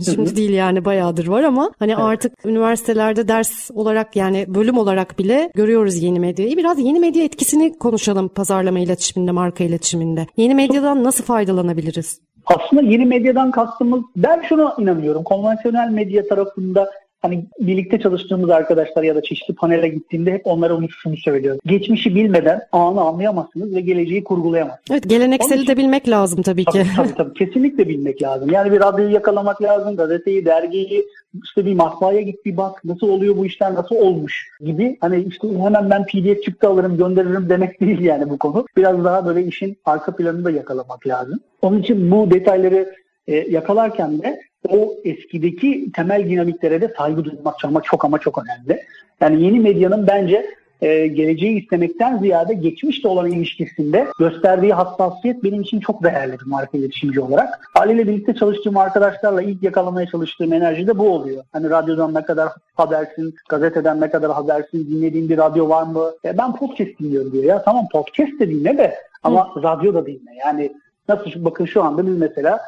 Şimdi 0.05 0.29
Hı-hı. 0.29 0.37
değil 0.37 0.51
yani 0.51 0.85
bayağıdır 0.85 1.27
var 1.29 1.43
ama 1.43 1.71
hani 1.79 1.93
evet. 1.93 2.03
artık 2.03 2.47
üniversitelerde 2.47 3.29
ders 3.29 3.71
olarak 3.75 4.17
yani 4.17 4.45
bölüm 4.49 4.79
olarak 4.79 5.19
bile 5.19 5.51
görüyoruz 5.55 6.03
yeni 6.03 6.21
medyayı. 6.21 6.57
Biraz 6.57 6.79
yeni 6.79 7.01
medya 7.01 7.25
etkisini 7.25 7.79
konuşalım 7.79 8.29
pazarlama 8.29 8.79
iletişiminde, 8.79 9.31
marka 9.31 9.65
iletişiminde. 9.65 10.27
Yeni 10.37 10.55
medyadan 10.55 11.05
nasıl 11.05 11.25
faydalanabiliriz? 11.25 12.06
Aslında 12.47 12.83
yeni 12.83 13.07
medyadan 13.07 13.51
kastımız 13.51 14.03
ben 14.17 14.43
şuna 14.49 14.75
inanıyorum. 14.79 15.25
Konvansiyonel 15.25 15.91
medya 15.91 16.29
tarafında 16.29 16.91
hani 17.23 17.47
birlikte 17.61 18.01
çalıştığımız 18.01 18.51
arkadaşlar 18.51 19.03
ya 19.03 19.15
da 19.15 19.23
çeşitli 19.23 19.55
panele 19.55 19.89
gittiğimde 19.89 20.33
hep 20.33 20.47
onlara 20.47 20.77
onu 20.77 20.89
şunu 20.91 21.17
söylüyorum. 21.17 21.61
Geçmişi 21.67 22.15
bilmeden 22.15 22.61
anı 22.73 23.01
anlayamazsınız 23.01 23.75
ve 23.75 23.81
geleceği 23.81 24.25
kurgulayamazsınız. 24.25 24.91
Evet 24.91 25.09
gelenekseli 25.09 25.63
için, 25.63 25.73
de 25.73 25.77
bilmek 25.77 26.09
lazım 26.09 26.43
tabii 26.43 26.65
ki. 26.65 26.73
Tabii, 26.73 26.97
tabii 26.97 27.15
tabii 27.15 27.35
kesinlikle 27.35 27.89
bilmek 27.89 28.23
lazım. 28.23 28.51
Yani 28.51 28.73
bir 28.73 28.81
radyoyu 28.81 29.11
yakalamak 29.11 29.63
lazım, 29.63 29.97
gazeteyi, 29.97 30.45
dergiyi, 30.45 31.07
işte 31.45 31.67
bir 31.67 31.75
matbaaya 31.75 32.21
git 32.21 32.45
bir 32.45 32.57
bak 32.57 32.85
nasıl 32.85 33.09
oluyor 33.09 33.37
bu 33.37 33.47
işler 33.47 33.75
nasıl 33.75 33.97
olmuş 33.97 34.49
gibi. 34.61 34.97
Hani 35.01 35.25
işte 35.29 35.49
hemen 35.59 35.91
ben 35.91 36.07
pdf 36.07 36.43
çıktı 36.43 36.69
alırım 36.69 36.97
gönderirim 36.97 37.49
demek 37.49 37.81
değil 37.81 38.01
yani 38.01 38.31
bu 38.31 38.39
konu. 38.39 38.67
Biraz 38.77 39.05
daha 39.05 39.27
böyle 39.27 39.45
işin 39.45 39.77
arka 39.85 40.17
planını 40.17 40.45
da 40.45 40.51
yakalamak 40.51 41.07
lazım. 41.07 41.41
Onun 41.63 41.79
için 41.79 42.11
bu 42.11 42.31
detayları 42.31 42.95
e, 43.27 43.37
yakalarken 43.37 44.23
de 44.23 44.41
o 44.69 44.95
eskideki 45.05 45.93
temel 45.93 46.31
dinamiklere 46.31 46.81
de 46.81 46.95
saygı 46.99 47.25
duymak, 47.25 47.59
çalmak 47.59 47.85
çok 47.85 48.05
ama 48.05 48.19
çok 48.19 48.39
önemli. 48.45 48.83
Yani 49.21 49.43
yeni 49.43 49.61
medyanın 49.61 50.07
bence 50.07 50.47
e, 50.83 51.07
geleceği 51.07 51.63
istemekten 51.63 52.19
ziyade 52.19 52.55
geçmişle 52.55 53.09
olan 53.09 53.33
ilişkisinde 53.33 54.07
gösterdiği 54.19 54.73
hassasiyet 54.73 55.45
benim 55.45 55.63
için 55.63 55.81
çok 55.81 56.03
değerli 56.03 56.33
bir 56.33 56.47
marka 56.47 56.79
iletişimci 56.79 57.21
olarak. 57.21 57.69
Haliyle 57.75 58.07
birlikte 58.07 58.35
çalıştığım 58.35 58.77
arkadaşlarla 58.77 59.43
ilk 59.43 59.63
yakalamaya 59.63 60.07
çalıştığım 60.07 60.53
enerji 60.53 60.87
de 60.87 60.99
bu 60.99 61.09
oluyor. 61.09 61.45
Hani 61.53 61.71
radyodan 61.71 62.15
ne 62.15 62.23
kadar 62.23 62.49
habersin, 62.75 63.35
gazeteden 63.49 64.01
ne 64.01 64.11
kadar 64.11 64.33
habersin, 64.33 64.87
dinlediğin 64.87 65.29
bir 65.29 65.39
radyo 65.39 65.69
var 65.69 65.83
mı? 65.83 66.11
E, 66.25 66.39
ben 66.39 66.57
podcast 66.57 66.99
dinliyorum 67.01 67.33
diyor 67.33 67.45
ya. 67.45 67.63
Tamam 67.63 67.87
podcast 67.93 68.41
de 68.41 68.49
dinle 68.49 68.79
de 68.79 68.95
ama 69.23 69.55
Hı. 69.55 69.63
radyo 69.63 69.95
da 69.95 70.07
dinle. 70.07 70.31
Yani 70.45 70.73
nasıl 71.09 71.31
bakın 71.37 71.65
şu 71.65 71.83
anda 71.83 72.07
biz 72.07 72.19
mesela 72.19 72.61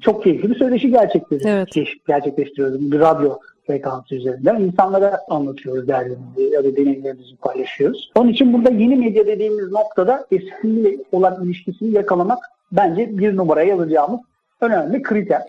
çok 0.00 0.22
keyifli 0.22 0.50
bir 0.50 0.58
söyleşi 0.58 0.90
gerçekleştiriyoruz. 0.90 1.76
Evet. 1.76 1.88
gerçekleştiriyoruz. 2.06 2.92
Bir 2.92 3.00
radyo 3.00 3.38
frekansı 3.66 4.14
üzerinden 4.14 4.60
insanlara 4.60 5.20
anlatıyoruz 5.28 5.88
derdimizi 5.88 6.42
ya 6.52 6.64
da 6.64 6.76
deneyimlerimizi 6.76 7.36
paylaşıyoruz. 7.36 8.10
Onun 8.14 8.28
için 8.28 8.52
burada 8.52 8.70
yeni 8.70 8.96
medya 8.96 9.26
dediğimiz 9.26 9.72
noktada 9.72 10.26
eskiyle 10.30 10.96
olan 11.12 11.44
ilişkisini 11.44 11.94
yakalamak 11.94 12.38
bence 12.72 13.18
bir 13.18 13.36
numaraya 13.36 13.68
yazacağımız 13.68 14.20
önemli 14.60 15.02
kriter. 15.02 15.42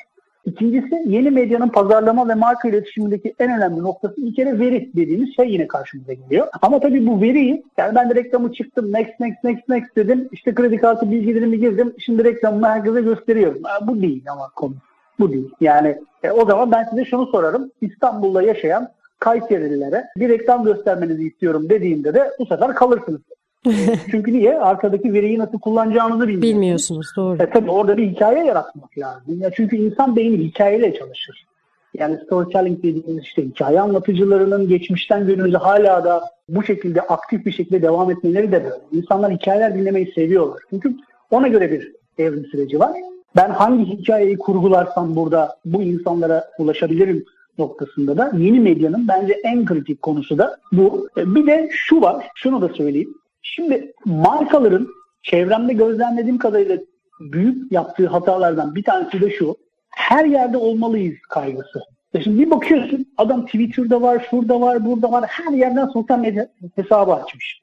İkincisi 0.48 1.04
yeni 1.06 1.32
medyanın 1.32 1.70
pazarlama 1.70 2.28
ve 2.28 2.36
marka 2.36 2.70
iletişimindeki 2.70 3.34
en 3.40 3.58
önemli 3.58 3.84
noktası 3.84 4.18
bir 4.18 4.36
kere 4.36 4.60
veri 4.60 4.92
dediğimiz 4.96 5.36
şey 5.36 5.50
yine 5.50 5.68
karşımıza 5.68 6.14
geliyor. 6.14 6.48
Ama 6.62 6.80
tabii 6.80 7.08
bu 7.08 7.22
veriyi 7.22 7.64
yani 7.78 7.96
ben 7.96 8.10
de 8.10 8.16
reklamı 8.16 8.54
çıktım 8.54 8.94
next 8.94 9.20
next 9.20 9.44
next 9.44 9.70
next 9.70 9.96
dedim 9.96 10.30
işte 10.32 10.56
kredi 10.56 10.78
kartı 10.78 11.12
bilgilerimi 11.12 11.60
girdim 11.60 11.94
şimdi 12.00 12.24
reklamımı 12.24 12.68
herkese 12.68 13.02
gösteriyorum. 13.02 13.62
Bu 13.82 14.02
değil 14.02 14.24
ama 14.32 14.50
konu. 14.56 14.74
Bu 15.20 15.32
değil. 15.32 15.50
Yani 15.62 15.98
e, 16.24 16.32
o 16.32 16.46
zaman 16.46 16.72
ben 16.72 16.84
size 16.90 17.06
şunu 17.06 17.26
sorarım. 17.26 17.72
İstanbul'da 17.82 18.42
yaşayan 18.42 18.90
Kayserililere 19.20 20.08
bir 20.18 20.30
reklam 20.30 20.64
göstermenizi 20.64 21.28
istiyorum 21.28 21.70
dediğimde 21.70 22.14
de 22.14 22.32
bu 22.40 22.46
sefer 22.46 22.76
kalırsınız. 22.76 23.22
Çünkü 24.12 24.34
niye? 24.34 24.60
Arkadaki 24.60 25.14
veriyi 25.14 25.40
nasıl 25.40 25.60
kullanacağınızı 25.60 26.28
bilmiyorsunuz. 26.28 26.54
Bilmiyorsunuz 26.56 27.08
doğru. 27.18 27.44
E, 27.44 27.50
tabii 27.50 27.72
orada 27.72 27.98
bir 27.98 28.08
hikaye 28.12 28.46
yaratmak 28.46 28.98
lazım. 28.98 29.42
Ya 29.42 29.52
çünkü 29.56 29.76
insan 29.76 30.16
beyni 30.16 30.38
hikayeyle 30.38 30.94
çalışır. 30.94 31.46
Yani 31.94 32.18
storytelling 32.26 32.84
dediğimiz 32.84 33.24
işte 33.24 33.46
hikaye 33.46 33.82
anlatıcılarının 33.82 34.68
geçmişten 34.68 35.28
günümüze 35.28 35.58
hala 35.58 36.04
da 36.04 36.22
bu 36.50 36.64
şekilde 36.64 37.02
aktif 37.02 37.46
bir 37.46 37.52
şekilde 37.52 37.82
devam 37.82 38.12
etmeleri 38.12 38.52
de 38.52 38.64
böyle. 38.64 38.76
İnsanlar 38.92 39.32
hikayeler 39.32 39.76
dinlemeyi 39.76 40.12
seviyorlar. 40.12 40.62
Çünkü 40.70 40.96
ona 41.32 41.48
göre 41.48 41.72
bir 41.72 41.92
evrim 42.18 42.46
süreci 42.46 42.80
var. 42.80 42.92
Ben 43.36 43.50
hangi 43.50 43.86
hikayeyi 43.86 44.38
kurgularsam 44.38 45.16
burada 45.16 45.58
bu 45.66 45.82
insanlara 45.82 46.50
ulaşabilirim 46.60 47.26
noktasında 47.58 48.18
da 48.18 48.32
yeni 48.38 48.60
medyanın 48.60 49.08
bence 49.08 49.38
en 49.44 49.66
kritik 49.66 50.02
konusu 50.02 50.38
da 50.38 50.58
bu. 50.72 51.10
E, 51.18 51.36
bir 51.36 51.48
de 51.48 51.70
şu 51.72 52.02
var, 52.02 52.28
şunu 52.36 52.62
da 52.62 52.70
söyleyeyim. 52.70 53.14
Şimdi 53.56 53.94
markaların 54.06 54.88
çevremde 55.24 55.74
gözlemlediğim 55.74 56.38
kadarıyla 56.38 56.78
büyük 57.20 57.72
yaptığı 57.72 58.08
hatalardan 58.08 58.76
bir 58.76 58.84
tanesi 58.84 59.22
de 59.22 59.32
şu. 59.32 59.56
Her 59.90 60.26
yerde 60.26 60.58
olmalıyız 60.58 61.18
kaygısı. 61.30 61.80
Ya 62.14 62.22
şimdi 62.22 62.46
bir 62.46 62.52
bakıyorsun 62.52 63.06
adam 63.18 63.46
Twitter'da 63.46 64.02
var, 64.02 64.28
şurada 64.30 64.62
var, 64.62 64.86
burada 64.86 65.12
var. 65.12 65.26
Her 65.28 65.54
yerden 65.54 65.88
sosyal 65.88 66.20
medya 66.20 66.50
hesabı 66.76 67.14
açmış 67.14 67.62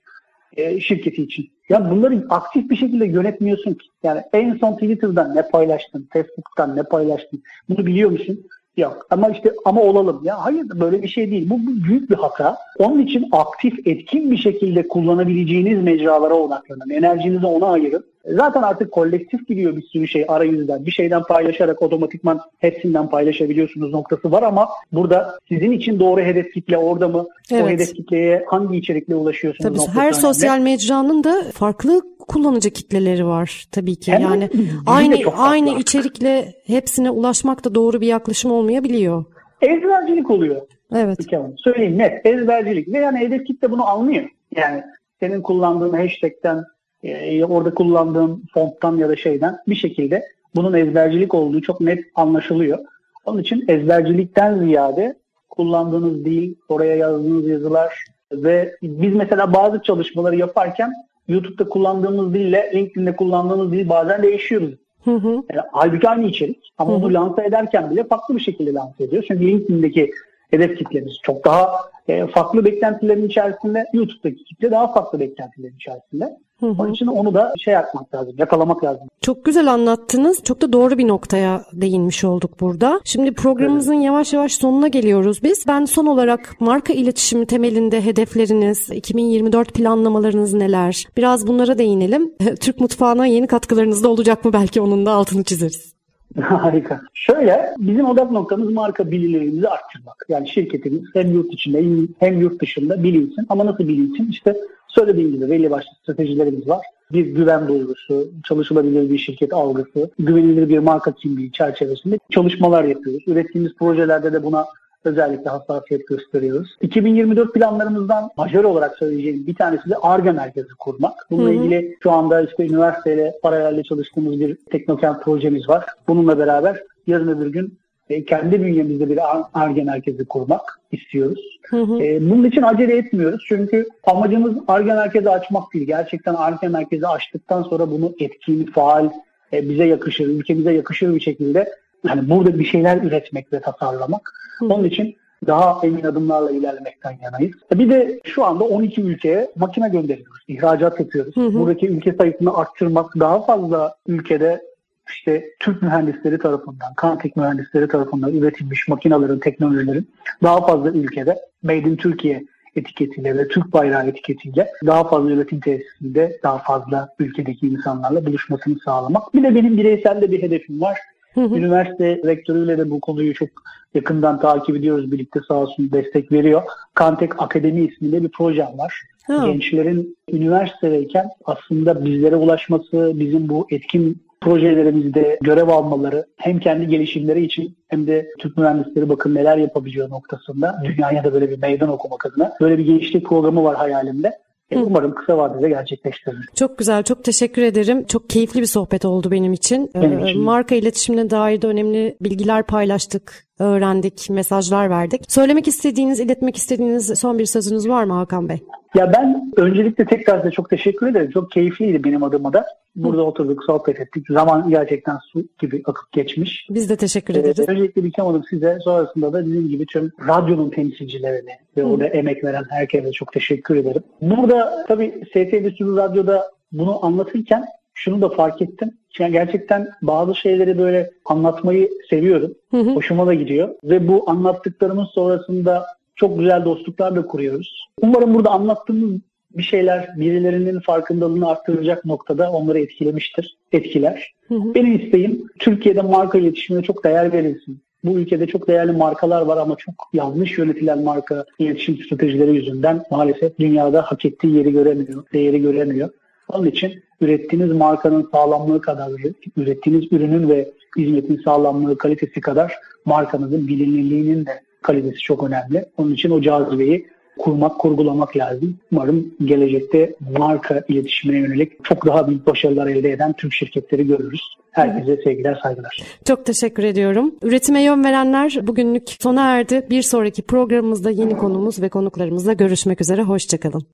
e, 0.57 0.81
şirketi 0.81 1.23
için. 1.23 1.53
Ya 1.69 1.91
bunları 1.91 2.27
aktif 2.31 2.71
bir 2.71 2.77
şekilde 2.77 3.07
yönetmiyorsun 3.07 3.75
ki. 3.75 3.89
Yani 4.03 4.23
en 4.33 4.57
son 4.57 4.73
Twitter'dan 4.73 5.37
ne 5.37 5.49
paylaştın, 5.49 6.09
Facebook'tan 6.13 6.77
ne 6.77 6.83
paylaştın 6.83 7.43
bunu 7.69 7.87
biliyor 7.87 8.11
musun? 8.11 8.47
Yok. 8.77 9.07
Ama 9.11 9.29
işte 9.29 9.53
ama 9.65 9.83
olalım. 9.83 10.21
Ya 10.25 10.45
hayır 10.45 10.67
böyle 10.81 11.03
bir 11.03 11.09
şey 11.09 11.31
değil. 11.31 11.51
Bu, 11.51 11.55
bu 11.55 11.85
büyük 11.89 12.11
bir 12.11 12.15
hata. 12.15 12.57
Onun 12.79 12.99
için 12.99 13.29
aktif, 13.33 13.87
etkin 13.87 14.31
bir 14.31 14.37
şekilde 14.37 14.89
kullanabileceğiniz 14.89 15.83
mecralara 15.83 16.35
odaklanın. 16.35 16.91
Enerjinizi 16.91 17.47
ona 17.47 17.67
ayırın. 17.67 18.05
Zaten 18.27 18.63
artık 18.63 18.93
kolektif 18.93 19.49
gidiyor 19.49 19.77
bir 19.77 19.83
sürü 19.83 20.09
şey 20.09 20.25
arayüzden. 20.29 20.87
Bir 20.87 20.91
şeyden 20.91 21.23
paylaşarak 21.23 21.83
otomatikman 21.83 22.41
hepsinden 22.59 23.11
paylaşabiliyorsunuz 23.11 23.93
noktası 23.93 24.33
var 24.33 24.43
ama 24.43 24.69
burada 24.93 25.39
sizin 25.49 25.71
için 25.71 26.01
doğru 26.01 26.21
hedef 26.21 26.55
kitle 26.55 26.79
orada 26.79 27.09
mı? 27.09 27.27
Evet. 27.51 27.65
O 27.65 27.69
hedef 27.69 27.95
kitleye 27.95 28.45
hangi 28.49 28.79
içerikle 28.79 29.15
ulaşıyorsunuz? 29.15 29.87
Tabii 29.87 29.99
her 29.99 30.03
önemli. 30.03 30.15
sosyal 30.15 30.59
mecranın 30.59 31.25
da 31.25 31.45
farklı 31.53 32.03
kullanıcı 32.29 32.71
kitleleri 32.71 33.27
var 33.27 33.65
tabii 33.73 33.97
ki. 33.97 34.13
Hem 34.13 34.23
yani 34.23 34.51
aynı 34.87 35.17
aynı 35.37 35.79
içerikle 35.79 36.55
hepsine 36.67 37.11
ulaşmak 37.11 37.65
da 37.65 37.75
doğru 37.75 38.01
bir 38.01 38.07
yaklaşım 38.07 38.51
olmayabiliyor. 38.51 39.25
Ezbercilik 39.61 40.31
oluyor. 40.31 40.63
Evet. 40.95 41.19
Söyleyeyim 41.57 41.99
net 41.99 42.27
ezbercilik 42.27 42.89
ve 42.89 42.99
yani 42.99 43.19
hedef 43.19 43.47
kitle 43.47 43.71
bunu 43.71 43.87
anlıyor. 43.89 44.29
Yani 44.57 44.83
senin 45.21 45.43
kullandığın 45.43 45.93
hashtag'ten 45.93 46.65
e, 47.03 47.45
orada 47.45 47.75
kullandığın 47.75 48.45
fonttan 48.55 48.97
ya 48.97 49.09
da 49.09 49.17
şeyden 49.17 49.57
bir 49.69 49.75
şekilde 49.75 50.23
bunun 50.55 50.75
ezbercilik 50.75 51.35
olduğu 51.35 51.63
çok 51.63 51.81
net 51.81 52.05
anlaşılıyor. 52.15 52.79
Onun 53.25 53.39
için 53.39 53.65
ezbercilikten 53.69 54.59
ziyade 54.59 55.17
kullandığınız 55.51 56.25
dil, 56.25 56.55
oraya 56.69 56.97
yazdığınız 56.97 57.49
yazılar 57.49 58.05
ve 58.33 58.77
biz 58.83 59.15
mesela 59.15 59.53
bazı 59.55 59.83
çalışmaları 59.83 60.37
yaparken 60.37 60.93
YouTube'da 61.29 61.69
kullandığımız 61.69 62.35
dille 62.35 62.71
LinkedIn'de 62.75 63.17
kullandığımız 63.17 63.73
dil 63.73 63.89
bazen 63.89 64.23
değişiyoruz. 64.23 64.75
Hı 65.05 65.11
hı. 65.11 65.29
Yani, 65.29 65.67
halbuki 65.73 66.09
aynı 66.09 66.27
içerik 66.27 66.73
ama 66.79 66.91
hı 66.93 66.97
hı. 66.97 66.99
onu 66.99 67.15
lanse 67.15 67.45
ederken 67.45 67.91
bile 67.91 68.05
farklı 68.05 68.37
bir 68.37 68.41
şekilde 68.41 68.73
lanse 68.73 69.05
ediyor. 69.05 69.25
Çünkü 69.29 69.47
LinkedIn'deki 69.47 70.11
hedef 70.51 70.79
kitlemiz 70.79 71.19
çok 71.23 71.45
daha 71.45 71.77
e, 72.09 72.27
farklı 72.27 72.65
beklentilerin 72.65 73.29
içerisinde 73.29 73.87
YouTube'daki 73.93 74.45
kitle 74.45 74.71
daha 74.71 74.93
farklı 74.93 75.21
beklentilerin 75.21 75.77
içerisinde. 75.77 76.37
Hı 76.65 76.69
hı. 76.69 76.83
Onun 76.83 76.93
için 76.93 77.07
onu 77.07 77.35
da 77.35 77.53
şey 77.65 77.75
yapmak 77.75 78.15
lazım, 78.15 78.35
yakalamak 78.39 78.85
lazım. 78.85 79.09
Çok 79.21 79.45
güzel 79.45 79.73
anlattınız. 79.73 80.43
Çok 80.45 80.61
da 80.61 80.73
doğru 80.73 80.99
bir 80.99 81.09
noktaya 81.09 81.65
değinmiş 81.73 82.25
olduk 82.25 82.61
burada. 82.61 83.01
Şimdi 83.05 83.35
programımızın 83.35 83.95
evet. 83.95 84.05
yavaş 84.05 84.33
yavaş 84.33 84.53
sonuna 84.53 84.89
geliyoruz 84.89 85.43
biz. 85.43 85.65
Ben 85.69 85.85
son 85.85 86.07
olarak 86.07 86.57
marka 86.61 86.93
iletişimi 86.93 87.47
temelinde 87.47 88.05
hedefleriniz, 88.05 88.91
2024 88.91 89.75
planlamalarınız 89.75 90.55
neler? 90.55 91.05
Biraz 91.17 91.47
bunlara 91.47 91.79
değinelim. 91.79 92.35
Türk 92.61 92.81
mutfağına 92.81 93.27
yeni 93.27 93.47
katkılarınız 93.47 94.05
da 94.05 94.09
olacak 94.09 94.45
mı 94.45 94.53
belki 94.53 94.81
onun 94.81 95.07
da 95.07 95.13
altını 95.13 95.45
çizeriz. 95.45 95.94
Harika. 96.43 97.01
Şöyle 97.15 97.75
bizim 97.79 98.07
odak 98.07 98.31
noktamız 98.31 98.73
marka 98.73 99.11
bilinirliğimizi 99.11 99.69
arttırmak. 99.69 100.27
Yani 100.29 100.49
şirketimiz 100.49 101.03
hem 101.13 101.33
yurt 101.33 101.53
içinde 101.53 102.09
hem 102.21 102.41
yurt 102.41 102.63
dışında 102.63 103.03
bilinsin. 103.03 103.47
Ama 103.49 103.67
nasıl 103.67 103.89
bilinsin? 103.89 104.29
İşte 104.31 104.57
söylediğim 104.89 105.33
gibi 105.33 105.51
belli 105.51 105.71
başlı 105.71 105.91
stratejilerimiz 106.03 106.69
var. 106.69 106.87
Bir 107.13 107.27
güven 107.27 107.69
duygusu, 107.69 108.31
çalışılabilir 108.49 109.11
bir 109.11 109.19
şirket 109.19 109.53
algısı, 109.53 110.11
güvenilir 110.19 110.69
bir 110.69 110.79
marka 110.79 111.13
kimliği 111.13 111.53
çerçevesinde 111.53 112.19
çalışmalar 112.31 112.85
yapıyoruz. 112.85 113.23
Ürettiğimiz 113.27 113.75
projelerde 113.75 114.33
de 114.33 114.43
buna 114.43 114.67
özellikle 115.07 115.51
hassasiyet 115.51 116.09
gösteriyoruz. 116.09 116.77
2024 116.81 117.55
planlarımızdan 117.55 118.31
majör 118.37 118.65
olarak 118.65 118.99
söyleyeceğim 118.99 119.47
bir 119.47 119.55
tanesi 119.55 119.91
de 119.91 119.97
ARGE 119.97 120.33
merkezi 120.33 120.75
kurmak. 120.79 121.27
Bununla 121.31 121.51
hı 121.51 121.53
hı. 121.53 121.57
ilgili 121.57 121.97
şu 122.03 122.11
anda 122.11 122.43
işte 122.43 122.67
üniversiteyle 122.67 123.35
paralelde 123.43 123.83
çalıştığımız 123.83 124.41
bir 124.41 124.57
teknokent 124.71 125.23
projemiz 125.23 125.69
var. 125.69 125.85
Bununla 126.09 126.39
beraber 126.39 126.83
yarın 127.07 127.29
öbür 127.29 127.53
gün 127.53 127.79
e, 128.11 128.25
kendi 128.25 128.63
bünyemizde 128.63 129.09
bir 129.11 129.19
ARGE 129.55 129.85
merkezi 129.85 130.25
kurmak 130.25 130.81
istiyoruz. 130.93 131.59
Hı 131.71 131.83
hı. 131.83 132.03
E, 132.03 132.31
bunun 132.31 132.45
için 132.45 132.63
acele 132.63 132.97
etmiyoruz. 132.97 133.45
Çünkü 133.49 133.87
amacımız 134.07 134.57
ARGE 134.69 134.93
merkezi 134.93 135.31
açmak 135.31 135.75
değil. 135.75 135.87
Gerçekten 135.87 136.35
ARGE 136.35 136.69
merkezi 136.69 137.07
açtıktan 137.07 137.63
sonra 137.63 137.91
bunu 137.91 138.15
etkin, 138.21 138.67
faal, 138.67 139.11
e, 139.53 139.69
bize 139.69 139.85
yakışır, 139.85 140.27
ülkemize 140.27 140.73
yakışır 140.73 141.15
bir 141.15 141.21
şekilde 141.21 141.69
yani 142.09 142.31
burada 142.31 142.59
bir 142.59 142.65
şeyler 142.65 143.03
üretmek 143.03 143.53
ve 143.53 143.61
tasarlamak. 143.61 144.33
Hı. 144.59 144.67
Onun 144.67 144.85
için 144.85 145.17
daha 145.47 145.81
emin 145.83 146.05
adımlarla 146.05 146.51
ilerlemekten 146.51 147.19
yanayız. 147.23 147.55
Bir 147.75 147.91
de 147.91 148.21
şu 148.25 148.45
anda 148.45 148.65
12 148.65 149.03
ülkeye 149.03 149.51
makine 149.57 149.89
gönderiyoruz. 149.89 150.43
İhracat 150.49 151.01
yapıyoruz. 151.01 151.37
Hı 151.37 151.41
hı. 151.41 151.55
Buradaki 151.55 151.89
ülke 151.89 152.13
sayısını 152.13 152.57
arttırmak, 152.57 153.15
daha 153.21 153.43
fazla 153.43 153.95
ülkede 154.07 154.63
işte 155.09 155.45
Türk 155.61 155.83
mühendisleri 155.83 156.39
tarafından, 156.39 156.95
Kantek 156.97 157.37
mühendisleri 157.37 157.89
tarafından 157.89 158.33
üretilmiş 158.33 158.89
makinaların, 158.89 159.39
teknolojilerin 159.39 160.09
daha 160.43 160.67
fazla 160.67 160.91
ülkede 160.91 161.39
Made 161.63 161.79
in 161.79 161.97
Türkiye 161.97 162.45
etiketiyle 162.77 163.39
ve 163.39 163.49
Türk 163.49 163.73
bayrağı 163.73 164.07
etiketiyle 164.07 164.69
daha 164.87 165.09
fazla 165.09 165.31
üretim 165.31 165.61
tesisinde 165.61 166.39
daha 166.43 166.59
fazla 166.59 167.09
ülkedeki 167.19 167.67
insanlarla 167.67 168.27
buluşmasını 168.27 168.79
sağlamak. 168.85 169.35
Bir 169.35 169.43
de 169.43 169.55
benim 169.55 169.77
bireysel 169.77 170.23
de 170.23 170.31
bir 170.31 170.43
hedefim 170.43 170.81
var. 170.81 170.99
Üniversite 171.37 172.21
rektörüyle 172.25 172.79
de 172.79 172.91
bu 172.91 173.01
konuyu 173.01 173.35
çok 173.35 173.49
yakından 173.95 174.41
takip 174.41 174.77
ediyoruz. 174.77 175.13
Birlikte 175.13 175.41
sağ 175.49 175.55
olsun 175.55 175.91
destek 175.93 176.33
veriyor. 176.33 176.63
Kantek 176.95 177.43
Akademi 177.43 177.81
isminde 177.81 178.23
bir 178.23 178.29
projem 178.29 178.79
var. 178.79 179.03
Hı. 179.27 179.47
Gençlerin 179.47 180.17
üniversitedeyken 180.33 181.29
aslında 181.45 182.05
bizlere 182.05 182.37
ulaşması, 182.37 183.13
bizim 183.15 183.49
bu 183.49 183.67
etkin 183.71 184.25
projelerimizde 184.41 185.39
görev 185.43 185.69
almaları 185.69 186.27
hem 186.37 186.59
kendi 186.59 186.89
gelişimleri 186.89 187.45
için 187.45 187.77
hem 187.89 188.07
de 188.07 188.29
Türk 188.39 188.57
mühendisleri 188.57 189.09
bakın 189.09 189.35
neler 189.35 189.57
yapabiliyor 189.57 190.11
noktasında 190.11 190.83
dünyaya 190.85 191.25
da 191.25 191.33
böyle 191.33 191.51
bir 191.51 191.59
meydan 191.59 191.89
okumak 191.89 192.27
adına 192.27 192.53
böyle 192.61 192.79
bir 192.79 192.85
gençlik 192.85 193.27
programı 193.27 193.65
var 193.65 193.77
hayalimde. 193.77 194.33
E, 194.71 194.79
umarım 194.79 195.15
kısa 195.15 195.39
vadede 195.39 195.69
gerçekleştirilir. 195.69 196.49
Çok 196.55 196.79
güzel, 196.79 197.03
çok 197.03 197.25
teşekkür 197.25 197.63
ederim. 197.63 198.05
Çok 198.05 198.31
keyifli 198.31 198.61
bir 198.61 198.67
sohbet 198.67 199.05
oldu 199.05 199.31
benim 199.31 199.53
için. 199.53 199.91
Benim 199.95 200.27
için. 200.27 200.41
Marka 200.41 200.75
iletişimine 200.75 201.31
dair 201.31 201.63
de 201.63 201.67
önemli 201.67 202.17
bilgiler 202.21 202.67
paylaştık, 202.67 203.47
öğrendik, 203.59 204.31
mesajlar 204.31 204.91
verdik. 204.91 205.23
Söylemek 205.29 205.69
istediğiniz, 205.69 206.21
iletmek 206.21 206.57
istediğiniz 206.57 207.19
son 207.19 207.39
bir 207.39 207.47
sözünüz 207.47 207.89
var 207.89 208.05
mı 208.05 208.13
Hakan 208.13 208.49
Bey? 208.49 208.59
Ya 208.95 209.13
ben 209.13 209.53
öncelikle 209.57 210.05
tekrar 210.05 210.39
size 210.39 210.51
çok 210.51 210.71
teşekkür 210.71 211.07
ederim. 211.07 211.31
Çok 211.31 211.51
keyifliydi 211.51 212.05
benim 212.05 212.23
adıma 212.23 212.53
da. 212.53 212.67
Burada 212.97 213.23
Hı. 213.23 213.25
oturduk, 213.25 213.65
sohbet 213.65 214.01
ettik. 214.01 214.27
Zaman 214.29 214.69
gerçekten 214.69 215.19
su 215.33 215.45
gibi 215.59 215.83
akıp 215.85 216.13
geçmiş. 216.13 216.67
Biz 216.71 216.91
de 216.91 216.97
teşekkür 216.97 217.35
ee, 217.35 217.39
ederiz. 217.39 217.61
Ee, 217.61 217.73
öncelikle 217.73 218.05
Bilkem 218.05 218.27
Hanım 218.27 218.45
size, 218.51 218.79
sonrasında 218.85 219.33
da 219.33 219.47
dediğim 219.47 219.69
gibi 219.69 219.87
tüm 219.87 220.13
radyonun 220.29 220.71
temsilcilerine 220.71 221.59
ve 221.77 221.83
Hı. 221.83 221.87
orada 221.87 222.07
emek 222.07 222.45
veren 222.45 222.65
herkese 222.71 223.13
çok 223.13 223.33
teşekkür 223.33 223.77
ederim. 223.77 224.03
Burada 224.23 224.85
tabii 224.89 225.25
ST 225.29 225.77
Sürü 225.77 225.97
Radyo'da 225.97 226.51
bunu 226.73 227.05
anlatırken 227.05 227.65
şunu 227.95 228.23
da 228.23 228.29
fark 228.29 228.63
ettim. 228.63 228.91
Yani 229.19 229.33
gerçekten 229.33 229.89
bazı 230.03 230.35
şeyleri 230.35 230.79
böyle 230.79 231.11
anlatmayı 231.25 231.91
seviyorum. 232.11 232.55
Hı 232.71 232.77
hı. 232.77 232.91
Hoşuma 232.91 233.27
da 233.27 233.35
gidiyor. 233.35 233.75
Ve 233.85 234.09
bu 234.09 234.31
anlattıklarımız 234.31 235.09
sonrasında 235.09 235.87
çok 236.17 236.39
güzel 236.39 236.65
dostluklar 236.65 237.17
da 237.17 237.27
kuruyoruz. 237.27 237.89
Umarım 238.03 238.35
burada 238.35 238.51
anlattığımız 238.51 239.21
bir 239.57 239.63
şeyler 239.63 240.09
birilerinin 240.17 240.81
farkındalığını 240.81 241.49
arttıracak 241.49 242.05
noktada 242.05 242.51
onları 242.51 242.79
etkilemiştir, 242.81 243.57
etkiler. 243.73 244.35
Hı 244.49 244.55
hı. 244.55 244.75
Benim 244.75 244.97
isteğim 244.97 245.47
Türkiye'de 245.59 246.03
marka 246.03 246.39
iletişimine 246.39 246.83
çok 246.83 247.05
değer 247.05 247.33
verilsin. 247.33 247.81
Bu 248.05 248.19
ülkede 248.19 248.47
çok 248.47 248.69
değerli 248.69 248.93
markalar 248.93 249.43
var 249.43 249.57
ama 249.57 249.77
çok 249.77 249.95
yanlış 250.13 250.59
yönetilen 250.59 251.03
marka 251.03 251.45
iletişim 251.59 251.97
stratejileri 251.97 252.55
yüzünden 252.55 253.03
maalesef 253.11 253.59
dünyada 253.59 254.03
hak 254.03 254.25
ettiği 254.25 254.57
yeri 254.57 254.73
göremiyor, 254.73 255.25
değeri 255.33 255.63
göremiyor. 255.63 256.11
Onun 256.55 256.67
için 256.67 257.03
ürettiğiniz 257.21 257.73
markanın 257.73 258.29
sağlamlığı 258.33 258.81
kadar, 258.81 259.11
ürettiğiniz 259.57 260.13
ürünün 260.13 260.49
ve 260.49 260.71
hizmetin 260.99 261.43
sağlamlığı, 261.45 261.99
kalitesi 261.99 262.41
kadar 262.41 262.75
markanızın 263.05 263.69
bilinirliğinin 263.69 264.47
de 264.47 264.63
kalitesi 264.83 265.19
çok 265.19 265.43
önemli. 265.43 265.85
Onun 265.97 266.15
için 266.15 266.31
o 266.31 266.43
cazibeyi 266.43 267.07
kurmak, 267.39 267.79
kurgulamak 267.79 268.37
lazım. 268.37 268.77
Umarım 268.93 269.35
gelecekte 269.45 270.15
marka 270.39 270.85
iletişimine 270.89 271.39
yönelik 271.39 271.85
çok 271.85 272.07
daha 272.07 272.29
büyük 272.29 272.47
başarılar 272.47 272.87
elde 272.87 273.11
eden 273.11 273.33
Türk 273.33 273.53
şirketleri 273.53 274.07
görürüz. 274.07 274.41
Herkese 274.71 275.23
sevgiler, 275.23 275.59
saygılar. 275.63 276.03
Çok 276.25 276.47
teşekkür 276.47 276.85
ediyorum. 276.85 277.35
Üretime 277.43 277.83
yön 277.83 278.05
verenler 278.05 278.59
bugünlük 278.63 279.11
sona 279.21 279.57
erdi. 279.57 279.87
Bir 279.91 280.03
sonraki 280.03 280.43
programımızda 280.43 281.11
yeni 281.11 281.37
konumuz 281.37 281.83
ve 281.83 281.89
konuklarımızla 281.89 282.53
görüşmek 282.53 283.01
üzere. 283.01 283.23
Hoşçakalın. 283.23 283.87